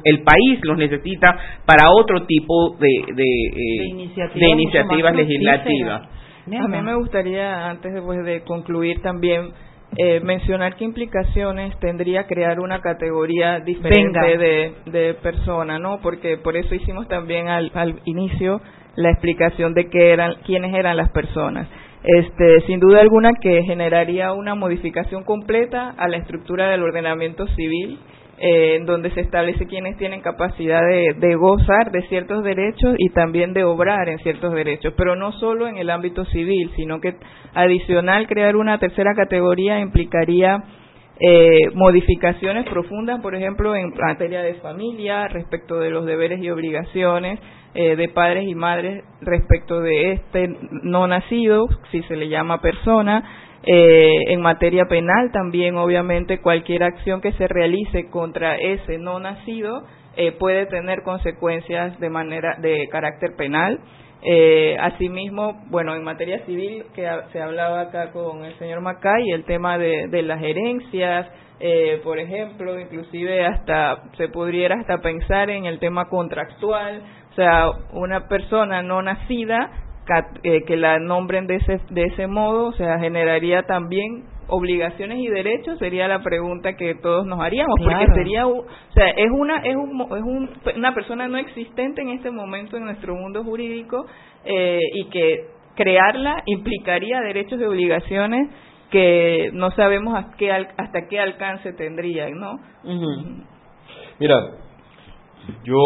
el 0.03 0.23
país 0.23 0.59
los 0.63 0.77
necesita 0.77 1.37
para 1.65 1.91
otro 1.91 2.25
tipo 2.25 2.75
de, 2.79 3.13
de, 3.13 3.23
eh, 3.23 4.49
iniciativas 4.49 5.15
legislativas. 5.15 6.09
A 6.47 6.67
mí 6.67 6.81
me 6.81 6.95
gustaría, 6.95 7.69
antes 7.69 7.93
de, 7.93 8.23
de 8.23 8.41
concluir 8.41 8.99
también, 9.03 9.51
eh, 9.97 10.21
mencionar 10.21 10.75
qué 10.75 10.85
implicaciones 10.85 11.77
tendría 11.79 12.25
crear 12.25 12.59
una 12.59 12.79
categoría 12.79 13.59
diferente 13.59 14.37
de, 14.37 14.73
de 14.85 15.13
persona, 15.15 15.79
¿no? 15.79 15.99
Porque 16.01 16.37
por 16.37 16.55
eso 16.55 16.73
hicimos 16.73 17.07
también 17.07 17.49
al, 17.49 17.71
al 17.73 17.99
inicio 18.05 18.61
la 18.95 19.09
explicación 19.11 19.73
de 19.73 19.89
qué 19.89 20.11
eran, 20.11 20.35
quiénes 20.45 20.73
eran 20.73 20.97
las 20.97 21.09
personas. 21.11 21.67
Este, 22.03 22.61
sin 22.61 22.79
duda 22.79 23.01
alguna 23.01 23.31
que 23.39 23.63
generaría 23.63 24.33
una 24.33 24.55
modificación 24.55 25.23
completa 25.23 25.93
a 25.97 26.07
la 26.07 26.17
estructura 26.17 26.69
del 26.69 26.83
ordenamiento 26.83 27.45
civil 27.47 27.99
eh, 28.43 28.81
donde 28.85 29.11
se 29.11 29.21
establece 29.21 29.67
quienes 29.67 29.97
tienen 29.97 30.21
capacidad 30.21 30.81
de, 30.81 31.35
gozar 31.35 31.91
de 31.91 32.01
ciertos 32.07 32.43
derechos 32.43 32.95
y 32.97 33.09
también 33.09 33.53
de 33.53 33.63
obrar 33.63 34.09
en 34.09 34.17
ciertos 34.17 34.51
derechos, 34.55 34.95
pero 34.97 35.15
no 35.15 35.31
solo 35.33 35.67
en 35.67 35.77
el 35.77 35.91
ámbito 35.91 36.25
civil, 36.25 36.71
sino 36.75 36.99
que 36.99 37.13
adicional 37.53 38.25
crear 38.25 38.55
una 38.55 38.79
tercera 38.79 39.13
categoría 39.13 39.79
implicaría 39.79 40.63
eh, 41.19 41.69
modificaciones 41.75 42.65
profundas, 42.67 43.21
por 43.21 43.35
ejemplo, 43.35 43.75
en 43.75 43.93
materia 43.95 44.41
de 44.41 44.55
familia, 44.55 45.27
respecto 45.27 45.79
de 45.79 45.91
los 45.91 46.07
deberes 46.07 46.41
y 46.41 46.49
obligaciones 46.49 47.39
eh, 47.75 47.95
de 47.95 48.09
padres 48.09 48.47
y 48.47 48.55
madres 48.55 49.03
respecto 49.21 49.81
de 49.81 50.13
este 50.13 50.49
no 50.81 51.05
nacido, 51.05 51.67
si 51.91 52.01
se 52.03 52.15
le 52.15 52.27
llama 52.27 52.59
persona, 52.59 53.50
eh, 53.63 54.33
en 54.33 54.41
materia 54.41 54.85
penal 54.85 55.31
también, 55.31 55.77
obviamente, 55.77 56.41
cualquier 56.41 56.83
acción 56.83 57.21
que 57.21 57.31
se 57.33 57.47
realice 57.47 58.09
contra 58.09 58.55
ese 58.57 58.97
no 58.97 59.19
nacido 59.19 59.83
eh, 60.17 60.31
puede 60.33 60.65
tener 60.65 61.03
consecuencias 61.03 61.99
de 61.99 62.09
manera 62.09 62.57
de 62.59 62.87
carácter 62.89 63.35
penal. 63.35 63.79
Eh, 64.23 64.77
asimismo, 64.79 65.63
bueno, 65.69 65.95
en 65.95 66.03
materia 66.03 66.45
civil, 66.45 66.85
que 66.93 67.07
se 67.31 67.41
hablaba 67.41 67.81
acá 67.81 68.11
con 68.11 68.45
el 68.45 68.57
señor 68.59 68.81
Macay, 68.81 69.31
el 69.31 69.45
tema 69.45 69.77
de, 69.77 70.07
de 70.09 70.21
las 70.21 70.41
herencias, 70.43 71.27
eh, 71.59 72.01
por 72.03 72.17
ejemplo, 72.17 72.79
inclusive 72.79 73.45
hasta 73.45 74.03
se 74.17 74.27
pudiera 74.29 74.79
hasta 74.79 74.97
pensar 74.97 75.51
en 75.51 75.65
el 75.65 75.79
tema 75.79 76.09
contractual, 76.09 77.03
o 77.31 77.35
sea, 77.35 77.71
una 77.93 78.27
persona 78.27 78.81
no 78.81 79.01
nacida 79.01 79.69
eh, 80.43 80.63
que 80.65 80.77
la 80.77 80.99
nombren 80.99 81.47
de 81.47 81.55
ese, 81.55 81.79
de 81.89 82.03
ese 82.03 82.27
modo, 82.27 82.67
o 82.67 82.73
sea, 82.73 82.99
generaría 82.99 83.63
también 83.63 84.25
obligaciones 84.51 85.19
y 85.19 85.27
derechos 85.27 85.79
sería 85.79 86.07
la 86.09 86.21
pregunta 86.21 86.75
que 86.75 86.95
todos 86.95 87.25
nos 87.25 87.39
haríamos 87.39 87.73
porque 87.81 88.05
sería 88.13 88.45
o 88.47 88.65
sea 88.93 89.09
es 89.11 89.29
una 89.31 89.61
es 89.63 89.75
un, 89.77 90.01
es 90.01 90.23
un, 90.23 90.49
una 90.75 90.93
persona 90.93 91.27
no 91.29 91.37
existente 91.37 92.01
en 92.01 92.09
este 92.09 92.31
momento 92.31 92.75
en 92.75 92.83
nuestro 92.83 93.15
mundo 93.15 93.45
jurídico 93.45 94.05
eh, 94.43 94.79
y 94.93 95.05
que 95.09 95.47
crearla 95.75 96.43
implicaría 96.45 97.21
derechos 97.21 97.61
y 97.61 97.63
obligaciones 97.63 98.49
que 98.91 99.51
no 99.53 99.71
sabemos 99.71 100.15
a 100.15 100.35
qué, 100.35 100.51
hasta 100.51 101.07
qué 101.07 101.17
alcance 101.17 101.71
tendrían 101.71 102.37
no 102.37 102.59
mira 104.19 104.35
yo 105.63 105.77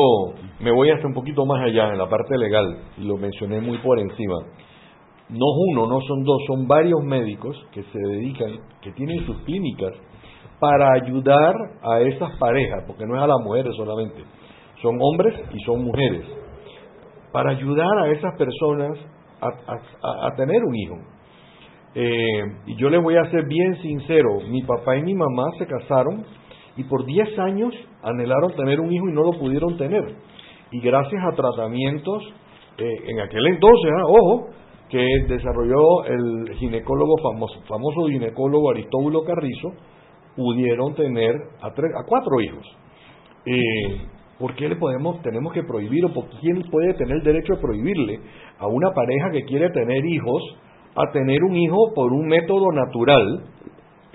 me 0.60 0.72
voy 0.72 0.90
hasta 0.90 1.08
un 1.08 1.14
poquito 1.14 1.46
más 1.46 1.62
allá 1.64 1.90
en 1.90 1.98
la 1.98 2.10
parte 2.10 2.38
legal, 2.38 2.78
y 2.98 3.06
lo 3.06 3.18
mencioné 3.18 3.62
muy 3.62 3.78
por 3.80 4.00
encima. 4.00 4.36
No 5.30 5.46
uno, 5.72 5.88
no 5.88 6.02
son 6.02 6.24
dos, 6.24 6.42
son 6.48 6.68
varios 6.68 7.04
médicos 7.04 7.58
que 7.72 7.84
se 7.84 8.00
dedican, 8.00 8.60
que 8.82 8.92
tienen 8.92 9.26
sus 9.26 9.38
clínicas 9.44 9.94
para 10.60 10.94
ayudar 10.94 11.56
a 11.82 12.00
esas 12.02 12.38
parejas, 12.38 12.84
porque 12.88 13.06
no 13.06 13.16
es 13.16 13.22
a 13.22 13.28
las 13.28 13.40
mujeres 13.44 13.74
solamente, 13.76 14.24
son 14.82 14.98
hombres 15.02 15.34
y 15.52 15.60
son 15.64 15.84
mujeres, 15.84 16.26
para 17.32 17.52
ayudar 17.52 17.98
a 18.00 18.12
esas 18.12 18.38
personas 18.38 18.98
a, 19.42 20.36
tener 20.36 20.64
un 20.64 20.76
hijo. 20.76 20.96
Eh, 21.94 22.44
y 22.68 22.76
yo 22.78 22.90
les 22.90 23.02
voy 23.02 23.16
a 23.18 23.30
ser 23.32 23.46
bien 23.48 23.82
sincero, 23.82 24.40
mi 24.50 24.62
papá 24.64 24.98
y 24.98 25.04
mi 25.04 25.14
mamá 25.14 25.52
se 25.58 25.66
casaron 25.66 26.26
y 26.78 26.84
por 26.84 27.06
10 27.06 27.40
años 27.40 27.74
anhelaron 28.06 28.56
tener 28.56 28.80
un 28.80 28.94
hijo 28.94 29.10
y 29.10 29.14
no 29.14 29.24
lo 29.24 29.32
pudieron 29.38 29.78
tener. 29.78 30.04
Y 30.72 30.80
gracias 30.80 31.22
a 31.24 31.36
tratamientos, 31.36 32.24
eh, 32.78 32.96
en 33.08 33.20
aquel 33.20 33.46
entonces, 33.48 33.92
ah, 33.98 34.06
ojo, 34.08 34.50
que 34.90 35.06
desarrolló 35.28 36.06
el 36.06 36.54
ginecólogo 36.56 37.16
famoso, 37.22 37.62
famoso 37.68 38.08
ginecólogo 38.08 38.72
Aristóbulo 38.72 39.24
Carrizo, 39.24 39.70
pudieron 40.36 40.94
tener 40.94 41.36
a, 41.62 41.74
tres, 41.74 41.92
a 42.00 42.06
cuatro 42.08 42.40
hijos. 42.42 42.66
Eh, 43.46 44.02
¿Por 44.38 44.54
qué 44.56 44.68
le 44.68 44.76
podemos, 44.76 45.22
tenemos 45.22 45.54
que 45.54 45.64
prohibir 45.64 46.06
o 46.06 46.14
por 46.14 46.26
quién 46.42 46.62
puede 46.70 46.94
tener 46.96 47.18
el 47.18 47.24
derecho 47.24 47.54
de 47.54 47.62
prohibirle 47.62 48.20
a 48.60 48.68
una 48.68 48.92
pareja 48.94 49.32
que 49.32 49.46
quiere 49.46 49.70
tener 49.70 50.06
hijos 50.06 50.44
a 50.96 51.12
tener 51.12 51.44
un 51.44 51.56
hijo 51.56 51.94
por 51.94 52.12
un 52.12 52.28
método 52.28 52.72
natural 52.72 53.46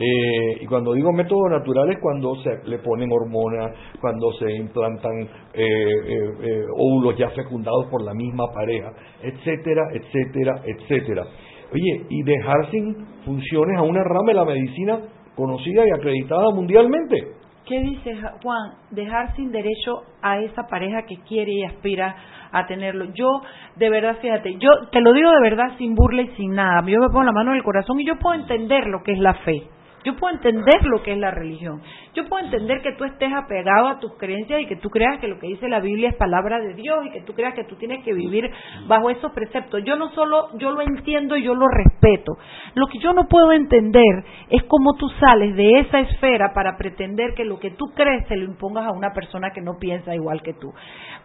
eh, 0.02 0.62
y 0.62 0.66
cuando 0.66 0.94
digo 0.94 1.12
métodos 1.12 1.50
naturales, 1.50 1.98
cuando 2.00 2.34
se 2.36 2.66
le 2.66 2.78
ponen 2.78 3.10
hormonas, 3.12 3.70
cuando 4.00 4.32
se 4.38 4.50
implantan 4.50 5.28
eh, 5.52 5.60
eh, 5.62 6.64
óvulos 6.74 7.18
ya 7.18 7.28
fecundados 7.28 7.84
por 7.90 8.02
la 8.02 8.14
misma 8.14 8.46
pareja, 8.50 8.92
etcétera, 9.22 9.82
etcétera, 9.92 10.62
etcétera. 10.64 11.26
Oye, 11.70 12.06
y 12.08 12.22
dejar 12.22 12.70
sin 12.70 12.96
funciones 13.26 13.76
a 13.76 13.82
una 13.82 14.02
rama 14.02 14.28
de 14.28 14.34
la 14.34 14.44
medicina 14.46 15.00
conocida 15.36 15.86
y 15.86 15.90
acreditada 15.90 16.50
mundialmente. 16.54 17.34
¿Qué 17.66 17.78
dice 17.82 18.16
Juan? 18.42 18.72
Dejar 18.90 19.36
sin 19.36 19.52
derecho 19.52 20.02
a 20.22 20.40
esa 20.40 20.66
pareja 20.66 21.02
que 21.02 21.16
quiere 21.28 21.52
y 21.52 21.64
aspira 21.64 22.16
a 22.52 22.66
tenerlo. 22.66 23.04
Yo, 23.12 23.28
de 23.76 23.90
verdad, 23.90 24.16
fíjate, 24.22 24.54
yo 24.54 24.70
te 24.90 25.02
lo 25.02 25.12
digo 25.12 25.30
de 25.30 25.42
verdad 25.42 25.76
sin 25.76 25.94
burla 25.94 26.22
y 26.22 26.28
sin 26.36 26.54
nada. 26.54 26.82
Yo 26.86 26.98
me 27.00 27.08
pongo 27.08 27.24
la 27.24 27.32
mano 27.32 27.50
en 27.50 27.58
el 27.58 27.62
corazón 27.62 28.00
y 28.00 28.06
yo 28.06 28.14
puedo 28.18 28.40
entender 28.40 28.86
lo 28.86 29.02
que 29.02 29.12
es 29.12 29.18
la 29.18 29.34
fe. 29.34 29.62
Yo 30.04 30.16
puedo 30.16 30.34
entender 30.34 30.82
lo 30.84 31.02
que 31.02 31.12
es 31.12 31.18
la 31.18 31.30
religión. 31.30 31.82
Yo 32.14 32.26
puedo 32.28 32.44
entender 32.44 32.80
que 32.80 32.92
tú 32.92 33.04
estés 33.04 33.30
apegado 33.32 33.88
a 33.88 33.98
tus 33.98 34.16
creencias 34.16 34.62
y 34.62 34.66
que 34.66 34.76
tú 34.76 34.88
creas 34.88 35.20
que 35.20 35.28
lo 35.28 35.38
que 35.38 35.46
dice 35.46 35.68
la 35.68 35.80
Biblia 35.80 36.08
es 36.08 36.16
palabra 36.16 36.58
de 36.58 36.74
Dios 36.74 37.04
y 37.06 37.10
que 37.10 37.20
tú 37.20 37.34
creas 37.34 37.54
que 37.54 37.64
tú 37.64 37.76
tienes 37.76 38.02
que 38.04 38.14
vivir 38.14 38.50
bajo 38.86 39.10
esos 39.10 39.32
preceptos. 39.32 39.82
Yo 39.84 39.96
no 39.96 40.10
solo, 40.12 40.48
yo 40.58 40.70
lo 40.70 40.80
entiendo 40.80 41.36
y 41.36 41.42
yo 41.42 41.54
lo 41.54 41.66
respeto. 41.68 42.32
Lo 42.74 42.86
que 42.86 42.98
yo 42.98 43.12
no 43.12 43.28
puedo 43.28 43.52
entender 43.52 44.24
es 44.48 44.62
cómo 44.64 44.94
tú 44.94 45.08
sales 45.20 45.54
de 45.54 45.80
esa 45.80 46.00
esfera 46.00 46.52
para 46.54 46.76
pretender 46.76 47.34
que 47.34 47.44
lo 47.44 47.58
que 47.58 47.72
tú 47.72 47.86
crees 47.94 48.26
se 48.28 48.36
lo 48.36 48.44
impongas 48.44 48.86
a 48.86 48.92
una 48.92 49.12
persona 49.12 49.50
que 49.50 49.60
no 49.60 49.78
piensa 49.78 50.14
igual 50.14 50.42
que 50.42 50.54
tú. 50.54 50.72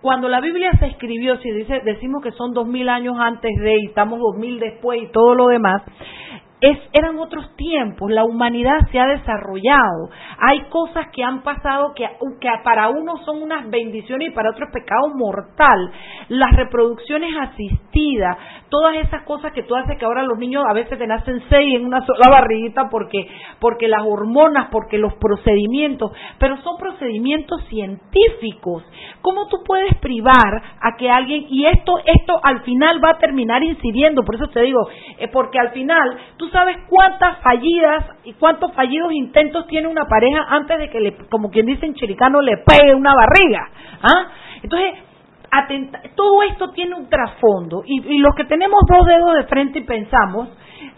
Cuando 0.02 0.28
la 0.28 0.42
Biblia 0.42 0.72
se 0.80 0.88
escribió, 0.88 1.38
si 1.38 1.50
dice, 1.52 1.82
decimos 1.86 2.22
que 2.22 2.32
son 2.32 2.52
dos 2.54 2.68
mil 2.68 2.90
años 2.90 3.16
antes 3.20 3.52
de 3.58 3.80
y 3.80 3.86
estamos 3.88 4.20
dos 4.20 4.38
mil 4.38 4.60
después 4.60 5.02
y 5.02 5.08
todo 5.12 5.34
lo 5.34 5.48
demás, 5.48 5.82
eran 6.62 7.20
otros 7.20 7.56
tiempos, 7.58 8.10
la 8.12 8.24
humanidad 8.24 8.80
se 8.92 9.00
ha 9.00 9.06
desarrollado, 9.06 10.10
hay 10.40 10.62
cosas 10.70 11.08
que 11.12 11.24
han 11.24 11.44
pasado 11.44 11.94
que, 11.94 12.08
que 12.40 12.50
para 12.64 12.90
unos 12.90 13.24
son 13.26 13.44
unas 13.44 13.70
bendiciones 13.70 14.30
y 14.30 14.32
para 14.32 14.52
otros 14.52 14.70
pecado 14.72 15.10
mortal, 15.16 15.92
las 16.30 16.56
reproducciones 16.56 17.32
asistidas, 17.38 18.38
todas 18.70 18.96
esas 18.98 19.24
cosas 19.24 19.52
que 19.54 19.64
tú 19.64 19.76
haces 19.76 19.98
que 19.98 20.06
ahora 20.06 20.24
los 20.24 20.38
niños 20.38 20.64
a 20.68 20.74
veces 20.74 20.98
te 20.98 21.08
nacen 21.08 21.44
seis 21.50 21.76
en 21.76 21.86
una 21.86 22.06
sola 22.06 22.30
barriguita 22.32 22.90
porque, 22.90 23.28
porque 23.60 23.88
las 23.88 24.04
hormonas, 24.06 24.70
porque 24.72 24.98
los 24.98 25.14
procedimientos, 25.16 26.12
pero 26.40 26.58
son 26.62 26.78
procedimientos 26.78 27.64
científicos. 27.68 28.84
¿Cómo 29.22 29.48
tú 29.48 29.58
puedes 29.66 29.96
privar 30.00 30.64
a 30.82 30.96
que 30.98 31.10
alguien, 31.10 31.46
y 31.50 31.66
esto, 31.66 32.00
esto 32.06 32.40
al 32.44 32.62
final 32.62 33.04
va 33.04 33.12
a 33.12 33.18
terminar 33.18 33.64
incidiendo, 33.64 34.24
por 34.24 34.36
eso 34.36 34.48
te 34.48 34.62
digo, 34.62 34.88
eh, 35.20 35.28
porque 35.28 35.60
al 35.60 35.72
final 35.72 36.18
tú 36.38 36.45
sabes 36.50 36.78
cuántas 36.88 37.40
fallidas 37.40 38.06
y 38.24 38.34
cuántos 38.34 38.74
fallidos 38.74 39.12
intentos 39.14 39.68
tiene 39.68 39.88
una 39.88 40.06
pareja 40.06 40.46
antes 40.50 40.78
de 40.78 40.90
que, 40.90 41.00
le, 41.00 41.16
como 41.30 41.50
quien 41.50 41.66
dice 41.66 41.86
en 41.86 41.94
chiricano, 41.94 42.42
le 42.42 42.58
pegue 42.58 42.94
una 42.94 43.14
barriga. 43.14 43.70
¿ah? 44.02 44.28
Entonces, 44.62 44.94
todo 46.16 46.44
esto 46.44 46.72
tiene 46.72 46.96
un 46.96 47.10
trasfondo 47.10 47.84
y, 47.86 48.18
los 48.20 48.36
que 48.36 48.46
tenemos 48.46 48.80
dos 48.90 49.06
dedos 49.08 49.36
de 49.36 49.44
frente 49.44 49.80
y 49.80 49.84
pensamos, 49.84 50.50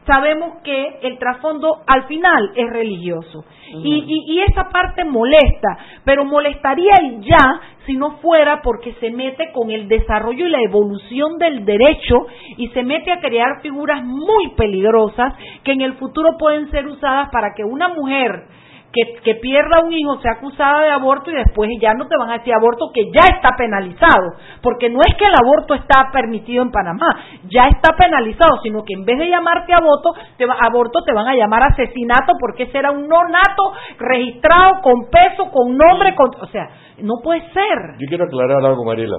sabemos 0.08 0.62
que 0.64 0.99
el 1.03 1.20
trasfondo 1.20 1.82
al 1.86 2.08
final 2.08 2.51
es 2.55 2.70
religioso. 2.72 3.43
y, 3.84 4.24
y, 4.26 4.39
esa 4.49 4.70
parte 4.70 5.03
molesta, 5.03 5.78
pero 6.05 6.24
molestaría 6.24 6.95
ya 7.20 7.60
si 7.86 7.97
no 7.97 8.12
fuera 8.22 8.62
porque 8.64 8.93
se 8.93 9.12
mete 9.12 9.51
con 9.51 9.70
el 9.72 9.89
desarrollo 9.89 10.47
y 10.47 10.49
la 10.49 10.62
evolución 10.62 11.38
del 11.38 11.66
derecho 11.66 12.28
y 12.55 12.70
se 12.70 12.84
mete 12.84 13.12
a 13.12 13.20
crear 13.20 13.62
figuras 13.62 14.03
muy 14.05 14.51
peligrosas 14.55 15.34
que 15.66 15.74
en 15.74 15.82
el 15.82 15.93
futuro 15.95 16.38
pueden 16.39 16.72
ser 16.72 16.88
usadas 16.88 17.30
para 17.30 17.53
que 17.53 17.66
una 17.66 17.89
mujer 17.89 18.45
que, 18.91 19.21
que 19.23 19.35
pierda 19.35 19.83
un 19.83 19.91
hijo 19.91 20.19
sea 20.21 20.33
acusada 20.33 20.83
de 20.83 20.89
aborto 20.91 21.31
y 21.31 21.35
después 21.35 21.69
ya 21.79 21.93
no 21.93 22.07
te 22.07 22.17
van 22.17 22.29
a 22.29 22.38
decir 22.39 22.53
aborto 22.53 22.91
que 22.93 23.11
ya 23.11 23.21
está 23.35 23.49
penalizado, 23.57 24.33
porque 24.61 24.89
no 24.89 24.99
es 25.05 25.15
que 25.17 25.25
el 25.25 25.33
aborto 25.33 25.73
está 25.73 26.09
permitido 26.11 26.63
en 26.63 26.71
Panamá, 26.71 27.07
ya 27.49 27.67
está 27.67 27.95
penalizado, 27.95 28.59
sino 28.63 28.83
que 28.83 28.93
en 28.93 29.05
vez 29.05 29.17
de 29.19 29.29
llamarte 29.29 29.73
aborto, 29.73 30.13
te 30.38 30.45
aborto 30.45 31.03
te 31.03 31.13
van 31.13 31.27
a 31.27 31.35
llamar 31.35 31.63
asesinato 31.63 32.33
porque 32.39 32.63
ese 32.63 32.77
era 32.77 32.91
un 32.91 33.07
no 33.07 33.23
nato 33.23 33.73
registrado 33.99 34.81
con 34.81 35.09
peso, 35.09 35.51
con 35.51 35.77
nombre, 35.77 36.15
con, 36.15 36.29
o 36.41 36.47
sea, 36.47 36.67
no 36.99 37.15
puede 37.23 37.41
ser. 37.51 37.97
Yo 37.99 38.07
quiero 38.07 38.25
aclarar 38.25 38.65
algo, 38.65 38.83
Mariela, 38.85 39.17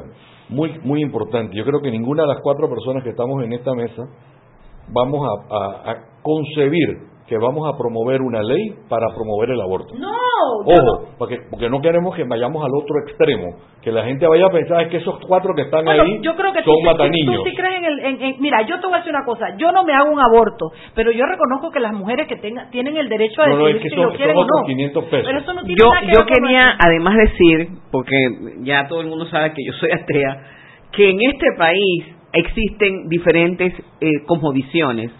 muy 0.49 0.79
muy 0.83 1.03
importante. 1.03 1.57
Yo 1.57 1.65
creo 1.65 1.81
que 1.81 1.91
ninguna 1.91 2.23
de 2.23 2.29
las 2.29 2.41
cuatro 2.43 2.69
personas 2.69 3.03
que 3.05 3.11
estamos 3.11 3.43
en 3.45 3.53
esta 3.53 3.75
mesa 3.75 4.03
vamos 4.91 5.29
a 5.51 5.95
concebir 6.23 7.18
que 7.29 7.37
vamos 7.37 7.69
a 7.69 7.77
promover 7.77 8.23
una 8.23 8.43
ley 8.43 8.73
para 8.89 9.07
promover 9.15 9.51
el 9.51 9.61
aborto. 9.61 9.95
No, 9.99 10.09
Ojo, 10.65 11.09
porque, 11.19 11.37
porque 11.51 11.69
no 11.69 11.81
queremos 11.83 12.15
que 12.17 12.25
vayamos 12.25 12.65
al 12.65 12.71
otro 12.75 12.95
extremo, 13.07 13.59
que 13.83 13.93
la 13.93 14.05
gente 14.05 14.27
vaya 14.27 14.47
a 14.47 14.51
pensar 14.51 14.81
es 14.83 14.89
que 14.89 14.97
esos 14.97 15.19
cuatro 15.27 15.53
que 15.55 15.63
están 15.63 15.85
Bueno, 15.85 16.03
ahí 16.05 16.21
yo 16.23 16.35
creo 16.37 16.53
que 16.55 16.63
son 16.63 16.75
tú, 16.75 16.81
mataniños. 16.87 17.37
tú 17.37 17.43
sí 17.51 17.55
crees 17.55 17.75
en 17.79 17.85
el... 17.85 17.99
en- 18.01 18.23
en- 18.23 18.37
mira, 18.41 18.63
yo 18.63 18.81
te 18.81 18.87
voy 18.87 18.95
a 18.95 18.99
decir 18.99 19.13
una 19.15 19.25
cosa. 19.27 19.57
Yo 19.59 19.71
no 19.73 19.85
me 19.85 19.93
hago 19.93 20.11
un 20.11 20.21
aborto, 20.21 20.71
pero 20.95 21.11
yo 21.13 21.25
reconozco 21.27 21.71
que 21.71 21.81
las 21.81 21.93
mujeres 21.93 22.27
que 22.29 22.37
tengan, 22.37 22.71
tienen 22.71 22.97
el 22.97 23.09
derecho 23.11 23.43
a 23.43 23.47
No, 23.49 23.57
no, 23.59 23.67
decidir 23.67 23.77
es 23.77 23.83
que 23.83 23.89
si 23.91 23.95
son- 23.97 24.05
lo 24.07 24.11
quieren 24.13 24.35
son 24.35 24.39
o 24.39 24.45
otros 24.47 24.61
no. 24.63 24.67
500 24.67 25.05
pesos. 25.05 25.27
Pero 25.27 25.39
eso 25.41 25.53
no 25.55 25.63
tiene 25.65 25.77
yo 25.81 25.89
nada 25.93 26.01
que 26.01 26.13
yo 26.17 26.25
quería 26.27 26.77
además 26.79 27.15
decir 27.17 27.69
porque 27.93 28.17
ya 28.63 28.89
todo 28.89 29.01
el 29.03 29.07
mundo 29.09 29.27
sabe 29.27 29.53
que 29.53 29.63
yo 29.67 29.73
soy 29.75 29.91
atea 29.93 30.47
que 30.93 31.11
en 31.11 31.19
este 31.21 31.47
país 31.59 32.07
existen 32.33 33.09
diferentes 33.09 33.73
eh, 34.01 34.11
cosmovisiones 34.27 35.11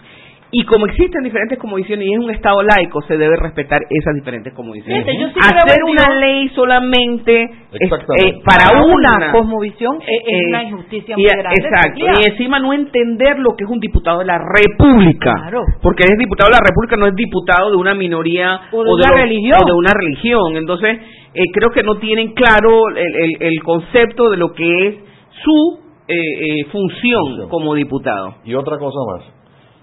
y 0.51 0.65
como 0.65 0.87
existen 0.87 1.23
diferentes 1.23 1.59
cosmovisiones 1.59 2.07
y 2.07 2.13
es 2.13 2.19
un 2.19 2.31
estado 2.31 2.63
laico 2.63 3.01
se 3.03 3.17
debe 3.17 3.35
respetar 3.35 3.81
esas 3.89 4.15
diferentes 4.15 4.51
cosmovisiones 4.53 5.05
Fíjate, 5.05 5.21
yo 5.21 5.27
sí 5.29 5.39
hacer 5.39 5.83
una 5.83 6.15
ley 6.19 6.49
solamente 6.49 7.43
es- 7.43 7.91
eh, 7.91 8.33
para 8.43 8.65
Para 8.69 8.83
una, 8.83 9.17
una 9.17 9.31
cosmovisión 9.31 9.97
es, 10.01 10.07
es 10.07 10.33
eh, 10.33 10.47
una 10.49 10.63
injusticia 10.63 11.15
y- 11.17 11.21
muy 11.21 11.29
grande. 11.29 11.61
Exacto, 11.61 11.99
y 11.99 12.31
encima 12.31 12.59
no 12.59 12.73
entender 12.73 13.37
lo 13.39 13.55
que 13.55 13.63
es 13.65 13.69
un 13.69 13.79
diputado 13.79 14.19
de 14.19 14.25
la 14.25 14.39
República. 14.39 15.33
Claro. 15.35 15.61
Porque 15.81 16.03
es 16.03 16.17
diputado 16.17 16.49
de 16.49 16.55
la 16.57 16.65
República, 16.67 16.95
no 16.97 17.07
es 17.07 17.15
diputado 17.15 17.69
de 17.71 17.77
una 17.77 17.93
minoría 17.93 18.59
O 18.71 18.83
de 18.83 18.89
una 18.91 19.09
los- 19.11 19.19
religión. 19.21 19.59
o 19.61 19.65
de 19.65 19.73
una 19.73 19.91
religión. 19.93 20.55
Entonces, 20.57 20.97
eh, 21.33 21.43
creo 21.53 21.69
que 21.71 21.83
no 21.83 21.97
tienen 21.99 22.33
claro 22.33 22.89
el, 22.89 22.97
el- 22.97 23.37
el 23.53 23.63
concepto 23.63 24.29
de 24.31 24.37
lo 24.37 24.53
que 24.53 24.87
es 24.87 24.95
su 25.43 25.79
eh, 26.07 26.15
eh, 26.15 26.65
función 26.71 27.47
como 27.49 27.75
diputado. 27.75 28.35
Y 28.43 28.55
otra 28.55 28.77
cosa 28.79 28.97
más, 29.13 29.23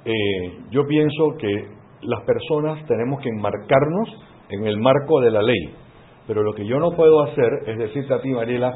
eh, 0.07 0.59
yo 0.70 0.86
pienso 0.86 1.36
que 1.38 1.68
las 2.02 2.22
personas 2.24 2.84
tenemos 2.86 3.20
que 3.20 3.28
enmarcarnos 3.28 4.09
en 4.48 4.64
el 4.66 4.78
marco 4.78 5.20
de 5.20 5.30
la 5.30 5.42
ley, 5.42 5.74
pero 6.26 6.42
lo 6.42 6.52
que 6.54 6.64
yo 6.66 6.78
no 6.78 6.92
puedo 6.92 7.22
hacer 7.22 7.50
es 7.66 7.78
decirte 7.78 8.14
a 8.14 8.20
ti, 8.20 8.30
Mariela, 8.30 8.68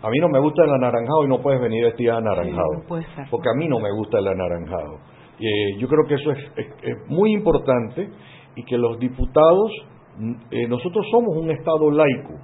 a 0.00 0.08
mí 0.10 0.18
no 0.20 0.28
me 0.28 0.38
gusta 0.38 0.64
el 0.64 0.70
anaranjado 0.70 1.24
y 1.24 1.28
no 1.28 1.38
puedes 1.40 1.60
venir 1.60 1.84
vestida 1.84 2.12
de 2.12 2.18
anaranjado, 2.18 2.68
Sí, 2.74 2.80
no 2.82 2.88
puede 2.88 3.04
ser. 3.14 3.26
porque 3.30 3.48
a 3.50 3.54
mí 3.58 3.68
no 3.68 3.78
me 3.80 3.90
gusta 3.92 4.18
el 4.20 4.28
anaranjado. 4.28 4.98
Eh, 5.40 5.76
yo 5.78 5.88
creo 5.88 6.06
que 6.06 6.14
eso 6.14 6.30
es, 6.32 6.38
es- 6.56 6.74
es 6.82 6.96
muy 7.08 7.32
importante 7.32 8.08
y 8.56 8.64
que 8.64 8.78
los 8.78 8.98
diputados, 8.98 9.70
mm, 10.18 10.32
eh, 10.50 10.68
nosotros 10.68 11.04
somos 11.10 11.36
un 11.36 11.50
Estado 11.50 11.90
laico, 11.90 12.34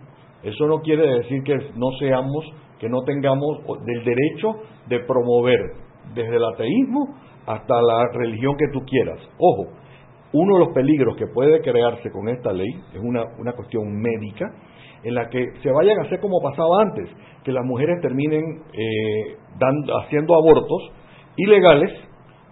eso 0.42 0.66
no 0.66 0.80
quiere 0.80 1.06
decir 1.18 1.42
que 1.44 1.54
no 1.76 1.90
seamos, 1.98 2.44
que 2.78 2.88
no 2.88 3.00
tengamos 3.06 3.58
del 3.86 4.04
derecho 4.04 4.56
de 4.88 5.00
promover 5.00 5.58
desde 6.14 6.36
el 6.36 6.44
ateísmo 6.44 7.16
hasta 7.46 7.74
la 7.82 8.08
religión 8.12 8.56
que 8.56 8.68
tú 8.72 8.80
quieras. 8.86 9.18
Ojo, 9.38 9.70
uno 10.32 10.54
de 10.54 10.64
los 10.64 10.74
peligros 10.74 11.16
que 11.16 11.26
puede 11.26 11.60
crearse 11.60 12.10
con 12.10 12.28
esta 12.28 12.52
ley 12.52 12.70
es 12.92 13.00
una, 13.00 13.24
una 13.38 13.52
cuestión 13.52 13.84
médica 14.00 14.52
en 15.04 15.14
la 15.14 15.28
que 15.28 15.52
se 15.62 15.70
vayan 15.70 15.98
a 15.98 16.02
hacer 16.02 16.18
como 16.20 16.40
pasaba 16.40 16.82
antes, 16.82 17.08
que 17.44 17.52
las 17.52 17.64
mujeres 17.64 18.00
terminen 18.00 18.42
eh, 18.72 19.36
dando, 19.58 19.98
haciendo 20.00 20.34
abortos 20.34 20.90
ilegales 21.36 21.92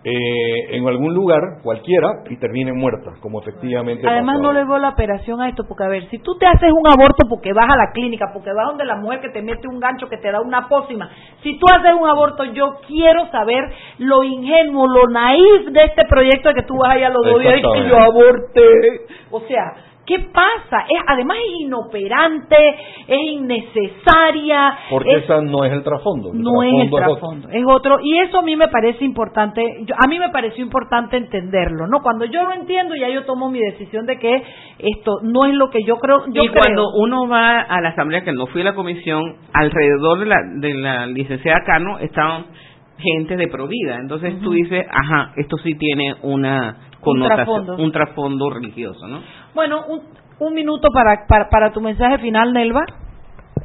eh, 0.04 0.76
en 0.76 0.88
algún 0.88 1.14
lugar 1.14 1.40
cualquiera 1.62 2.24
y 2.28 2.36
terminen 2.36 2.76
muertas, 2.76 3.18
como 3.20 3.40
efectivamente 3.40 4.06
Además 4.08 4.40
no 4.40 4.52
le 4.52 4.64
veo 4.64 4.78
la 4.78 4.90
operación 4.90 5.40
a 5.40 5.48
esto, 5.48 5.64
porque 5.68 5.84
a 5.84 5.88
ver, 5.88 6.08
si 6.10 6.18
tú 6.18 6.36
te 6.38 6.46
haces 6.46 6.72
un 6.72 6.88
aborto 6.88 7.28
porque 7.28 7.52
vas 7.52 7.70
a 7.70 7.76
la 7.76 7.92
clínica, 7.92 8.26
porque 8.32 8.52
vas 8.52 8.66
donde 8.68 8.84
la 8.84 8.96
mujer 8.96 9.20
que 9.20 9.30
te 9.30 9.42
mete 9.42 9.68
un 9.68 9.78
gancho 9.78 10.08
que 10.08 10.18
te 10.18 10.32
da 10.32 10.40
una 10.40 10.68
pócima, 10.68 11.08
si 11.42 11.58
tú 11.58 11.66
haces 11.72 11.92
un 11.98 12.08
aborto, 12.08 12.44
yo 12.44 12.80
quiero 12.86 13.30
saber 13.30 13.64
lo 13.98 14.24
ingenuo, 14.24 14.86
lo 14.88 15.08
naif 15.08 15.66
de 15.70 15.84
este 15.84 16.04
proyecto 16.06 16.48
de 16.48 16.54
que 16.56 16.66
tú 16.66 16.74
vas 16.76 16.96
allá 16.96 17.06
a 17.06 17.10
los 17.10 17.24
dos 17.24 17.40
días 17.40 17.58
y 17.58 17.62
que 17.62 17.88
yo 17.88 17.98
aborté. 17.98 18.72
O 19.30 19.40
sea, 19.40 19.72
¿qué 20.06 20.18
pasa? 20.32 20.84
Es, 20.88 21.02
además 21.06 21.36
es 21.46 21.60
inoperante, 21.66 22.56
es 23.06 23.18
innecesaria. 23.32 24.76
Porque 24.90 25.12
es- 25.16 25.24
esa 25.24 25.40
no 25.42 25.64
es 25.64 25.72
el 25.72 25.82
trasfondo. 25.82 26.32
el 26.32 26.42
no 26.42 26.62
es 26.62 26.72
el 26.72 26.90
trasfondo 26.90 26.96
otro. 26.96 26.98
trasfondo, 26.98 27.48
es 27.50 27.64
otro. 27.66 27.98
Y 28.02 28.18
eso 28.18 28.38
a 28.38 28.42
mí 28.42 28.56
me 28.56 28.68
parece 28.68 29.04
importante, 29.04 29.62
yo- 29.84 29.94
a 29.96 30.08
mí 30.08 30.18
me 30.18 30.30
pareció 30.30 30.64
importante 30.64 31.16
entenderlo, 31.16 31.86
¿no? 31.86 32.00
Cuando 32.02 32.24
yo 32.24 32.42
lo 32.44 32.52
entiendo, 32.52 32.94
ya 32.94 33.08
yo 33.08 33.24
tomo 33.24 33.50
mi 33.50 33.58
decisión 33.60 34.06
de 34.06 34.18
que 34.18 34.42
esto 34.78 35.20
no 35.22 35.46
es 35.46 35.54
lo 35.54 35.70
que 35.70 35.84
yo 35.84 35.96
creo. 35.98 36.24
Yo 36.28 36.42
y 36.44 36.48
creo. 36.48 36.62
cuando 36.62 36.84
uno 36.96 37.28
va 37.28 37.60
a 37.60 37.80
la 37.80 37.90
asamblea, 37.90 38.22
que 38.24 38.32
no 38.32 38.46
fui 38.46 38.62
a 38.62 38.64
la 38.64 38.74
comisión, 38.74 39.36
alrededor 39.52 40.18
de 40.18 40.26
la, 40.26 40.36
de 40.56 40.74
la 40.74 41.06
licenciada 41.06 41.60
Cano 41.64 41.98
estaban 41.98 42.46
gente 42.98 43.36
de 43.36 43.48
Provida. 43.48 43.96
Entonces 44.00 44.38
tú 44.40 44.52
dices, 44.52 44.86
ajá, 44.88 45.32
esto 45.36 45.56
sí 45.58 45.74
tiene 45.74 46.14
una 46.22 46.76
connotación, 47.00 47.44
trasfondo. 47.64 47.76
un 47.82 47.90
trasfondo 47.92 48.50
religioso, 48.50 49.08
¿no? 49.08 49.20
Bueno, 49.54 49.84
un, 50.40 50.54
minuto 50.54 50.88
para, 50.92 51.26
para, 51.26 51.48
para 51.50 51.72
tu 51.72 51.80
mensaje 51.80 52.18
final, 52.18 52.52
Nelva. 52.52 52.84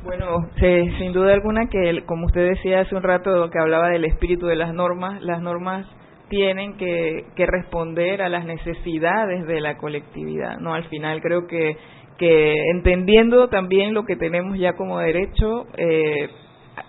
Bueno, 0.03 0.49
sí, 0.59 0.91
sin 0.99 1.13
duda 1.13 1.33
alguna 1.33 1.67
que, 1.69 1.89
el- 1.89 2.05
como 2.05 2.25
usted 2.27 2.49
decía 2.49 2.81
hace 2.81 2.95
un 2.95 3.03
rato, 3.03 3.49
que 3.49 3.59
hablaba 3.59 3.89
del 3.89 4.05
espíritu 4.05 4.45
de 4.47 4.55
las 4.55 4.73
normas, 4.73 5.21
las 5.21 5.41
normas 5.41 5.85
tienen 6.29 6.75
que, 6.77 7.25
que 7.35 7.45
responder 7.45 8.21
a 8.21 8.29
las 8.29 8.45
necesidades 8.45 9.45
de 9.47 9.61
la 9.61 9.77
colectividad, 9.77 10.57
¿no? 10.59 10.73
Al 10.73 10.83
final 10.85 11.21
creo 11.21 11.47
que, 11.47 11.77
que 12.17 12.53
entendiendo 12.73 13.47
también 13.47 13.93
lo 13.93 14.03
que 14.03 14.17
tenemos 14.17 14.57
ya 14.59 14.73
como 14.75 14.99
derecho, 14.99 15.65
eh, 15.77 16.29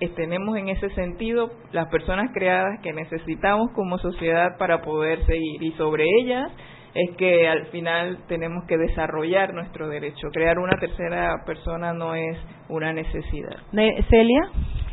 eh, 0.01 0.09
tenemos 0.16 0.57
en 0.57 0.68
ese 0.68 0.90
sentido 0.90 1.51
las 1.70 1.88
personas 1.88 2.30
creadas 2.34 2.80
que 2.82 2.92
necesitamos 2.92 3.70
como 3.72 3.99
sociedad 3.99 4.59
para 4.59 4.82
poder 4.82 5.24
seguir 5.26 5.62
y 5.62 5.70
sobre 5.72 6.05
ellas 6.20 6.51
es 7.01 7.16
que 7.16 7.49
al 7.49 7.66
final 7.66 8.18
tenemos 8.28 8.64
que 8.66 8.76
desarrollar 8.76 9.55
nuestro 9.55 9.88
derecho. 9.88 10.28
Crear 10.32 10.59
una 10.59 10.76
tercera 10.80 11.42
persona 11.46 11.92
no 11.92 12.14
es 12.14 12.36
una 12.68 12.92
necesidad. 12.92 13.57
Ne- 13.72 14.03
Celia. 14.11 14.49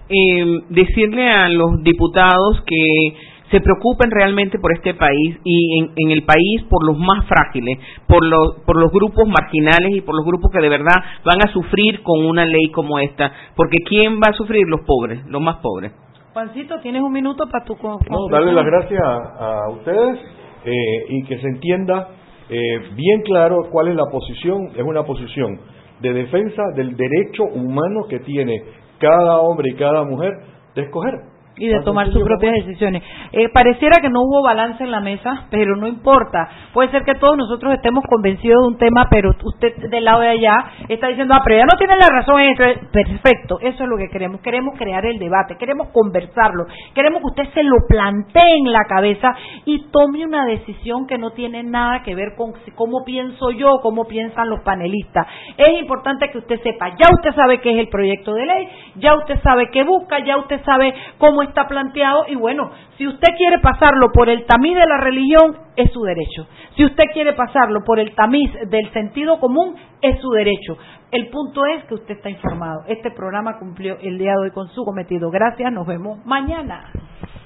eh, 0.07 0.45
decirle 0.69 1.29
a 1.29 1.49
los 1.49 1.81
diputados 1.81 2.61
que 2.67 3.17
se 3.49 3.59
preocupen 3.61 4.11
realmente 4.11 4.59
por 4.59 4.71
este 4.73 4.93
país 4.93 5.37
y 5.43 5.79
en, 5.79 5.91
en 5.95 6.11
el 6.11 6.23
país 6.25 6.63
por 6.69 6.85
los 6.85 6.97
más 6.97 7.25
frágiles, 7.27 7.77
por 8.07 8.23
los, 8.25 8.57
por 8.65 8.77
los 8.79 8.91
grupos 8.91 9.27
marginales 9.27 9.95
y 9.95 10.01
por 10.01 10.15
los 10.15 10.25
grupos 10.25 10.51
que 10.51 10.61
de 10.61 10.69
verdad 10.69 10.95
van 11.23 11.39
a 11.47 11.51
sufrir 11.53 12.01
con 12.03 12.25
una 12.25 12.45
ley 12.45 12.69
como 12.71 12.99
esta, 12.99 13.31
porque 13.55 13.77
¿quién 13.87 14.17
va 14.17 14.29
a 14.29 14.33
sufrir? 14.33 14.67
Los 14.67 14.81
pobres, 14.81 15.25
los 15.27 15.41
más 15.41 15.57
pobres. 15.57 15.91
Juancito, 16.33 16.79
tienes 16.81 17.01
un 17.01 17.13
minuto 17.13 17.45
para 17.49 17.63
tu 17.63 17.75
No, 17.81 18.27
darle 18.29 18.51
las 18.51 18.65
gracias 18.65 19.01
a, 19.03 19.63
a 19.65 19.69
ustedes 19.69 20.19
eh, 20.65 21.05
y 21.09 21.23
que 21.23 21.37
se 21.37 21.47
entienda 21.47 22.09
eh, 22.49 22.79
bien 22.95 23.21
claro 23.21 23.69
cuál 23.71 23.89
es 23.89 23.95
la 23.95 24.05
posición. 24.11 24.69
Es 24.75 24.83
una 24.83 25.03
posición 25.03 25.59
de 26.01 26.13
defensa 26.13 26.63
del 26.75 26.95
derecho 26.95 27.43
humano 27.43 28.05
que 28.09 28.19
tiene 28.19 28.61
cada 28.99 29.39
hombre 29.39 29.71
y 29.71 29.75
cada 29.75 30.03
mujer 30.03 30.31
de 30.75 30.81
escoger. 30.83 31.34
Y 31.57 31.67
de 31.67 31.81
tomar 31.81 32.11
sus 32.11 32.23
propias 32.23 32.53
decisiones. 32.53 33.03
Eh, 33.31 33.49
pareciera 33.49 34.01
que 34.01 34.09
no 34.09 34.21
hubo 34.21 34.43
balance 34.43 34.83
en 34.83 34.91
la 34.91 34.99
mesa, 34.99 35.45
pero 35.49 35.75
no 35.75 35.87
importa. 35.87 36.49
Puede 36.73 36.91
ser 36.91 37.03
que 37.03 37.15
todos 37.15 37.37
nosotros 37.37 37.73
estemos 37.73 38.03
convencidos 38.09 38.61
de 38.61 38.67
un 38.67 38.77
tema, 38.77 39.07
pero 39.09 39.31
usted 39.43 39.89
del 39.89 40.03
lado 40.03 40.21
de 40.21 40.29
allá 40.29 40.57
está 40.89 41.07
diciendo, 41.07 41.33
ah, 41.33 41.41
pero 41.43 41.57
ya 41.57 41.65
no 41.65 41.77
tiene 41.77 41.95
la 41.95 42.07
razón 42.09 42.41
en 42.41 42.49
esto. 42.51 42.87
Perfecto, 42.91 43.59
eso 43.61 43.83
es 43.83 43.89
lo 43.89 43.97
que 43.97 44.09
queremos. 44.09 44.41
Queremos 44.41 44.77
crear 44.77 45.05
el 45.05 45.17
debate, 45.17 45.55
queremos 45.57 45.89
conversarlo, 45.89 46.65
queremos 46.93 47.21
que 47.21 47.41
usted 47.41 47.53
se 47.53 47.63
lo 47.63 47.77
plantee 47.87 48.57
en 48.57 48.71
la 48.71 48.83
cabeza 48.87 49.33
y 49.65 49.85
tome 49.91 50.25
una 50.25 50.45
decisión 50.45 51.07
que 51.07 51.17
no 51.17 51.31
tiene 51.31 51.63
nada 51.63 52.03
que 52.03 52.15
ver 52.15 52.35
con 52.37 52.53
cómo 52.75 53.03
pienso 53.05 53.51
yo, 53.51 53.79
cómo 53.81 54.05
piensan 54.05 54.49
los 54.49 54.61
panelistas. 54.61 55.27
Es 55.57 55.79
importante 55.79 56.29
que 56.31 56.39
usted 56.39 56.61
sepa, 56.61 56.89
ya 56.89 57.07
usted 57.13 57.33
sabe 57.35 57.59
qué 57.61 57.71
es 57.71 57.79
el 57.79 57.89
proyecto 57.89 58.33
de 58.33 58.45
ley, 58.45 58.67
ya 58.95 59.15
usted 59.15 59.39
sabe 59.41 59.69
qué 59.71 59.83
busca, 59.83 60.19
ya 60.19 60.37
usted 60.37 60.61
sabe 60.63 60.93
cómo 61.17 61.44
está 61.45 61.67
planteado 61.67 62.25
y 62.27 62.35
bueno, 62.35 62.71
si 62.97 63.07
usted 63.07 63.27
quiere 63.37 63.59
pasarlo 63.59 64.11
por 64.13 64.29
el 64.29 64.45
tamiz 64.45 64.75
de 64.75 64.85
la 64.85 64.97
religión, 64.97 65.57
es 65.75 65.91
su 65.91 66.01
derecho. 66.01 66.47
Si 66.75 66.85
usted 66.85 67.03
quiere 67.13 67.33
pasarlo 67.33 67.83
por 67.85 67.99
el 67.99 68.13
tamiz 68.15 68.51
del 68.69 68.91
sentido 68.91 69.39
común, 69.39 69.75
es 70.01 70.19
su 70.19 70.29
derecho. 70.31 70.77
El 71.11 71.29
punto 71.29 71.65
es 71.65 71.83
que 71.85 71.95
usted 71.95 72.15
está 72.15 72.29
informado. 72.29 72.81
Este 72.87 73.11
programa 73.11 73.57
cumplió 73.57 73.97
el 74.01 74.17
día 74.17 74.31
de 74.31 74.47
hoy 74.47 74.51
con 74.51 74.67
su 74.69 74.83
cometido. 74.83 75.29
Gracias, 75.31 75.71
nos 75.71 75.87
vemos 75.87 76.25
mañana. 76.25 76.91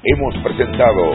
Hemos 0.04 0.36
presentado 0.43 1.12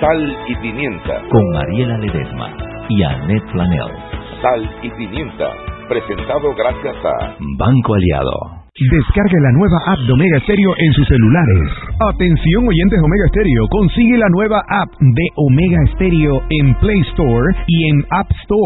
Sal 0.00 0.38
y 0.46 0.54
Pimienta. 0.56 1.22
Con 1.30 1.42
Mariela 1.52 1.98
Ledesma 1.98 2.56
y 2.88 3.02
Annette 3.02 3.50
Flanell. 3.50 3.92
Sal 4.40 4.70
y 4.82 4.90
Pimienta. 4.90 5.52
Presentado 5.88 6.54
gracias 6.54 6.96
a 7.04 7.36
Banco 7.58 7.94
Aliado. 7.94 8.57
Descargue 8.78 9.40
la 9.42 9.50
nueva 9.58 9.76
app 9.90 9.98
de 10.06 10.12
Omega 10.12 10.38
Stereo 10.38 10.70
en 10.78 10.92
sus 10.92 11.08
celulares. 11.08 11.66
Atención 12.14 12.62
oyentes 12.62 13.00
Omega 13.02 13.26
Stereo, 13.26 13.66
consigue 13.70 14.16
la 14.18 14.28
nueva 14.30 14.62
app 14.70 14.90
de 15.00 15.26
Omega 15.34 15.82
Stereo 15.94 16.42
en 16.48 16.74
Play 16.78 17.00
Store 17.10 17.56
y 17.66 17.90
en 17.90 18.04
App 18.10 18.30
Store. 18.42 18.58